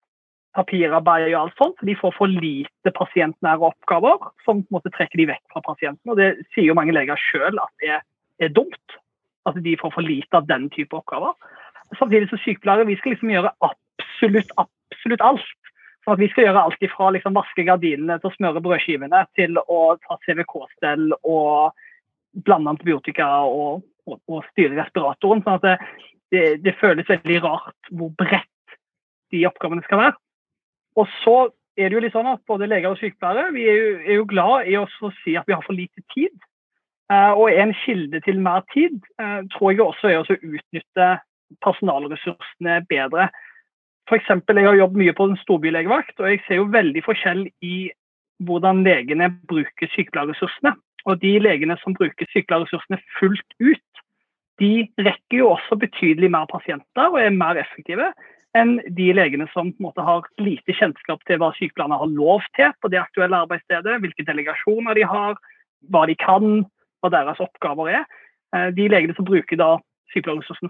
papirarbeid 0.55 1.27
og 1.33 1.39
alt 1.41 1.59
sånt. 1.59 1.83
De 1.85 1.97
får 1.99 2.15
for 2.15 2.31
lite 2.31 2.93
pasientnære 2.95 3.67
oppgaver 3.69 4.29
som 4.45 4.63
på 4.63 4.71
en 4.71 4.77
måte 4.77 4.93
trekker 4.95 5.19
de 5.19 5.27
vekk 5.33 5.43
fra 5.51 5.61
pasienten. 5.65 6.13
og 6.13 6.21
Det 6.21 6.29
sier 6.55 6.69
jo 6.69 6.77
mange 6.79 6.95
leger 6.95 7.19
sjøl 7.19 7.59
at 7.59 7.83
det 7.83 7.99
er 8.47 8.55
dumt. 8.55 8.97
At 9.45 9.59
de 9.61 9.75
får 9.77 9.93
for 9.93 10.05
lite 10.05 10.39
av 10.39 10.47
den 10.49 10.69
type 10.73 10.95
oppgaver. 10.95 11.35
Samtidig 11.99 12.31
som 12.31 12.41
sykepleiere 12.41 12.87
vi 12.87 12.95
skal 12.97 13.13
liksom 13.13 13.35
gjøre 13.35 13.51
absolutt, 13.67 14.55
absolutt 14.63 15.27
alt. 15.27 15.51
For 16.05 16.13
at 16.13 16.21
Vi 16.21 16.29
skal 16.29 16.47
gjøre 16.47 16.61
alt 16.67 16.85
ifra 16.85 17.09
liksom 17.15 17.33
vaske 17.33 17.65
gardinene 17.65 18.19
til 18.21 18.29
å 18.29 18.35
smøre 18.37 18.61
brødskivene 18.61 19.25
til 19.35 19.57
å 19.57 19.81
ta 20.05 20.17
CVK-stell 20.27 21.11
og 21.17 21.73
blande 22.45 22.75
antibiotika 22.75 23.27
og 23.49 23.81
og, 24.09 24.19
og 24.29 24.45
styre 24.51 24.77
respiratoren. 24.79 25.43
sånn 25.45 25.59
at 25.59 25.65
det, 25.65 25.75
det, 26.33 26.45
det, 26.65 26.77
føles 26.81 27.09
veldig 27.09 27.41
rart 27.45 27.91
hvor 27.91 28.11
bredt 28.19 28.77
de 29.33 29.45
oppgavene 29.49 29.85
skal 29.85 30.01
være. 30.03 30.17
Og 31.01 31.07
så 31.21 31.37
er 31.75 31.89
det 31.89 31.97
jo 31.97 32.03
litt 32.05 32.15
sånn 32.15 32.31
at 32.31 32.43
både 32.47 32.69
leger 32.71 32.93
og 32.93 32.99
sykepleiere 33.01 33.51
vi 33.55 33.65
er 33.67 33.79
jo, 33.79 33.87
er 34.05 34.19
jo 34.21 34.27
glad 34.29 34.69
i 34.71 34.77
å 34.79 34.85
si 35.23 35.35
at 35.35 35.47
vi 35.49 35.55
har 35.55 35.65
for 35.65 35.75
lite 35.75 36.05
tid. 36.15 36.33
Eh, 37.11 37.31
og 37.35 37.51
en 37.51 37.73
kilde 37.83 38.21
til 38.25 38.39
mer 38.41 38.63
tid 38.73 38.95
eh, 39.21 39.41
tror 39.53 39.73
jeg 39.73 39.83
også 39.83 40.11
er 40.11 40.21
å 40.21 40.37
utnytte 40.37 41.09
personalressursene 41.65 42.79
bedre. 42.89 43.27
For 44.09 44.19
eksempel, 44.19 44.59
jeg 44.59 44.69
har 44.69 44.77
jobbet 44.77 45.01
mye 45.01 45.13
på 45.17 45.29
en 45.29 45.37
storbylegevakt, 45.41 46.19
og 46.19 46.29
jeg 46.29 46.41
ser 46.45 46.59
jo 46.61 46.71
veldig 46.73 47.01
forskjell 47.05 47.47
i 47.65 47.75
hvordan 48.45 48.83
legene 48.85 49.31
bruker 49.49 49.89
sykepleierressursene. 49.95 50.75
Og 51.05 51.21
de 51.21 51.33
legene 51.41 51.77
som 51.81 51.95
bruker 51.97 52.29
sykepleierressursene 52.33 52.99
fullt 53.17 53.57
ut, 53.61 54.01
de 54.61 54.87
rekker 55.01 55.41
jo 55.41 55.51
også 55.55 55.77
betydelig 55.81 56.29
mer 56.31 56.47
pasienter 56.51 57.09
og 57.09 57.19
er 57.19 57.33
mer 57.33 57.57
effektive 57.59 58.13
enn 58.55 58.77
de 58.95 59.09
legene 59.11 59.49
som 59.51 59.73
måte 59.83 60.03
har 60.05 60.23
lite 60.39 60.71
kjennskap 60.77 61.23
til 61.27 61.41
hva 61.41 61.49
sykepleierne 61.57 61.97
har 61.99 62.13
lov 62.13 62.45
til 62.55 62.71
på 62.79 62.91
det 62.93 63.01
aktuelle 63.01 63.41
arbeidsstedet, 63.43 63.97
hvilke 63.99 64.23
delegasjoner 64.27 64.95
de 64.95 65.03
har, 65.11 65.35
hva 65.91 66.05
de 66.07 66.15
kan, 66.21 66.63
hva 67.03 67.11
deres 67.11 67.41
oppgaver 67.43 67.91
er. 67.99 68.05
Eh, 68.55 68.69
de 68.77 68.87
legene 68.91 69.17
som 69.17 69.27
bruker 69.27 69.59
da 69.59 69.75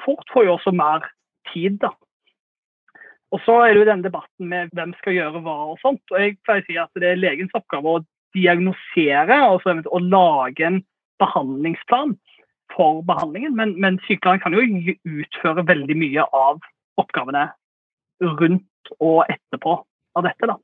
fort, 0.01 0.25
får 0.33 0.45
jo 0.47 0.55
også 0.55 0.71
mer 0.73 1.05
tid. 1.53 1.77
da. 1.77 1.91
Og 3.33 3.41
Så 3.45 3.55
er 3.61 3.73
det 3.73 3.81
jo 3.81 3.87
denne 3.89 4.05
debatten 4.05 4.49
med 4.51 4.69
hvem 4.77 4.93
skal 4.99 5.17
gjøre 5.17 5.41
hva 5.43 5.55
og 5.71 5.79
sånt. 5.81 6.03
og 6.11 6.19
Jeg 6.21 6.37
pleier 6.45 6.63
å 6.63 6.67
si 6.67 6.77
at 6.79 7.01
det 7.01 7.09
er 7.09 7.21
legens 7.21 7.55
oppgave 7.57 7.97
å 7.97 8.03
diagnosere 8.35 9.39
og 9.49 9.61
så 9.63 9.75
å 9.79 10.01
lage 10.03 10.67
en 10.67 10.81
behandlingsplan 11.23 12.15
for 12.75 13.01
behandlingen. 13.07 13.55
Men, 13.57 13.75
men 13.81 13.99
sykepleieren 14.05 14.43
kan 14.43 14.55
jo 14.55 14.95
utføre 15.23 15.65
veldig 15.67 15.97
mye 15.99 16.27
av 16.35 16.61
oppgavene 17.01 17.49
rundt 18.23 18.95
og 18.99 19.25
etterpå 19.27 19.79
av 20.15 20.27
dette. 20.27 20.47
da. 20.47 20.59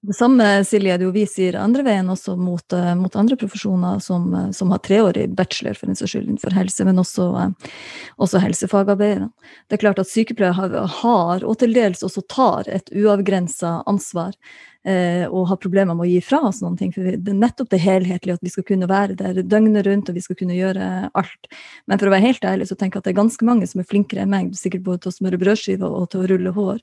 Det 0.00 0.14
samme 0.14 0.64
Silje, 0.64 0.96
det 0.98 1.06
jo 1.06 1.12
vi 1.14 1.22
sier 1.28 1.58
andre 1.60 1.84
veien 1.86 2.08
også 2.10 2.34
mot, 2.38 2.64
uh, 2.74 2.92
mot 2.98 3.14
andre 3.18 3.36
profesjoner 3.38 4.00
som, 4.02 4.26
uh, 4.34 4.48
som 4.56 4.72
har 4.74 4.82
treårig 4.82 5.28
bachelor 5.36 5.78
for 5.78 5.92
skyld 5.94 6.26
innenfor 6.26 6.56
helse, 6.56 6.86
men 6.88 6.98
også, 6.98 7.28
uh, 7.36 7.76
også 8.18 8.42
helsefagarbeidere. 8.42 9.30
Det 9.68 9.78
er 9.78 9.84
klart 9.84 10.02
at 10.02 10.10
sykepleiere 10.10 10.86
har, 11.00 11.44
og 11.46 11.58
til 11.60 11.76
dels 11.76 12.02
også 12.06 12.24
tar, 12.26 12.66
et 12.70 12.90
uavgrensa 12.96 13.80
ansvar 13.90 14.34
eh, 14.34 14.69
og 14.80 15.42
har 15.50 15.58
problemer 15.60 15.92
med 15.92 16.06
å 16.06 16.08
gi 16.08 16.20
fra 16.24 16.38
oss 16.48 16.62
noen 16.64 16.76
ting. 16.78 16.88
For 16.94 17.04
det 17.04 17.28
er 17.28 17.36
nettopp 17.36 17.68
det 17.74 17.82
helhetlige, 17.82 18.38
at 18.38 18.44
vi 18.46 18.52
skal 18.52 18.64
kunne 18.64 18.88
være 18.88 19.16
der 19.18 19.42
døgnet 19.44 19.84
rundt 19.84 20.08
og 20.08 20.16
vi 20.16 20.22
skal 20.24 20.38
kunne 20.38 20.56
gjøre 20.56 21.10
alt. 21.20 21.50
Men 21.84 22.00
for 22.00 22.08
å 22.08 22.14
være 22.14 22.24
helt 22.24 22.46
ærlig 22.48 22.70
så 22.70 22.78
tenker 22.80 22.96
jeg 22.96 23.02
at 23.02 23.08
det 23.10 23.12
er 23.12 23.18
ganske 23.20 23.44
mange 23.44 23.68
som 23.68 23.82
er 23.82 23.88
flinkere 23.90 24.24
enn 24.24 24.32
meg, 24.32 24.54
sikkert 24.56 24.86
både 24.86 25.02
til 25.04 25.12
å 25.12 25.16
smøre 25.18 25.40
brødskiver 25.42 25.98
og 26.00 26.08
til 26.12 26.22
å 26.22 26.30
rulle 26.32 26.54
hår. 26.56 26.80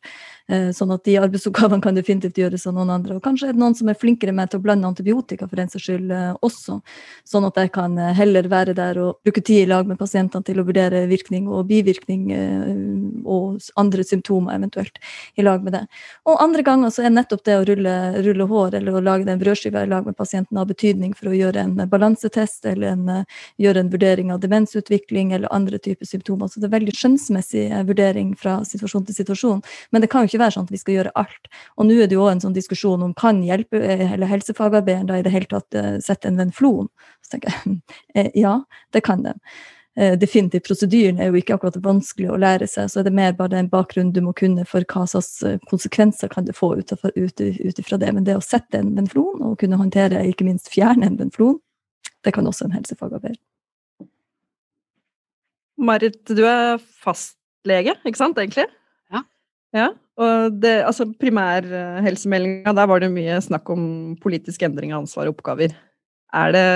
Eh, 0.48 0.70
sånn 0.78 0.94
at 0.94 1.04
de 1.08 1.18
arbeidsoppgavene 1.20 1.84
kan 1.84 1.98
definitivt 1.98 2.38
gjøres 2.40 2.68
av 2.70 2.78
noen 2.78 2.94
andre. 2.94 3.18
Og 3.18 3.24
kanskje 3.26 3.50
er 3.50 3.58
det 3.58 3.62
noen 3.64 3.76
som 3.78 3.90
er 3.92 3.98
flinkere 4.00 4.36
med 4.36 4.52
til 4.52 4.62
å 4.62 4.66
blande 4.68 4.88
antibiotika 4.88 5.50
for 5.50 5.62
ens 5.64 5.76
saks 5.76 5.88
skyld 5.88 6.14
eh, 6.14 6.34
også, 6.46 6.80
sånn 7.28 7.48
at 7.48 7.60
jeg 7.62 7.74
kan 7.76 7.98
eh, 8.00 8.14
heller 8.18 8.48
være 8.52 8.76
der 8.78 9.00
og 9.04 9.22
bruke 9.26 9.44
tid 9.44 9.66
i 9.66 9.70
lag 9.72 9.88
med 9.90 10.00
pasientene 10.00 10.46
til 10.48 10.62
å 10.62 10.66
vurdere 10.68 11.06
virkning 11.10 11.50
og 11.52 11.68
bivirkning 11.72 12.30
eh, 12.36 12.72
og 13.28 13.60
andre 13.80 14.06
symptomer 14.08 14.58
eventuelt 14.58 15.02
i 15.38 15.46
lag 15.46 15.64
med 15.66 15.76
det. 15.78 15.84
Og 16.28 16.42
andre 16.44 16.66
ganger 16.68 16.94
så 16.94 17.06
er 17.08 17.16
nettopp 17.16 17.44
det 17.48 17.58
å 17.58 17.66
rulle 17.68 17.87
rulle, 17.88 18.22
rulle, 18.24 18.44
hår 18.44 18.76
eller 18.76 18.96
å 18.96 19.02
lage 19.02 19.26
den 19.26 19.40
brødskiva 19.40 19.84
i 19.84 19.90
lag 19.90 20.06
med 20.06 20.18
pasienten 20.18 20.58
har 20.58 20.66
betydning 20.66 21.14
for 21.16 21.30
å 21.32 21.36
gjøre 21.36 21.64
en 21.64 21.90
balansetest 21.90 22.66
eller 22.66 22.88
en, 22.92 23.10
eh, 23.10 23.24
gjøre 23.60 23.80
en 23.80 23.90
vurdering 23.90 24.32
av 24.32 24.40
demensutvikling 24.40 25.34
eller 25.34 25.54
andre 25.54 25.78
typer 25.78 26.06
symptomer. 26.06 26.48
Så 26.48 26.60
det 26.60 26.68
er 26.68 26.80
veldig 26.80 26.96
skjønnsmessig 26.96 27.72
eh, 27.72 27.84
vurdering 27.84 28.36
fra 28.38 28.60
situasjon 28.64 29.06
til 29.06 29.16
situasjon. 29.16 29.64
Men 29.92 30.02
det 30.02 30.10
kan 30.10 30.24
jo 30.24 30.32
ikke 30.32 30.44
være 30.44 30.58
sånn 30.58 30.68
at 30.68 30.72
vi 30.72 30.82
skal 30.82 30.96
gjøre 30.96 31.16
alt. 31.16 31.48
Og 31.78 31.86
nå 31.86 32.02
er 32.02 32.08
det 32.08 32.18
jo 32.18 32.26
òg 32.26 32.32
en 32.36 32.44
sånn 32.48 32.58
diskusjon 32.58 33.04
om 33.04 33.14
kan 33.14 33.42
hjelpe, 33.44 33.82
eh, 33.82 34.14
eller 34.14 34.28
helsefagarbeideren 34.28 35.08
da 35.08 35.18
i 35.18 35.26
det 35.26 35.32
hele 35.32 35.46
tatt 35.52 36.04
sette 36.04 36.28
en 36.28 36.38
venflon? 36.38 36.88
Så 37.24 37.36
tenker 37.36 37.54
jeg 38.16 38.32
ja, 38.44 38.62
det 38.94 39.04
kan 39.04 39.24
den. 39.24 39.40
Eh, 39.98 40.14
definitivt 40.20 40.68
prosedyren 40.68 41.18
er 41.18 41.32
jo 41.32 41.40
ikke 41.40 41.56
akkurat 41.56 41.78
vanskelig 41.82 42.28
å 42.30 42.38
lære 42.38 42.68
seg, 42.70 42.86
så 42.94 43.00
er 43.02 43.08
det 43.08 43.16
mer 43.18 43.32
bare 43.34 43.56
den 43.56 43.70
bakgrunnen 43.72 44.12
du 44.14 44.20
må 44.22 44.34
kunne 44.38 44.62
for 44.70 44.86
hva 44.94 45.08
slags 45.10 45.42
eh, 45.42 45.58
konsekvenser 45.72 46.30
kan 46.30 46.46
det 46.46 46.54
få 46.54 46.76
ut, 46.78 46.94
ut 46.94 47.82
ifra 47.82 47.98
det. 47.98 48.12
Men 48.14 48.28
det 48.28 48.36
å 48.38 48.44
sette 48.46 48.78
en 48.78 48.94
benflon 48.94 49.42
og 49.42 49.56
kunne 49.64 49.80
håndtere, 49.82 50.22
ikke 50.30 50.46
minst 50.46 50.70
fjerne 50.70 51.10
en 51.10 51.18
benflon, 51.18 51.58
det 52.22 52.36
kan 52.36 52.46
også 52.46 52.68
en 52.68 52.78
helsefagarbeider. 52.78 53.42
Marit, 55.82 56.22
du 56.30 56.44
er 56.46 56.78
fastlege, 57.02 57.98
ikke 58.06 58.22
sant, 58.22 58.38
egentlig? 58.38 58.68
Ja. 59.14 59.24
ja. 59.74 59.92
Og 60.22 60.62
det, 60.62 60.76
altså 60.86 61.10
primærhelsemeldinga, 61.10 62.74
der 62.78 62.94
var 62.94 63.02
det 63.02 63.10
mye 63.14 63.42
snakk 63.42 63.70
om 63.74 63.84
politisk 64.22 64.62
endring 64.66 64.94
av 64.94 65.08
ansvar 65.08 65.26
og 65.26 65.40
oppgaver. 65.40 65.74
Er 66.38 66.54
det, 66.54 66.68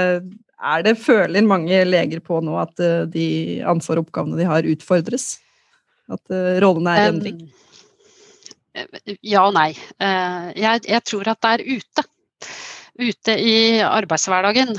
er 0.61 0.83
det, 0.85 0.95
føler 1.01 1.47
mange 1.47 1.83
leger 1.87 2.21
på 2.23 2.39
nå 2.45 2.57
at 2.61 2.81
eh, 2.83 3.03
de 3.09 3.25
ansvar 3.67 3.99
og 3.99 4.07
oppgavene 4.07 4.39
de 4.39 4.47
har, 4.49 4.67
utfordres? 4.67 5.33
At 6.11 6.21
uh, 6.33 6.59
rollene 6.61 6.93
er 6.93 7.05
i 7.05 7.11
endring? 7.11 7.43
Ja 9.27 9.45
og 9.49 9.55
nei. 9.55 9.73
Jeg, 9.99 10.83
jeg, 10.87 11.01
tror 11.07 11.27
at 11.31 11.41
det 11.43 11.51
er 11.51 11.63
ute. 11.79 12.03
Ute 13.01 13.35
i 13.41 13.57
arbeidshverdagen, 13.81 14.73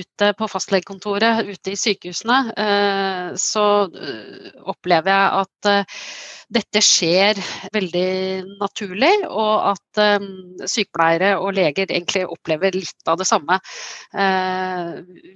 ute 0.00 0.32
på 0.38 0.48
fastlegekontoret, 0.50 1.44
ute 1.48 1.74
i 1.74 1.78
sykehusene, 1.78 2.38
så 3.40 3.64
opplever 4.72 5.12
jeg 5.12 5.44
at 5.44 5.72
dette 6.50 6.82
skjer 6.82 7.38
veldig 7.70 8.08
naturlig, 8.58 9.12
og 9.28 9.70
at 9.70 10.00
sykepleiere 10.70 11.36
og 11.38 11.52
leger 11.54 11.86
egentlig 11.86 12.24
opplever 12.26 12.74
litt 12.74 13.10
av 13.10 13.20
det 13.20 13.28
samme. 13.28 13.60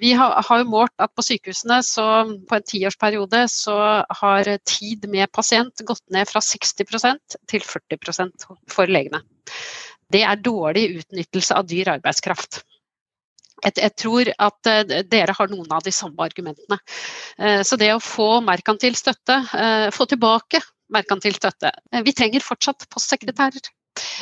Vi 0.01 0.15
har, 0.19 0.41
jo 0.43 0.67
målt 0.73 0.95
at 0.99 1.15
på 1.15 1.27
sykehusene 1.27 1.79
så 1.87 2.09
på 2.49 2.59
en 2.59 2.67
tiårsperiode 2.67 3.45
så 3.53 3.79
har 4.23 4.51
tid 4.67 5.07
med 5.13 5.31
pasient 5.35 5.87
gått 5.87 6.03
ned 6.15 6.27
fra 6.31 6.43
60% 6.43 7.39
til 7.53 7.63
40% 7.63 8.49
for 8.75 8.91
legene. 8.91 9.23
Det 10.13 10.23
er 10.27 10.45
dårlig 10.45 10.89
utnyttelse 11.01 11.57
av 11.57 11.69
dyr 11.71 11.95
arbeidskraft. 11.97 12.63
Jeg, 13.65 13.95
tror 13.97 14.29
at 14.29 14.69
uh, 14.69 14.83
dere 15.09 15.33
har 15.33 15.49
noen 15.49 15.71
av 15.73 15.85
de 15.87 15.93
samme 15.95 16.21
argumentene. 16.21 16.77
Uh, 17.41 17.63
så 17.65 17.79
det 17.81 17.95
å 17.95 18.03
få 18.03 18.43
merkantil 18.45 18.97
støtte, 18.99 19.39
uh, 19.55 19.89
få 19.95 20.09
tilbake 20.11 20.61
merkantil 20.93 21.37
støtte. 21.37 21.73
Eh, 21.93 22.03
vi 22.05 22.15
trenger 22.17 22.45
fortsatt 22.45 22.87
postsekretærer. 22.93 23.71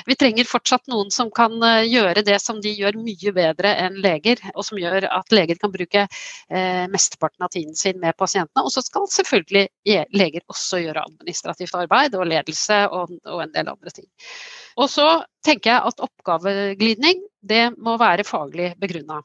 Vi 0.06 0.16
trenger 0.18 0.48
fortsatt 0.48 0.90
noen 0.90 1.10
som 1.14 1.30
kan 1.34 1.54
eh, 1.66 1.86
gjøre 1.88 2.24
det 2.26 2.38
som 2.42 2.60
de 2.62 2.72
gjør 2.74 2.98
mye 3.00 3.34
bedre 3.36 3.74
enn 3.84 3.98
leger, 4.04 4.42
og 4.54 4.66
som 4.66 4.80
gjør 4.80 5.06
at 5.08 5.34
leger 5.34 5.60
kan 5.62 5.72
bruke 5.74 6.04
eh, 6.06 6.84
mesteparten 6.92 7.46
av 7.46 7.52
tiden 7.54 7.76
sin 7.78 8.00
med 8.02 8.16
pasientene. 8.18 8.64
Og 8.64 8.72
så 8.74 8.84
skal 8.84 9.08
selvfølgelig 9.12 9.68
leger 10.16 10.46
også 10.52 10.82
gjøre 10.82 11.04
administrativt 11.06 11.76
arbeid 11.78 12.16
og 12.18 12.28
ledelse 12.30 12.84
og, 12.90 13.12
og 13.28 13.44
en 13.44 13.54
del 13.54 13.72
andre 13.72 13.94
ting. 13.94 14.08
Og 14.80 14.88
så 14.90 15.08
tenker 15.44 15.74
jeg 15.74 15.92
at 15.92 16.06
oppgaveglidning 16.06 17.26
det 17.42 17.68
må 17.82 17.98
være 18.00 18.26
faglig 18.26 18.72
begrunna 18.80 19.20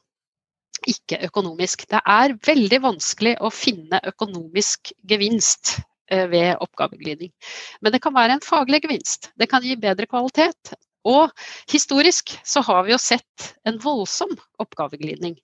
ikke 0.88 1.18
økonomisk. 1.26 1.84
Det 1.90 2.00
er 2.06 2.36
veldig 2.46 2.80
vanskelig 2.84 3.34
å 3.42 3.50
finne 3.52 4.00
økonomisk 4.06 4.92
gevinst 5.10 5.78
ved 6.08 6.56
oppgaveglidning. 6.64 7.32
Men 7.80 7.92
det 7.94 8.02
kan 8.04 8.14
være 8.16 8.38
en 8.38 8.44
faglig 8.44 8.82
gevinst. 8.84 9.32
Det 9.36 9.50
kan 9.50 9.64
gi 9.64 9.76
bedre 9.76 10.06
kvalitet. 10.08 10.76
Og 11.08 11.30
historisk 11.70 12.32
så 12.46 12.60
har 12.66 12.82
vi 12.84 12.92
jo 12.92 12.98
sett 13.00 13.46
en 13.68 13.78
voldsom 13.80 14.32
oppgaveglidning. 14.58 15.36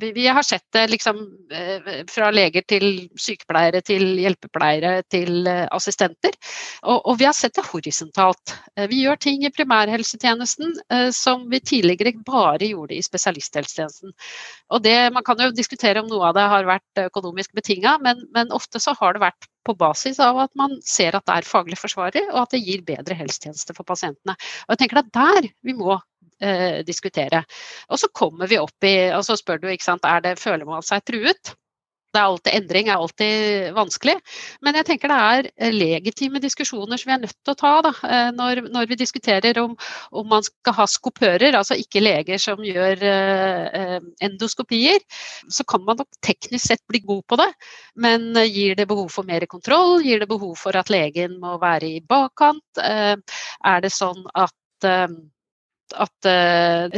Vi, 0.00 0.10
vi 0.16 0.24
har 0.26 0.42
sett 0.46 0.64
det 0.72 0.86
liksom 0.94 1.20
eh, 1.52 1.90
fra 2.10 2.30
leger 2.32 2.64
til 2.68 2.86
sykepleiere 3.20 3.82
til 3.84 4.16
hjelpepleiere 4.22 5.04
til 5.12 5.46
eh, 5.50 5.66
assistenter. 5.76 6.34
Og, 6.82 6.98
og, 7.04 7.18
vi 7.20 7.28
har 7.28 7.36
sett 7.36 7.54
det 7.58 7.66
horisontalt. 7.68 8.56
Vi 8.90 9.04
gjør 9.04 9.20
ting 9.20 9.44
i 9.44 9.52
primærhelsetjenesten 9.54 10.74
som 11.14 11.44
vi 11.52 11.60
tidligere 11.60 12.16
bare 12.26 12.66
gjorde 12.72 12.96
i 12.96 13.04
spesialisthelsetjenesten. 13.04 14.14
Og 14.72 14.82
det, 14.84 14.96
Man 15.14 15.24
kan 15.24 15.40
jo 15.40 15.52
diskutere 15.54 16.02
om 16.02 16.08
noe 16.10 16.30
av 16.30 16.38
det 16.38 16.48
har 16.50 16.68
vært 16.68 17.04
økonomisk 17.06 17.54
betinga, 17.54 17.98
men, 18.02 18.24
men 18.34 18.52
ofte 18.56 18.80
så 18.82 18.96
har 18.98 19.14
det 19.14 19.26
vært 19.28 19.48
på 19.64 19.76
basis 19.78 20.20
av 20.22 20.38
at 20.44 20.52
man 20.58 20.76
ser 20.84 21.16
at 21.16 21.26
det 21.26 21.38
er 21.38 21.48
faglig 21.48 21.78
forsvarlig, 21.80 22.24
og 22.32 22.44
at 22.44 22.54
det 22.54 22.62
gir 22.64 22.84
bedre 22.86 23.16
helsetjeneste 23.18 23.76
for 23.76 23.88
pasientene. 23.88 24.36
Og 24.66 24.74
jeg 24.74 24.82
tenker 24.82 25.00
det 25.00 25.06
er 25.08 25.40
der 25.40 25.50
vi 25.64 25.76
må 25.78 25.96
eh, 25.96 26.80
diskutere. 26.86 27.44
Og 27.88 28.00
så 28.00 28.10
kommer 28.12 28.50
vi 28.50 28.60
opp 28.60 28.88
i 28.88 28.96
og 29.16 29.24
så 29.26 29.38
spør 29.40 29.62
du, 29.62 29.68
ikke 29.72 29.88
sant, 29.88 30.08
er 30.08 30.24
det, 30.24 30.38
føler 30.42 30.68
man 30.68 30.84
seg 30.84 31.04
truet? 31.08 31.54
Det 32.14 32.20
er 32.20 32.30
alltid, 32.30 32.52
endring 32.54 32.88
er 32.88 33.00
alltid 33.02 33.72
vanskelig, 33.74 34.14
men 34.62 34.76
jeg 34.78 34.86
tenker 34.86 35.10
det 35.10 35.16
er 35.18 35.48
eh, 35.50 35.72
legitime 35.74 36.38
diskusjoner 36.42 37.00
som 37.00 37.10
vi 37.10 37.14
er 37.16 37.22
nødt 37.24 37.34
til 37.34 37.54
å 37.54 37.58
ta 37.58 37.72
da, 37.82 37.90
eh, 38.06 38.28
når, 38.36 38.60
når 38.70 38.86
vi 38.92 38.98
diskuterer 39.00 39.58
om, 39.64 39.74
om, 40.14 40.28
man 40.30 40.46
skal 40.46 40.76
ha 40.78 40.86
skopører, 40.90 41.58
altså 41.58 41.74
ikke 41.80 42.04
leger 42.04 42.38
som 42.38 42.62
gjør 42.62 43.02
eh, 43.10 43.98
endoskopier. 44.22 45.02
Så 45.50 45.66
kan 45.66 45.82
man 45.86 45.98
nok 46.04 46.22
teknisk 46.22 46.70
sett 46.70 46.84
bli 46.90 47.02
god 47.02 47.24
på 47.30 47.40
det, 47.42 47.50
men 47.98 48.30
gir 48.46 48.78
det 48.78 48.86
behov 48.90 49.10
for 49.10 49.26
mer 49.26 49.46
kontroll? 49.50 49.98
Gir 50.06 50.22
det 50.22 50.30
behov 50.30 50.54
for 50.60 50.78
at 50.78 50.94
legen 50.94 51.40
må 51.42 51.58
være 51.62 51.96
i 51.98 52.02
bakkant? 52.14 52.64
Eh, 52.78 53.16
er 53.18 53.82
det 53.82 53.94
sånn 53.94 54.22
at 54.38 54.86
eh, 54.86 55.08
at 55.94 56.26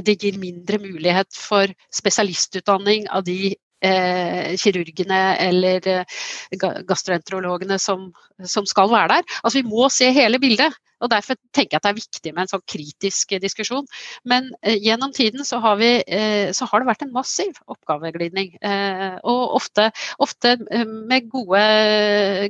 det 0.07 0.15
gir 0.23 0.37
mindre 0.41 0.79
mulighet 0.81 1.35
for 1.35 1.69
spesialistutdanning 1.93 3.09
av 3.13 3.25
de 3.27 3.51
eh, 3.51 3.59
kirurgene 4.61 5.21
eller 5.43 5.87
eh, 5.91 6.17
gastroenterologene 6.89 7.79
som, 7.83 8.11
som, 8.45 8.67
skal 8.67 8.91
være 8.93 9.17
der. 9.17 9.39
Altså 9.43 9.61
Vi 9.61 9.69
må 9.69 9.89
se 9.93 10.11
hele 10.15 10.41
bildet. 10.43 10.75
og 11.01 11.11
Derfor 11.13 11.37
tenker 11.53 11.77
jeg 11.77 11.81
at 11.81 11.85
det 11.85 11.91
er 11.91 11.99
viktig 11.99 12.33
med 12.33 12.43
en 12.43 12.53
sånn 12.55 12.65
kritisk 12.73 13.35
diskusjon. 13.43 13.87
Men 14.25 14.49
eh, 14.63 14.79
gjennom 14.83 15.13
tiden 15.17 15.45
så 15.45 15.61
har, 15.65 15.77
vi, 15.81 15.91
eh, 16.07 16.53
så 16.57 16.69
har, 16.71 16.81
det 16.81 16.91
vært 16.91 17.07
en 17.07 17.15
massiv 17.17 17.61
oppgaveglidning. 17.67 18.57
Eh, 18.61 19.19
og 19.25 19.59
ofte, 19.61 19.91
ofte, 20.23 20.57
eh, 20.71 20.87
med 20.87 21.29
gode 21.33 21.65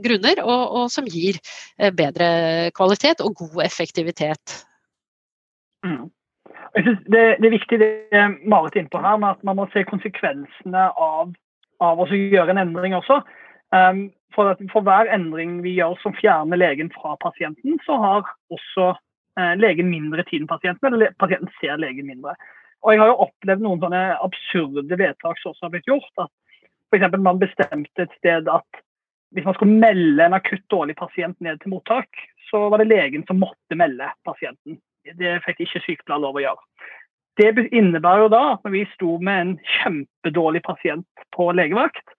grunner, 0.04 0.44
og, 0.44 0.62
og 0.80 0.92
som 0.94 1.08
gir 1.10 1.40
bedre 1.76 2.70
kvalitet 2.76 3.24
og 3.24 3.34
god 3.42 3.64
effektivitet. 3.66 4.60
Mm. 5.86 6.06
Jeg 6.76 6.84
synes 6.84 7.00
det, 7.08 7.24
det, 7.40 7.46
er 7.46 7.54
viktig 7.54 7.78
det 7.80 7.90
Marit 8.44 8.74
er 8.76 8.82
inne 8.82 8.92
på 8.92 9.00
her, 9.00 9.16
med 9.16 9.32
at 9.32 9.44
man 9.48 9.56
må 9.56 9.64
se 9.72 9.84
konsekvensene 9.88 10.82
av, 10.92 11.32
av 11.80 12.02
å 12.02 12.06
gjøre 12.12 12.52
en 12.52 12.60
endring 12.60 12.96
også. 12.98 13.22
Um, 13.72 14.02
for, 14.36 14.52
at, 14.52 14.60
for, 14.72 14.84
hver 14.84 15.08
endring 15.14 15.62
vi 15.64 15.72
gjør 15.78 15.96
som 16.02 16.14
fjerner 16.18 16.60
legen 16.60 16.90
fra 16.92 17.14
pasienten, 17.22 17.78
så 17.86 17.96
har 18.02 18.28
også 18.52 18.90
uh, 18.92 19.54
legen 19.56 19.88
mindre 19.88 20.26
tid 20.28 20.44
enn 20.44 20.50
pasienten, 20.50 20.90
eller 20.90 21.16
pasienten 21.22 21.48
ser 21.62 21.80
legen 21.80 22.10
mindre. 22.10 22.36
Og 22.84 22.92
Jeg 22.92 23.00
har 23.00 23.08
jo 23.08 23.22
opplevd 23.24 23.64
noen 23.64 23.80
sånne 23.80 24.02
absurde 24.26 24.98
vedtak 25.00 25.40
som 25.40 25.54
også 25.54 25.66
har 25.66 25.72
blitt 25.72 25.88
gjort. 25.88 26.12
at 26.26 26.32
F.eks. 26.92 27.16
man 27.16 27.40
bestemte 27.40 28.04
et 28.04 28.18
sted 28.20 28.50
at 28.52 28.82
hvis 29.34 29.48
man 29.48 29.56
skulle 29.56 29.80
melde 29.80 30.28
en 30.28 30.36
akutt 30.36 30.62
dårlig 30.70 30.94
pasient 31.00 31.40
ned 31.40 31.58
til 31.62 31.72
mottak, 31.72 32.20
så 32.50 32.68
var 32.70 32.84
det 32.84 32.90
legen 32.92 33.24
som 33.26 33.40
måtte 33.40 33.80
melde 33.80 34.12
pasienten 34.28 34.76
det 35.14 35.38
fikk 35.46 35.62
ikke 35.64 35.82
sykepleier 35.84 36.22
lov 36.22 36.38
å 36.38 36.44
gjøre. 36.44 36.90
Det 37.36 37.66
innebærer 37.68 38.24
jo 38.24 38.32
da 38.32 38.42
at 38.54 38.62
når 38.64 38.72
vi 38.72 38.84
sto 38.94 39.16
med 39.20 39.40
en 39.42 39.56
kjempedårlig 39.78 40.62
pasient 40.64 41.26
på 41.36 41.50
legevakt, 41.52 42.14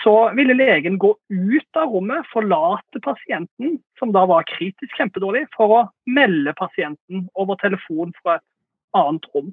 så 0.00 0.32
ville 0.32 0.56
legen 0.56 0.96
gå 0.98 1.10
ut 1.28 1.76
av 1.76 1.92
rommet, 1.92 2.24
forlate 2.32 3.00
pasienten, 3.04 3.76
som 3.98 4.14
da 4.14 4.24
var 4.26 4.48
kritisk 4.48 4.96
kjempedårlig, 4.96 5.44
for 5.56 5.74
å 5.76 5.80
melde 6.08 6.54
pasienten 6.56 7.26
over 7.36 7.60
telefon 7.60 8.14
fra 8.22 8.38
et 8.38 8.46
annet 8.96 9.28
rom. 9.34 9.52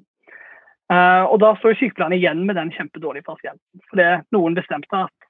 Uh, 0.90 1.28
og 1.28 1.36
Da 1.44 1.52
står 1.60 1.76
sykepleierne 1.78 2.16
igjen 2.16 2.40
med 2.48 2.56
den 2.56 2.72
kjempedårlige 2.74 3.28
pasienten. 3.28 3.84
For 3.90 4.00
det 4.00 4.24
noen 4.34 4.56
bestemte 4.56 5.04
at 5.04 5.28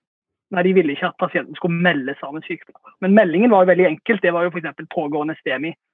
nei, 0.54 0.62
de 0.64 0.72
ville 0.78 0.94
ikke 0.94 1.10
at 1.10 1.18
pasienten 1.20 1.58
skulle 1.58 1.82
melde 1.82 2.14
av 2.22 2.38
en 2.38 2.46
sykepleier. 2.46 2.94
Men 3.02 3.18
meldingen 3.18 3.52
var 3.52 3.66
jo 3.66 3.74
veldig 3.74 3.90
enkelt. 3.90 4.22
Det 4.22 4.32
var 4.32 4.46
jo 4.46 4.54
f.eks. 4.54 4.86
pågående 4.94 5.36
STEMI 5.42 5.74
Eh, 5.74 5.89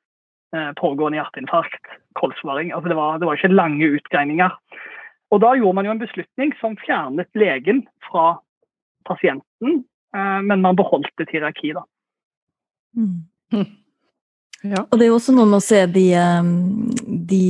pågående 0.79 1.19
hjerteinfarkt, 1.19 1.89
kolsvaring. 2.17 2.71
Altså 2.73 2.89
det, 2.89 2.97
var, 2.97 3.19
det 3.19 3.27
var 3.29 3.37
ikke 3.37 3.51
lange 3.53 3.89
utgreininger. 3.99 4.55
Og 5.35 5.41
Da 5.43 5.55
gjorde 5.59 5.79
man 5.79 5.89
jo 5.89 5.95
en 5.97 6.03
beslutning 6.03 6.53
som 6.61 6.77
fjernet 6.85 7.29
legen 7.39 7.83
fra 8.09 8.37
pasienten, 9.07 9.83
eh, 10.17 10.39
men 10.43 10.63
man 10.63 10.79
beholdt 10.79 11.23
et 11.23 11.33
hierarki. 11.35 11.75
da. 11.75 11.85
Mm. 12.97 13.67
Ja. 14.65 14.81
Og 14.91 14.99
det 14.99 15.05
er 15.05 15.11
jo 15.13 15.17
også 15.19 15.35
noe 15.37 15.47
med 15.47 15.61
å 15.61 15.63
se 15.63 15.79
de, 15.93 16.03
eh, 16.17 16.47
de, 17.31 17.43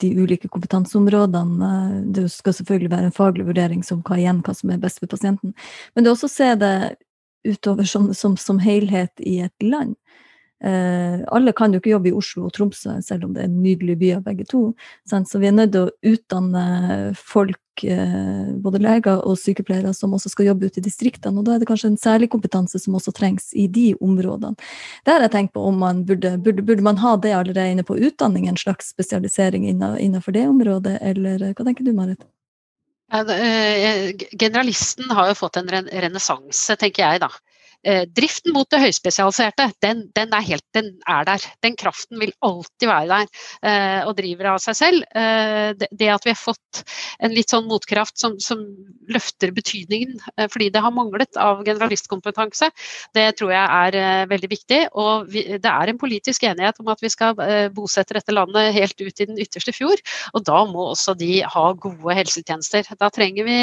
de, 0.00 0.08
ulike 0.16 0.48
kompetanseområdene. 0.50 1.68
Det 2.16 2.24
skal 2.32 2.56
selvfølgelig 2.56 2.90
være 2.90 3.10
en 3.10 3.14
faglig 3.14 3.44
vurdering 3.46 3.84
som 3.86 4.00
hva 4.02 4.16
igjen 4.18 4.40
hva 4.42 4.54
som 4.56 4.72
er 4.72 4.80
best 4.82 4.98
for 4.98 5.12
pasienten. 5.12 5.52
Men 5.94 6.02
det 6.02 6.10
er 6.10 6.14
også 6.16 6.26
å 6.26 6.32
se 6.32 6.48
det 6.58 6.72
utover 7.46 7.86
som, 7.86 8.08
som, 8.16 8.34
som 8.40 8.58
helhet 8.58 9.12
i 9.22 9.36
et 9.44 9.68
land. 9.68 9.94
Eh, 10.64 11.20
alle 11.28 11.52
kan 11.52 11.72
jo 11.72 11.82
ikke 11.82 11.92
jobbe 11.92 12.08
i 12.08 12.16
Oslo 12.16 12.46
og 12.46 12.54
Tromsø, 12.56 12.96
selv 13.04 13.26
om 13.26 13.34
det 13.36 13.44
er 13.44 13.52
nydelige 13.52 14.00
byer 14.00 14.20
begge 14.24 14.46
to. 14.48 14.70
Så 15.08 15.40
vi 15.40 15.50
er 15.50 15.56
nødt 15.56 15.74
til 15.74 15.86
å 15.86 16.12
utdanne 16.14 17.14
folk, 17.18 17.60
eh, 17.84 18.54
både 18.64 18.80
leger 18.80 19.20
og 19.20 19.36
sykepleiere, 19.36 19.92
som 19.94 20.14
også 20.16 20.32
skal 20.32 20.48
jobbe 20.48 20.70
ute 20.70 20.80
i 20.80 20.86
distriktene. 20.86 21.38
Og 21.38 21.44
da 21.44 21.54
er 21.54 21.58
det 21.60 21.68
kanskje 21.68 21.92
en 21.92 22.00
særlig 22.00 22.30
kompetanse 22.32 22.80
som 22.80 22.96
også 22.96 23.12
trengs 23.12 23.52
i 23.52 23.66
de 23.68 23.94
områdene. 24.00 24.56
Det 25.04 25.12
har 25.12 25.20
jeg 25.20 25.34
tenkt 25.34 25.52
på 25.52 25.66
om 25.66 25.76
man 25.78 26.04
burde, 26.08 26.38
burde, 26.40 26.64
burde 26.64 26.82
man 26.82 26.96
ha 27.04 27.16
det 27.16 27.34
allerede 27.36 27.74
inne 27.74 27.84
på 27.84 27.98
utdanning, 28.00 28.48
en 28.48 28.56
slags 28.56 28.88
spesialisering 28.94 29.68
innenfor 29.68 30.32
det 30.32 30.48
området, 30.48 30.98
eller 31.02 31.52
hva 31.52 31.64
tenker 31.68 31.84
du, 31.84 31.92
Marit? 31.92 32.24
Eh, 33.12 34.16
generalisten 34.32 35.10
har 35.10 35.28
jo 35.28 35.34
fått 35.38 35.60
en 35.60 35.68
renessanse, 35.68 36.74
tenker 36.76 37.04
jeg 37.04 37.20
da. 37.22 37.28
Eh, 37.86 38.04
driften 38.10 38.54
mot 38.54 38.68
det 38.72 38.80
høyspesialiserte, 38.82 39.68
den, 39.84 40.04
den, 40.16 40.32
er 40.34 40.44
helt, 40.46 40.64
den, 40.76 40.92
er 41.08 41.26
der. 41.28 41.44
Den 41.64 41.76
kraften 41.78 42.20
vil 42.20 42.32
alltid 42.44 42.88
være 42.90 43.06
der 43.10 43.28
eh, 43.70 44.00
og 44.08 44.16
driver 44.18 44.52
av 44.54 44.60
seg 44.62 44.78
selv. 44.78 45.06
Eh, 45.14 45.72
det, 45.76 46.10
at 46.12 46.26
vi 46.26 46.32
har 46.32 46.40
fått 46.40 46.82
en 47.22 47.34
litt 47.34 47.52
sånn 47.52 47.68
motkraft 47.70 48.18
som, 48.20 48.36
som 48.42 48.62
løfter 49.10 49.52
betydningen 49.54 50.18
fordi 50.52 50.68
det 50.72 50.80
har 50.82 50.92
manglet 50.92 51.38
av 51.40 51.62
generalistkompetanse, 51.64 52.68
det 53.16 53.24
tror 53.38 53.52
jeg 53.54 53.94
er 53.96 54.28
veldig 54.28 54.50
viktig. 54.50 54.80
Og 54.98 55.28
vi, 55.32 55.44
det 55.62 55.70
er 55.70 55.90
en 55.90 56.00
politisk 56.00 56.44
enighet 56.48 56.80
om 56.82 56.90
at 56.92 57.02
vi 57.02 57.10
skal 57.12 57.36
bosette 57.74 58.16
dette 58.16 58.34
landet 58.34 58.74
helt 58.76 59.00
ut 59.00 59.22
i 59.22 59.28
den 59.28 59.40
ytterste 59.40 59.72
fjord. 59.76 60.02
Og 60.34 60.44
da 60.46 60.62
må 60.68 60.90
også 60.90 61.14
de 61.18 61.40
ha 61.46 61.64
gode 61.80 62.16
helsetjenester. 62.18 62.88
Da 63.00 63.10
trenger 63.14 63.48
vi 63.48 63.58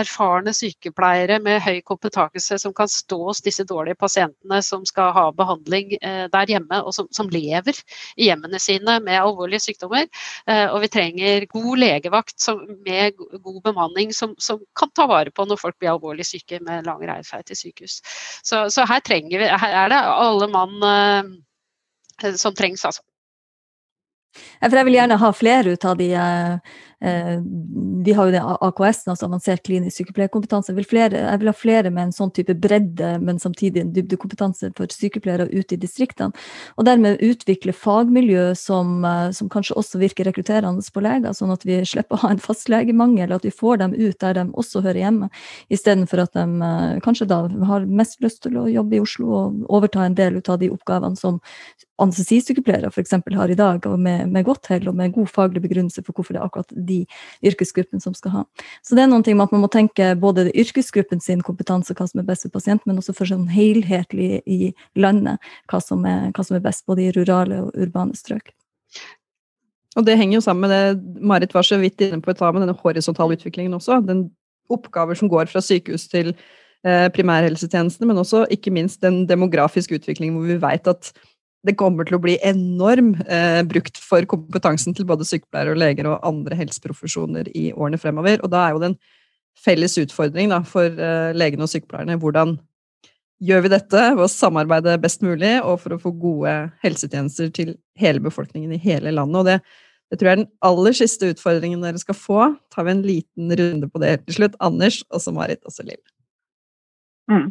erfarne 0.00 0.54
sykepleiere 0.56 1.40
med 1.42 1.62
høy 1.64 1.80
kompetanse 1.86 2.60
som 2.60 2.74
kan 2.76 2.90
stå 2.90 3.29
hos 3.30 3.42
disse 3.44 3.64
dårlige 3.68 3.98
pasientene 4.00 4.60
som 4.64 4.84
skal 4.88 5.12
ha 5.16 5.26
behandling 5.36 5.94
eh, 6.00 6.26
der 6.32 6.52
hjemme, 6.52 6.80
og 6.84 6.94
som, 6.96 7.08
som, 7.14 7.30
lever 7.30 7.76
i 8.16 8.28
hjemmene 8.28 8.60
sine 8.62 8.98
med 9.04 9.20
alvorlige 9.20 9.62
sykdommer. 9.68 10.08
Eh, 10.50 10.66
og 10.68 10.80
vi 10.84 10.90
trenger 10.92 11.46
god 11.50 11.82
legevakt 11.82 12.36
som, 12.42 12.62
med 12.86 13.18
god 13.18 13.60
bemanning 13.66 14.14
som, 14.16 14.34
som, 14.38 14.60
kan 14.78 14.90
ta 14.96 15.06
vare 15.10 15.32
på 15.34 15.46
når 15.46 15.60
folk 15.60 15.78
blir 15.78 15.94
alvorlig 15.94 16.26
syke 16.26 16.60
med 16.66 16.88
lang 16.88 17.02
reisevei 17.06 17.44
til 17.46 17.60
sykehus. 17.62 18.00
Så, 18.42 18.66
så, 18.70 18.86
her 18.90 19.02
vi, 19.06 19.46
her 19.46 19.78
er 19.84 19.92
det 19.92 20.00
alle 20.00 20.50
mann 20.50 20.90
eh, 20.90 22.34
som 22.36 22.54
trengs, 22.54 22.84
altså. 22.84 23.02
Jeg 24.60 24.84
vil 24.86 24.94
gjerne 24.94 25.18
ha 25.18 25.32
flere 25.34 25.72
ut 25.74 25.84
av 25.88 25.96
de 25.98 26.12
vi 27.00 28.12
har 28.12 28.28
jo 28.28 28.32
det 28.34 28.40
AKS, 28.44 29.06
altså 29.08 29.26
avansert 29.26 29.62
klinisk 29.64 30.02
sykepleierkompetanse. 30.02 30.68
Jeg 30.72 30.76
vil, 30.76 30.88
flere, 30.88 31.22
jeg 31.22 31.40
vil, 31.40 31.48
ha 31.48 31.56
flere 31.56 31.92
med 31.92 32.08
en 32.08 32.12
sånn 32.12 32.32
type 32.36 32.52
bredde, 32.60 33.14
men 33.24 33.40
samtidig 33.40 33.80
en 33.80 33.92
dybdekompetanse 33.96 34.72
for 34.76 34.92
sykepleiere 34.92 35.48
ute 35.48 35.76
i 35.76 35.80
distriktene. 35.80 36.36
Og 36.76 36.84
dermed 36.88 37.22
utvikle 37.24 37.72
fagmiljø 37.72 38.50
som, 38.58 39.00
eh, 39.08 39.30
som 39.36 39.48
kanskje 39.48 39.78
også 39.80 40.00
virker 40.02 40.28
rekrutterende 40.28 40.84
på 40.92 41.04
leger, 41.04 41.32
sånn 41.36 41.54
at 41.54 41.64
vi 41.64 41.80
slipper 41.88 42.18
å 42.18 42.24
ha 42.26 42.34
en 42.34 42.42
fastlegemangel, 42.42 43.32
at 43.32 43.48
vi 43.48 43.54
får 43.54 43.80
dem 43.80 43.96
ut 43.96 44.18
der 44.20 44.36
de 44.36 44.46
også 44.52 44.84
hører 44.84 45.00
hjemme, 45.00 45.30
istedenfor 45.72 46.26
at 46.26 46.36
de 46.36 46.44
eh, 46.68 47.00
kanskje 47.00 47.30
da 47.32 47.46
har 47.70 47.88
mest 47.88 48.20
lyst 48.20 48.42
til 48.44 48.60
å 48.60 48.68
jobbe 48.68 48.98
i 48.98 49.04
Oslo 49.04 49.30
og 49.40 49.64
overta 49.72 50.04
en 50.04 50.18
del 50.18 50.42
av 50.42 50.58
de 50.60 50.68
oppgavene 50.72 51.16
som 51.16 51.40
anestesisykepleiere 52.00 52.90
f.eks. 52.90 53.16
har 53.36 53.52
i 53.52 53.58
dag, 53.58 53.86
og 53.86 53.98
med, 54.00 54.28
med 54.32 54.46
godt 54.46 54.70
hell 54.72 54.88
og 54.90 54.96
med 54.96 55.12
god 55.14 55.28
faglig 55.30 55.62
begrunnelse 55.64 56.04
for 56.04 56.16
hvorfor 56.16 56.36
det 56.36 56.40
er 56.40 56.46
akkurat 56.48 56.72
de 56.90 57.00
yrkesgruppene 57.46 58.02
som 58.02 58.16
skal 58.16 58.34
ha. 58.34 58.44
Så 58.86 58.98
det 58.98 59.04
er 59.04 59.10
noen 59.12 59.24
ting 59.26 59.38
med 59.38 59.48
at 59.48 59.54
man 59.56 59.64
må 59.64 59.70
tenke 59.72 60.12
både 60.20 60.48
yrkesgruppen 60.50 61.22
sin 61.24 61.44
kompetanse, 61.46 61.96
hva 61.96 62.08
som 62.10 62.22
er 62.22 62.28
best 62.28 62.48
for 62.48 62.58
pasient, 62.58 62.84
men 62.88 63.00
også 63.00 63.16
for 63.16 63.30
sånn 63.30 63.48
helhetlig 63.52 64.42
i 64.50 64.74
landet, 64.98 65.40
hva 65.70 65.82
som 65.84 66.04
er, 66.08 66.28
hva 66.36 66.46
som 66.46 66.58
er 66.58 66.66
best 66.66 66.86
både 66.90 67.06
i 67.06 67.14
rurale 67.16 67.62
og 67.64 67.74
urbane 67.78 68.18
strøk. 68.18 68.52
Og 69.98 70.06
det 70.06 70.16
henger 70.20 70.38
jo 70.38 70.44
sammen 70.44 70.68
med 70.68 70.70
det 70.70 71.22
Marit 71.26 71.54
var 71.54 71.66
så 71.66 71.80
vidt 71.80 72.00
inne 72.04 72.22
på 72.22 72.30
i 72.30 72.38
med 72.38 72.62
denne 72.62 72.78
horisontale 72.78 73.34
utviklingen 73.34 73.74
også. 73.74 73.98
Den 74.06 74.28
oppgaver 74.70 75.18
som 75.18 75.28
går 75.28 75.50
fra 75.50 75.62
sykehus 75.64 76.06
til 76.08 76.30
eh, 76.86 77.08
primærhelsetjenestene, 77.10 78.06
men 78.06 78.22
også 78.22 78.44
ikke 78.54 78.70
minst 78.70 79.02
den 79.02 79.24
demografiske 79.26 79.98
utviklingen 79.98 80.38
hvor 80.38 80.46
vi 80.46 80.60
vet 80.62 80.86
at 80.86 81.10
det 81.66 81.76
kommer 81.76 82.08
til 82.08 82.16
å 82.16 82.22
bli 82.22 82.38
enorm 82.46 83.12
eh, 83.26 83.60
brukt 83.68 83.98
for 84.00 84.24
kompetansen 84.28 84.96
til 84.96 85.08
både 85.08 85.26
sykepleiere 85.28 85.74
og 85.74 85.80
leger 85.82 86.08
og 86.08 86.24
andre 86.26 86.56
helseprofesjoner 86.56 87.50
i 87.52 87.68
årene 87.74 88.00
fremover. 88.00 88.40
Og 88.40 88.52
da 88.52 88.64
er 88.64 88.74
jo 88.74 88.80
det 88.80 88.92
en 88.92 89.00
felles 89.60 89.98
utfordring 90.00 90.52
da, 90.54 90.62
for 90.64 90.88
eh, 90.88 91.30
legene 91.36 91.66
og 91.66 91.72
sykepleierne 91.72 92.16
hvordan 92.20 92.56
gjør 93.44 93.64
vi 93.64 93.72
dette 93.72 94.00
ved 94.16 94.24
å 94.24 94.30
samarbeide 94.30 94.98
best 95.00 95.22
mulig 95.24 95.54
og 95.60 95.78
for 95.82 95.96
å 95.96 96.00
få 96.00 96.12
gode 96.20 96.54
helsetjenester 96.84 97.52
til 97.56 97.74
hele 98.00 98.20
befolkningen 98.24 98.72
i 98.76 98.80
hele 98.80 99.12
landet. 99.16 99.40
Og 99.40 99.48
det, 99.48 99.58
det 100.12 100.20
tror 100.20 100.30
jeg 100.30 100.38
er 100.38 100.42
den 100.42 100.52
aller 100.68 100.96
siste 100.96 101.30
utfordringen 101.32 101.84
dere 101.84 102.00
skal 102.00 102.16
få. 102.16 102.50
Tar 102.72 102.88
vi 102.88 102.96
en 102.96 103.06
liten 103.06 103.54
runde 103.60 103.88
på 103.88 104.02
det 104.02 104.14
helt 104.14 104.28
til 104.28 104.42
slutt. 104.42 104.60
Anders, 104.64 105.00
og 105.08 105.24
så 105.24 105.32
Marit, 105.36 105.62
og 105.64 105.76
så 105.76 105.86
Lill. 105.88 106.00
Mm. 107.32 107.48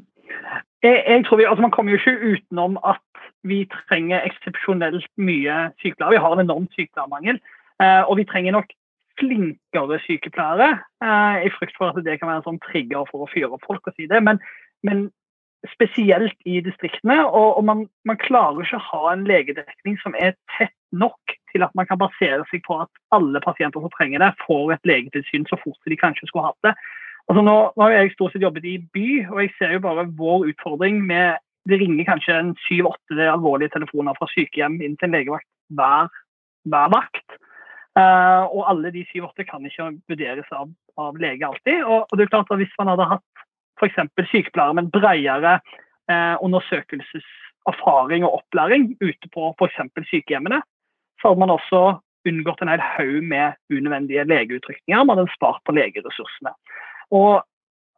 Jeg, 0.83 0.97
jeg, 1.07 1.23
tror 1.27 1.39
vi, 1.39 1.47
altså 1.49 1.65
Man 1.65 1.73
kommer 1.75 1.91
jo 1.91 1.99
ikke 1.99 2.33
utenom 2.33 2.77
at 2.87 3.03
vi 3.47 3.63
trenger 3.87 4.25
eksepsjonelt 4.27 5.07
mye 5.17 5.69
sykepleiere. 5.79 6.15
Vi 6.17 6.23
har 6.25 6.35
en 6.35 6.45
enorm 6.45 6.67
sykepleiermangel. 6.75 7.39
Eh, 7.83 8.01
og 8.03 8.17
vi 8.19 8.27
trenger 8.27 8.55
nok 8.57 8.73
flinkere 9.19 9.99
sykepleiere, 10.05 10.79
eh, 11.03 11.45
i 11.47 11.51
frykt 11.55 11.77
for 11.77 11.91
at 11.91 12.03
det 12.03 12.19
kan 12.19 12.29
være 12.29 12.43
en 12.43 12.47
sånn 12.49 12.63
trigger 12.67 13.07
for 13.11 13.23
å 13.23 13.31
fyre 13.31 13.51
opp 13.55 13.65
folk 13.67 13.87
og 13.87 13.95
si 13.95 14.07
det. 14.11 14.21
Men, 14.23 14.39
men 14.83 15.07
spesielt 15.67 16.35
i 16.45 16.59
distriktene. 16.63 17.19
Og, 17.25 17.57
og 17.57 17.65
man, 17.67 17.85
man, 18.07 18.19
klarer 18.21 18.63
ikke 18.63 18.79
å 18.79 18.87
ha 18.91 19.13
en 19.13 19.25
legedekning 19.27 19.99
som 20.03 20.15
er 20.19 20.35
tett 20.57 20.75
nok 20.91 21.35
til 21.51 21.65
at 21.65 21.73
man 21.77 21.87
kan 21.89 21.99
basere 21.99 22.45
seg 22.51 22.63
på 22.65 22.77
at 22.83 22.89
alle 23.15 23.41
pasienter 23.43 23.83
som 23.83 23.93
trenger 23.95 24.23
det, 24.23 24.31
får 24.45 24.75
et 24.75 24.89
legetilsyn 24.89 25.47
så 25.49 25.59
fort 25.63 25.91
de 25.91 25.99
kanskje 25.99 26.29
skulle 26.29 26.49
hatt 26.51 26.67
det. 26.67 26.75
Altså 27.29 27.43
nå, 27.45 27.55
nå 27.75 27.85
har 27.85 27.93
jeg 27.93 28.15
stort 28.15 28.33
sett 28.33 28.45
jobbet 28.45 28.65
i 28.65 28.79
by, 28.93 29.09
og 29.29 29.43
jeg 29.43 29.51
ser 29.57 29.75
jo 29.75 29.83
bare 29.83 30.07
vår 30.17 30.47
utfordring 30.49 31.03
med 31.05 31.37
det 31.69 31.79
ringer 31.81 32.07
kanskje 32.07 32.35
en 32.35 32.55
syv-åtte 32.67 33.27
alvorlige 33.29 33.73
telefoner 33.75 34.17
fra 34.17 34.27
sykehjem 34.33 34.79
inn 34.85 34.97
til 34.97 35.09
en 35.09 35.15
legevakt 35.17 35.47
hver, 35.77 36.09
hver 36.69 36.91
vakt. 36.93 37.37
Uh, 37.97 38.45
og 38.53 38.63
alle 38.69 38.91
de 38.93 39.03
syv-åtte 39.09 39.45
kan 39.47 39.65
ikke 39.65 39.89
vurderes 40.11 40.49
av, 40.55 40.69
av 41.01 41.17
lege 41.19 41.47
alltid. 41.47 41.83
Og, 41.83 42.05
og, 42.05 42.13
det 42.15 42.25
er 42.25 42.33
klart 42.33 42.51
at 42.53 42.61
Hvis 42.61 42.75
man 42.79 42.91
hadde 42.93 43.09
hatt 43.15 43.45
f.eks. 43.79 43.97
sykepleiere 44.31 44.75
med 44.75 44.87
en 44.87 44.93
bredere 44.93 45.55
uh, 46.11 46.35
undersøkelseserfaring 46.45 48.27
og 48.27 48.41
opplæring 48.41 48.93
ute 49.01 49.31
på 49.33 49.53
f.eks. 49.57 49.81
sykehjemmene, 50.11 50.61
så 51.19 51.31
hadde 51.31 51.43
man 51.43 51.55
også 51.55 51.83
unngått 52.27 52.61
en 52.63 52.71
hel 52.71 52.83
haug 52.83 53.23
med 53.23 53.57
unødvendige 53.71 54.27
legeutrykninger. 54.27 55.05
Man 55.07 55.19
hadde 55.19 55.35
spart 55.35 55.61
på 55.65 55.75
legeressursene. 55.75 56.53
Og 57.15 57.41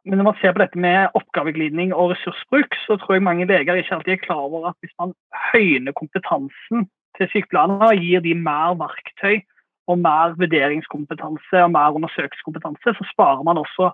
men 0.04 0.18
når 0.18 0.26
man 0.26 0.38
ser 0.40 0.54
på 0.54 0.62
dette 0.62 0.78
med 0.82 1.14
oppgaveglidning 1.18 1.92
og 1.94 2.10
ressursbruk, 2.12 2.74
så 2.86 2.96
tror 2.98 3.14
jeg 3.16 3.22
mange 3.22 3.46
leger 3.46 3.78
ikke 3.78 3.94
alltid 3.94 4.12
er 4.16 4.24
klar 4.24 4.42
over 4.48 4.68
at 4.72 4.76
hvis 4.82 4.94
man 4.98 5.14
høyner 5.52 5.94
kompetansen 5.94 6.88
til 7.18 7.30
sykepleierne 7.30 7.90
og 7.92 8.02
gir 8.02 8.24
de 8.24 8.34
mer 8.34 8.74
verktøy 8.80 9.42
og 9.90 9.98
mer 10.02 10.34
vurderingskompetanse 10.40 11.62
og 11.62 11.70
mer 11.76 11.94
undersøkelseskompetanse, 11.98 12.96
så 12.98 13.08
sparer 13.12 13.42
man 13.46 13.60
også 13.62 13.92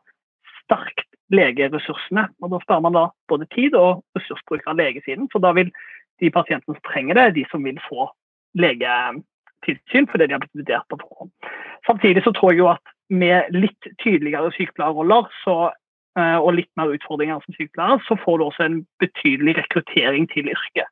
sterkt 0.62 1.08
legeressursene. 1.32 2.28
Og 2.42 2.50
Da 2.50 2.60
sparer 2.64 2.84
man 2.86 2.96
da 2.96 3.08
både 3.28 3.48
tid 3.54 3.74
og 3.74 4.04
ressursbruk 4.16 4.64
av 4.66 4.76
legesiden. 4.80 5.28
For 5.32 5.44
da 5.44 5.52
vil 5.52 5.72
de 6.20 6.30
pasientene 6.30 6.76
som 6.76 6.86
trenger 6.88 7.14
det, 7.14 7.34
de 7.34 7.44
som 7.50 7.64
vil 7.64 7.80
få 7.88 8.08
legetilsyn 8.56 10.08
fordi 10.10 10.26
de 10.26 10.36
har 10.36 10.40
blitt 10.44 10.60
vurdert 10.60 10.88
på 10.88 11.00
forhånd. 11.02 11.30
Samtidig 11.86 12.24
så 12.24 12.32
tror 12.32 12.52
jeg 12.52 12.64
jo 12.64 12.72
at 12.72 12.96
med 13.08 13.52
litt 13.52 13.92
tydeligere 14.02 14.52
sykepleierroller 14.56 15.28
så 15.44 15.70
og 16.18 16.54
litt 16.56 16.70
mer 16.78 16.92
utfordringer 16.94 17.40
som 17.44 17.56
sykepleier, 17.56 18.00
så 18.06 18.16
får 18.24 18.38
du 18.38 18.44
også 18.46 18.64
en 18.66 18.78
betydelig 19.02 19.56
rekruttering 19.58 20.28
til 20.32 20.50
yrket. 20.52 20.88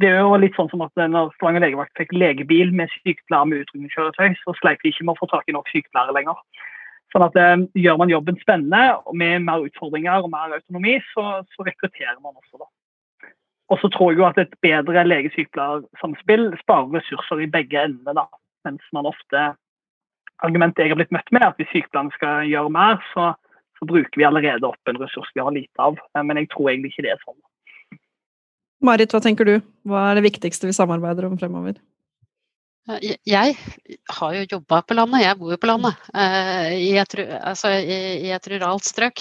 Det 0.00 0.08
er 0.08 0.22
jo 0.22 0.36
litt 0.40 0.56
sånn 0.56 0.70
som 0.70 0.82
at 0.84 0.96
når 0.96 1.32
Stavanger 1.34 1.64
legevakt 1.66 1.98
fikk 1.98 2.14
legebil 2.16 2.70
med 2.72 2.92
sykepleiere 3.00 3.50
med 3.50 3.64
utrykningskjøretøy, 3.66 4.36
så 4.40 4.54
sleit 4.56 4.80
vi 4.84 4.94
ikke 4.94 5.04
med 5.06 5.16
å 5.16 5.20
få 5.20 5.28
tak 5.32 5.50
i 5.50 5.54
nok 5.56 5.68
sykepleiere 5.68 6.14
lenger. 6.16 6.38
Sånn 7.12 7.26
at 7.26 7.36
eh, 7.36 7.56
Gjør 7.82 7.98
man 8.00 8.12
jobben 8.12 8.38
spennende 8.40 9.00
og 9.02 9.16
med 9.18 9.44
mer 9.44 9.66
utfordringer 9.66 10.24
og 10.24 10.30
mer 10.32 10.54
autonomi, 10.56 10.96
så, 11.12 11.42
så 11.52 11.66
rekrutterer 11.66 12.16
man 12.22 12.36
også. 12.38 12.62
da. 12.62 12.70
Og 13.70 13.82
så 13.82 13.90
tror 13.92 14.12
jeg 14.12 14.22
jo 14.22 14.28
at 14.30 14.38
et 14.40 14.54
bedre 14.64 15.04
lege-sykepleier-samspill 15.06 16.48
sparer 16.62 16.96
ressurser 16.96 17.44
i 17.44 17.50
begge 17.50 17.82
endene. 17.82 18.14
da. 18.22 18.26
Mens 18.68 18.86
man 18.96 19.10
ofte 19.10 19.50
Argumentet 20.40 20.86
jeg 20.86 20.94
har 20.94 20.96
blitt 20.96 21.10
møtt 21.12 21.26
med, 21.34 21.42
er 21.42 21.50
at 21.52 21.58
hvis 21.60 21.68
sykepleierne 21.68 22.14
skal 22.14 22.46
gjøre 22.48 22.70
mer, 22.72 22.94
så 23.12 23.26
så 23.80 23.88
bruker 23.88 24.20
vi 24.20 24.26
allerede 24.28 24.68
opp 24.68 24.90
en 24.92 25.00
ressurs 25.00 25.30
vi 25.34 25.40
har 25.40 25.54
lite 25.56 25.82
av. 25.82 25.98
Eh, 26.14 26.24
men 26.24 26.42
jeg 26.42 26.50
tror 26.52 26.70
egentlig 26.70 26.92
ikke 26.92 27.06
det 27.08 27.14
er 27.14 27.22
sånn. 27.24 27.38
Marit, 28.84 29.12
hva 29.12 29.20
tenker 29.24 29.48
du? 29.48 29.56
Hva 29.88 30.10
er 30.10 30.20
det 30.20 30.28
viktigste 30.28 30.68
vi 30.68 30.76
samarbeider 30.76 31.26
om 31.28 31.36
fremover? 31.40 31.80
Jeg 32.88 33.56
har 34.08 34.34
jo 34.34 34.46
jobba 34.56 34.80
på 34.82 34.94
landet, 34.96 35.22
jeg 35.22 35.36
bor 35.38 35.52
jo 35.52 35.58
på 35.60 35.68
landet. 35.68 35.98
Eh, 36.16 36.70
I 36.88 36.92
et, 36.98 37.16
altså 37.36 37.74
i 37.76 38.30
et 38.32 38.46
ruralt 38.50 38.86
strøk. 38.88 39.20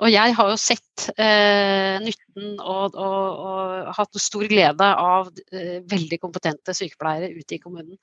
Og 0.00 0.08
jeg 0.10 0.34
har 0.38 0.48
jo 0.50 0.56
sett 0.58 1.04
eh, 1.20 2.00
nytten 2.02 2.56
og, 2.58 2.96
og, 2.96 3.42
og, 3.44 3.90
hatt 3.98 4.18
stor 4.22 4.46
glede 4.50 4.88
av 4.88 5.28
eh, 5.52 5.82
veldig 5.90 6.18
kompetente 6.22 6.74
sykepleiere 6.74 7.28
ute 7.36 7.58
i 7.58 7.60
kommunen. 7.60 7.98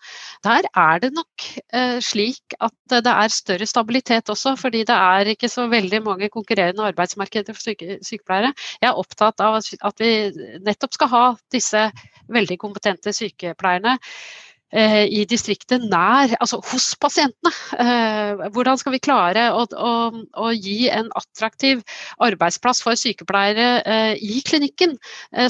Der 0.45 0.69
er 0.69 1.01
det 1.03 1.11
nok 1.17 1.47
eh, 1.73 1.97
slik 2.05 2.55
at 2.61 2.77
det 2.93 3.15
er 3.15 3.33
større 3.33 3.67
stabilitet 3.67 4.29
også, 4.31 4.53
fordi 4.59 4.85
det 4.87 4.95
er 4.95 5.33
ikke 5.33 5.49
så 5.51 5.65
veldig 5.71 6.03
mange 6.05 6.29
konkurrerende 6.29 6.85
arbeidsmarkeder 6.91 7.57
for 7.57 7.71
syke, 7.71 7.97
sykepleiere. 8.05 8.53
Jeg 8.79 8.91
er 8.93 9.01
opptatt 9.01 9.43
av 9.43 9.59
at 9.59 10.05
vi 10.05 10.13
nettopp 10.61 10.95
skal 10.95 11.13
ha 11.17 11.25
disse 11.51 11.89
veldig 12.31 12.59
kompetente 12.61 13.11
sykepleierne 13.17 13.97
Eh, 13.97 14.50
i 14.71 15.25
distriktet 15.27 15.83
nær, 15.91 16.31
altså 16.39 16.61
hos 16.71 16.91
pasientene. 17.01 17.51
Eh, 17.81 18.43
hvordan 18.55 18.79
skal 18.79 18.95
vi 18.95 19.01
klare 19.03 19.49
å, 19.51 19.65
å, 19.67 19.91
å 20.39 20.51
gi 20.55 20.87
en 20.91 21.09
attraktiv 21.17 21.81
arbeidsplass 22.23 22.79
for 22.85 22.95
sykepleiere 22.99 23.67
eh, 23.83 24.21
i 24.21 24.39
klinikken, 24.47 24.95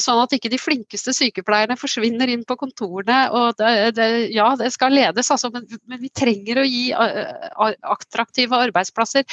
sånn 0.02 0.22
at 0.24 0.34
ikke 0.36 0.52
de 0.52 0.60
flinkeste 0.62 1.14
sykepleierne 1.16 1.78
forsvinner 1.80 2.32
inn 2.34 2.46
på 2.48 2.58
kontorene. 2.60 3.20
og 3.30 3.62
det, 3.62 3.94
det, 3.98 4.10
Ja, 4.34 4.52
det 4.58 4.72
skal 4.74 4.96
ledes, 4.96 5.30
altså, 5.34 5.52
men, 5.54 5.68
men, 5.86 6.02
vi 6.02 6.10
trenger 6.10 6.62
å 6.62 6.66
gi 6.66 6.90
attraktive 6.94 8.58
arbeidsplasser 8.58 9.26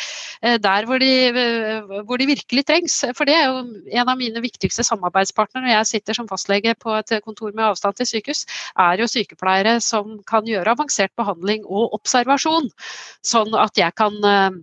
der 0.61 0.89
hvor 0.89 1.01
de, 1.01 1.12
hvor 2.05 2.20
de, 2.20 2.28
virkelig 2.28 2.64
trengs. 2.68 3.01
For 3.16 3.28
det 3.28 3.36
er 3.39 3.49
jo 3.49 3.62
en 4.03 4.12
av 4.12 4.18
mine 4.20 4.43
viktigste 4.45 4.84
samarbeidspartnere 4.86 5.64
når 5.64 5.74
jeg 5.76 5.91
sitter 5.93 6.18
som 6.18 6.28
fastlege 6.30 6.74
på 6.80 6.93
et 6.99 7.14
kontor 7.24 7.55
med 7.55 7.70
avstand 7.70 7.99
til 7.99 8.11
sykehus, 8.11 8.45
er 8.76 9.01
jo 9.01 9.09
sykepleiere 9.11 9.77
som 9.84 10.18
kan 10.28 10.48
gjøre 10.48 10.74
avansert 10.74 11.14
behandling 11.18 11.66
og 11.66 11.94
observasjon, 11.98 12.70
sånn 13.26 13.54
at 13.58 13.78
jeg 13.80 13.94
kan 13.98 14.16
eh, 14.24 14.58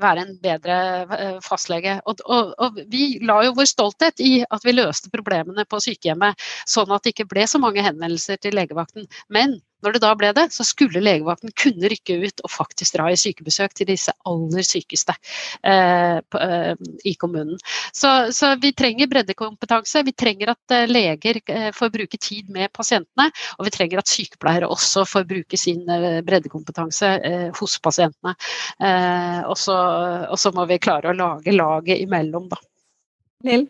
være 0.00 0.24
en 0.24 0.36
bedre 0.42 0.76
eh, 1.18 1.40
fastlege. 1.44 1.98
Og, 2.08 2.22
og, 2.24 2.54
og, 2.58 2.80
vi 2.92 3.18
la 3.24 3.42
jo 3.46 3.56
vår 3.58 3.68
stolthet 3.68 4.22
i 4.24 4.32
at 4.48 4.64
vi 4.64 4.76
løste 4.76 5.12
problemene 5.12 5.66
på 5.68 5.80
sykehjemmet, 5.84 6.38
sånn 6.68 6.92
at 6.94 7.04
det 7.04 7.14
ikke 7.14 7.28
ble 7.34 7.46
så 7.48 7.60
mange 7.62 7.84
henvendelser 7.84 8.40
til 8.42 8.56
legevakten. 8.56 9.08
Men 9.32 9.58
når 9.82 9.96
det 9.96 10.02
da 10.04 10.12
ble 10.18 10.30
det, 10.36 10.46
så 10.54 10.64
skulle 10.66 11.02
legevakten 11.02 11.52
kunne 11.58 11.90
rykke 11.90 12.18
ut 12.22 12.42
og 12.46 12.52
faktisk 12.52 12.96
dra 12.96 13.08
i 13.10 13.18
sykebesøk 13.18 13.74
til 13.78 13.88
disse 13.90 14.14
aller 14.28 14.66
sykeste 14.66 15.14
eh, 15.66 16.18
på, 16.22 16.40
eh, 16.42 16.74
i 17.08 17.14
kommunen. 17.20 17.58
Så, 17.92 18.32
så, 18.34 18.54
vi 18.62 18.72
trenger 18.78 19.10
breddekompetanse. 19.10 20.04
Vi 20.06 20.14
trenger 20.14 20.54
at 20.54 20.76
eh, 20.76 20.86
leger 20.90 21.40
eh, 21.46 21.68
får 21.74 21.92
bruke 21.94 22.20
tid 22.20 22.50
med 22.54 22.72
pasientene. 22.74 23.30
Og 23.58 23.66
vi 23.68 23.74
trenger 23.74 24.02
at 24.02 24.10
sykepleiere 24.12 24.70
også 24.70 25.04
får 25.08 25.26
bruke 25.28 25.58
sin 25.60 25.88
eh, 25.90 26.22
breddekompetanse 26.26 27.12
eh, 27.18 27.48
hos 27.58 27.78
pasientene. 27.82 28.34
og 29.48 29.56
så 29.58 30.50
må 30.54 30.64
vi 30.68 30.78
klare 30.82 31.10
å 31.10 31.16
lage 31.16 31.54
laget 31.54 32.00
imellom, 32.02 32.48
da. 32.50 32.58
Lill? 33.46 33.66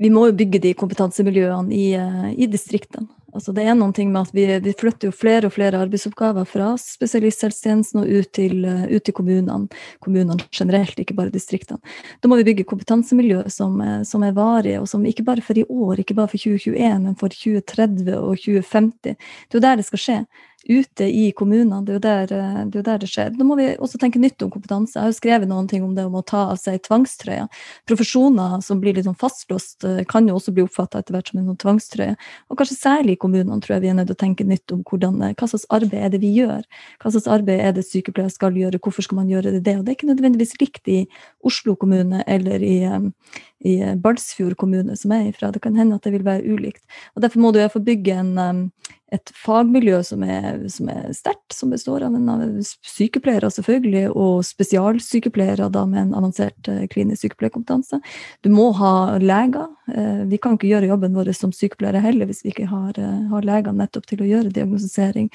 Vi 0.00 0.10
må 0.12 0.26
jo 0.30 0.36
bygge 0.36 0.62
de 0.64 0.72
kompetansemiljøene 0.78 1.76
i, 1.76 1.86
i 2.40 2.48
distriktene. 2.50 3.08
Altså 3.34 3.54
det 3.56 3.64
er 3.64 3.76
noen 3.78 3.94
ting 3.96 4.10
med 4.12 4.28
at 4.28 4.34
vi, 4.36 4.46
vi, 4.64 4.74
flytter 4.76 5.10
jo 5.10 5.14
flere 5.14 5.48
og 5.48 5.54
flere 5.54 5.80
arbeidsoppgaver 5.84 6.48
fra 6.48 6.72
spesialisthelsetjenesten 6.80 8.02
og 8.02 8.10
ut 8.10 8.30
til, 8.36 8.64
uh, 8.66 8.84
ut 8.90 9.04
til 9.06 9.16
kommunene, 9.16 9.68
kommunene 10.04 10.38
generelt, 10.54 10.98
ikke 10.98 11.16
bare 11.18 11.34
distriktene. 11.34 11.80
Da 12.20 12.30
må 12.30 12.40
vi 12.40 12.46
bygge 12.50 12.68
kompetansemiljø 12.70 13.44
som, 13.52 13.80
som, 14.06 14.26
er 14.26 14.36
varige, 14.36 14.82
og 14.82 14.88
som 14.90 15.06
ikke 15.06 15.26
bare 15.26 15.44
for 15.44 15.58
i 15.58 15.66
år, 15.68 16.02
ikke 16.02 16.18
bare 16.18 16.32
for 16.32 16.40
2021, 16.40 17.00
men 17.06 17.18
for 17.20 17.32
2030 17.32 18.16
og 18.18 18.38
2050. 18.40 19.02
Det 19.02 19.16
er 19.16 19.60
jo 19.60 19.66
der 19.66 19.80
det 19.80 19.88
skal 19.88 20.04
skje 20.04 20.20
ute 20.68 21.06
i 21.08 21.30
kommunene. 21.32 21.80
Det 21.86 21.94
er, 21.96 22.02
der, 22.04 22.32
eh, 22.36 22.58
det 22.66 22.76
er, 22.76 22.80
jo 22.80 22.86
der, 22.86 23.00
det 23.00 23.08
skjer. 23.10 23.32
Da 23.36 23.46
må 23.46 23.56
vi 23.58 23.68
også 23.80 24.00
tenke 24.00 24.20
nytt 24.20 24.42
om 24.44 24.50
kompetanse. 24.52 24.96
Jeg 24.96 25.02
har 25.02 25.12
jo 25.12 25.16
skrevet 25.18 25.50
noen 25.50 25.68
ting 25.70 25.84
om 25.86 25.94
det 25.96 26.04
om 26.08 26.18
å 26.18 26.24
ta 26.26 26.46
av 26.52 26.58
seg 26.60 26.80
tvangstrøya. 26.84 27.46
Profesjoner 27.88 28.58
som 28.64 28.82
blir 28.82 28.96
litt 28.96 29.08
sånn 29.08 29.18
fastlåst, 29.18 29.84
eh, 29.88 30.04
kan 30.08 30.28
jo 30.28 30.36
også 30.36 30.54
bli 30.56 30.66
oppfatta 30.66 31.00
etter 31.00 31.16
hvert 31.16 31.32
som 31.32 31.40
en 31.40 31.50
sånn 31.52 31.60
tvangstrøye. 31.64 32.16
Og 32.50 32.60
kanskje 32.60 32.78
særlig 32.78 33.16
i 33.16 33.22
kommunene 33.24 33.60
tror 33.64 33.76
jeg 33.76 33.86
vi 33.86 33.92
er 33.92 33.98
nødt 33.98 34.10
til 34.12 34.18
å 34.18 34.24
tenke 34.24 34.48
nytt 34.48 34.76
om 34.76 34.84
hvordan, 34.84 35.22
eh, 35.24 35.34
hva 35.34 35.48
slags 35.48 35.66
arbeid 35.70 36.00
er 36.00 36.10
det 36.10 36.20
vi 36.20 36.34
gjør. 36.36 36.64
Hva 37.00 37.14
slags 37.14 37.30
arbeid 37.30 37.60
er 37.60 37.72
det 37.72 37.86
sykepleiere 37.88 38.30
skal 38.30 38.52
gjøre, 38.52 38.80
hvorfor 38.80 39.06
skal 39.06 39.16
man 39.22 39.28
gjøre 39.28 39.56
det? 39.62 39.76
Og 39.78 39.84
det 39.84 39.94
er 39.94 39.96
ikke 39.96 40.12
nødvendigvis 40.12 40.56
riktig 40.60 41.00
i 41.00 41.08
Oslo 41.44 41.76
kommune 41.76 42.22
eller 42.26 42.60
i, 42.60 42.84
i 43.60 43.76
Balsfjord 44.00 44.56
kommune, 44.56 44.96
som 44.96 45.12
jeg 45.12 45.26
er 45.26 45.34
ifra. 45.34 45.52
Det 45.52 45.62
kan 45.64 45.76
hende 45.76 45.98
at 45.98 46.06
det 46.06 46.14
vil 46.14 46.24
være 46.24 46.46
ulikt. 46.48 46.82
Og 47.14 47.22
Derfor 47.22 47.40
må 47.40 47.52
du 47.52 47.60
få 47.68 47.82
bygge 47.84 48.16
en, 48.22 48.70
et 49.10 49.32
fagmiljø 49.34 49.98
som 50.06 50.22
er, 50.22 50.60
som 50.70 50.88
er 50.92 51.10
sterkt, 51.16 51.54
som 51.54 51.72
består 51.74 52.04
av, 52.06 52.14
en, 52.14 52.60
sykepleiere 52.86 53.50
selvfølgelig, 53.50 54.04
og 54.14 54.44
spesialsykepleiere 54.46 55.70
da 55.74 55.84
med 55.88 56.04
en 56.04 56.14
avansert 56.20 56.70
eh, 56.70 56.84
klinisk 56.90 57.26
sykepleierkompetanse. 57.26 57.98
Du 58.46 58.50
må 58.54 58.70
ha 58.78 59.18
leger. 59.22 59.66
Eh, 59.90 60.22
vi 60.30 60.38
kan 60.38 60.54
ikke 60.54 60.70
gjøre 60.70 60.92
jobben 60.92 61.18
vår 61.18 61.32
som 61.36 61.54
sykepleiere 61.54 62.02
heller 62.04 62.30
hvis 62.30 62.44
vi 62.46 62.54
ikke 62.54 62.68
har, 62.70 62.94
eh, 62.96 63.18
har 63.32 63.46
leger 63.46 63.74
nettopp 63.76 64.06
til 64.10 64.22
å 64.22 64.30
gjøre 64.30 64.54
diagnostisering 64.54 65.30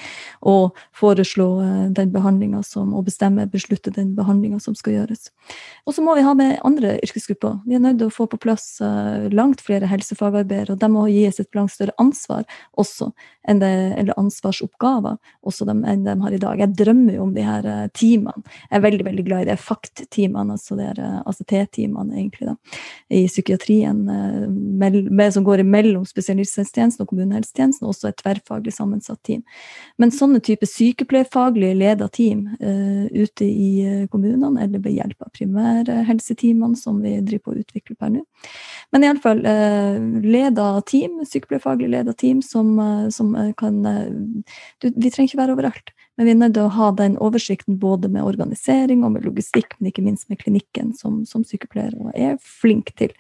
og 0.48 0.80
foreslå 0.96 1.50
den 1.96 2.14
behandlinga 2.16 2.64
som, 2.66 2.94
og 2.96 3.10
bestemme, 3.10 3.48
beslutte 3.52 3.94
den 3.94 4.16
behandlinga 4.16 4.62
som 4.64 4.76
skal 4.78 5.02
gjøres. 5.02 5.30
Og 5.86 5.98
så 5.98 6.04
må 6.06 6.16
vi 6.16 6.24
ha 6.26 6.34
med 6.38 6.58
andre 6.66 6.96
yrkesgrupper. 7.04 7.60
Vi 7.68 7.76
er 7.76 7.84
nødt 7.84 8.00
til 8.00 8.10
å 8.10 8.15
få 8.16 8.28
på 8.32 8.40
plass 8.42 8.68
langt 9.36 9.62
flere 9.64 9.90
helsefagarbeidere, 9.92 10.76
og 10.76 10.82
de 10.82 10.90
må 10.92 11.06
gis 11.12 11.42
et 11.42 11.58
langt 11.58 11.74
større 11.76 11.96
ansvar 12.02 12.46
også 12.80 13.12
det, 13.54 13.94
eller 13.98 14.18
ansvarsoppgaver 14.20 15.18
også 15.46 15.66
de, 15.70 15.76
enn 15.86 16.06
de 16.06 16.16
har 16.22 16.34
i 16.34 16.40
dag. 16.42 16.62
Jeg 16.64 16.76
drømmer 16.80 17.18
jo 17.18 17.26
om 17.28 17.34
de 17.36 17.46
her 17.46 17.66
uh, 17.68 17.86
teamene. 17.94 18.44
Jeg 18.70 18.80
er 18.80 18.86
veldig 18.86 19.06
veldig 19.06 19.26
glad 19.28 19.46
i 19.46 19.50
de 19.52 19.58
FACT-teamene, 19.62 20.56
altså 20.56 20.78
de 20.80 20.88
uh, 20.98 21.20
ACT-teamene 21.30 22.18
egentlig 22.18 22.50
da, 22.50 22.56
i 23.14 23.26
psykiatrien, 23.30 24.02
med, 24.06 25.26
som 25.34 25.46
går 25.46 25.62
imellom 25.64 26.06
spesialisthelsetjenesten 26.10 27.06
og 27.06 27.12
kommunehelsetjenesten, 27.12 27.88
også 27.90 28.10
et 28.10 28.20
tverrfaglig 28.22 28.74
sammensatt 28.76 29.22
team. 29.28 29.44
Men 30.02 30.14
sånne 30.14 30.42
type 30.46 30.68
sykepleierfaglig 30.70 31.74
leda 31.78 32.10
team 32.14 32.48
uh, 32.62 33.06
ute 33.14 33.46
i 33.46 34.08
kommunene, 34.12 34.66
eller 34.66 34.82
ved 34.82 34.98
hjelp 34.98 35.28
av 35.28 35.34
primærhelseteamene 35.36 36.80
som 36.80 37.02
vi 37.04 37.18
driver 37.22 37.46
på 37.46 37.54
å 37.54 37.62
utvikle 37.62 38.00
per 38.06 38.14
nå. 38.14 38.24
Men 38.94 39.04
iallfall 39.04 39.42
uh, 39.44 39.98
leda 40.24 40.70
team, 40.88 41.18
sykepleierfaglig 41.28 41.90
leda 41.92 42.14
team 42.14 42.46
som, 42.46 42.78
som 43.12 43.36
Eh, 43.46 43.54
kan 43.54 43.86
eh, 43.86 44.12
du, 44.82 44.92
Vi 44.96 45.12
trenger 45.12 45.30
ikke 45.30 45.42
være 45.42 45.56
overalt, 45.58 45.92
men 46.18 46.28
vi 46.28 46.34
er 46.34 46.40
nødt 46.40 46.56
til 46.58 46.66
å 46.68 46.74
ha 46.76 46.92
den 46.96 47.18
oversikten 47.24 47.80
både 47.82 48.10
med 48.12 48.26
organisering 48.26 49.04
og 49.04 49.16
med 49.16 49.28
logistikk, 49.28 49.78
men 49.80 49.92
ikke 49.92 50.06
minst 50.06 50.30
med 50.30 50.42
klinikken, 50.42 50.94
som, 50.98 51.24
som 51.28 51.46
sykepleiere 51.48 52.14
er 52.16 52.38
flink 52.42 52.94
til. 53.00 53.14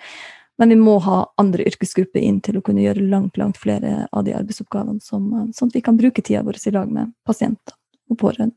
Men 0.59 0.71
vi 0.71 0.77
må 0.79 0.97
ha 1.03 1.25
andre 1.41 1.65
yrkesgrupper 1.67 2.23
inn 2.23 2.39
til 2.43 2.57
å 2.57 2.63
kunne 2.63 2.83
gjøre 2.85 3.03
langt 3.11 3.39
langt 3.39 3.59
flere 3.59 4.05
av 4.15 4.23
de 4.27 4.35
arbeidsoppgavene, 4.37 5.01
som, 5.03 5.31
eh, 5.33 5.49
sånn 5.55 5.73
at 5.73 5.79
vi 5.79 5.85
kan 5.85 5.99
bruke 5.99 6.23
tida 6.23 6.45
vår 6.45 6.61
i 6.61 6.75
lag 6.75 6.91
med 6.91 7.15
pasienter 7.27 7.75
og 8.11 8.21
pårørende. 8.21 8.55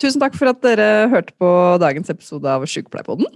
Tusen 0.00 0.22
takk 0.22 0.34
for 0.34 0.50
at 0.50 0.62
dere 0.64 1.08
hørte 1.12 1.34
på 1.38 1.48
dagens 1.78 2.08
episode 2.10 2.48
av 2.48 2.64
Sykepleierpodden. 2.66 3.28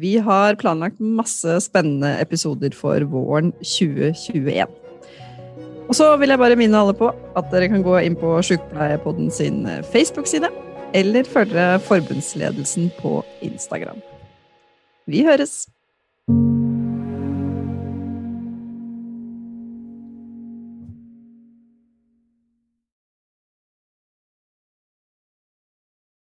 Vi 0.00 0.14
har 0.24 0.56
planlagt 0.56 1.00
masse 1.04 1.58
spennende 1.60 2.14
episoder 2.22 2.72
for 2.72 3.04
våren 3.12 3.50
2021. 3.60 4.64
Og 5.88 5.96
så 5.98 6.06
vil 6.16 6.32
jeg 6.32 6.40
bare 6.40 6.56
minne 6.56 6.78
alle 6.80 6.94
på 6.96 7.10
at 7.36 7.50
dere 7.52 7.68
kan 7.68 7.84
gå 7.84 7.98
inn 8.00 8.16
på 8.16 8.38
Sjukepleiepodden 8.40 9.28
sin 9.34 9.66
eh, 9.68 9.82
Facebook-side, 9.92 10.48
eller 10.96 11.28
følge 11.28 11.66
forbundsledelsen 11.84 12.88
på 13.02 13.20
Instagram. 13.44 14.00
Vi 15.04 15.26
høres! 15.28 15.66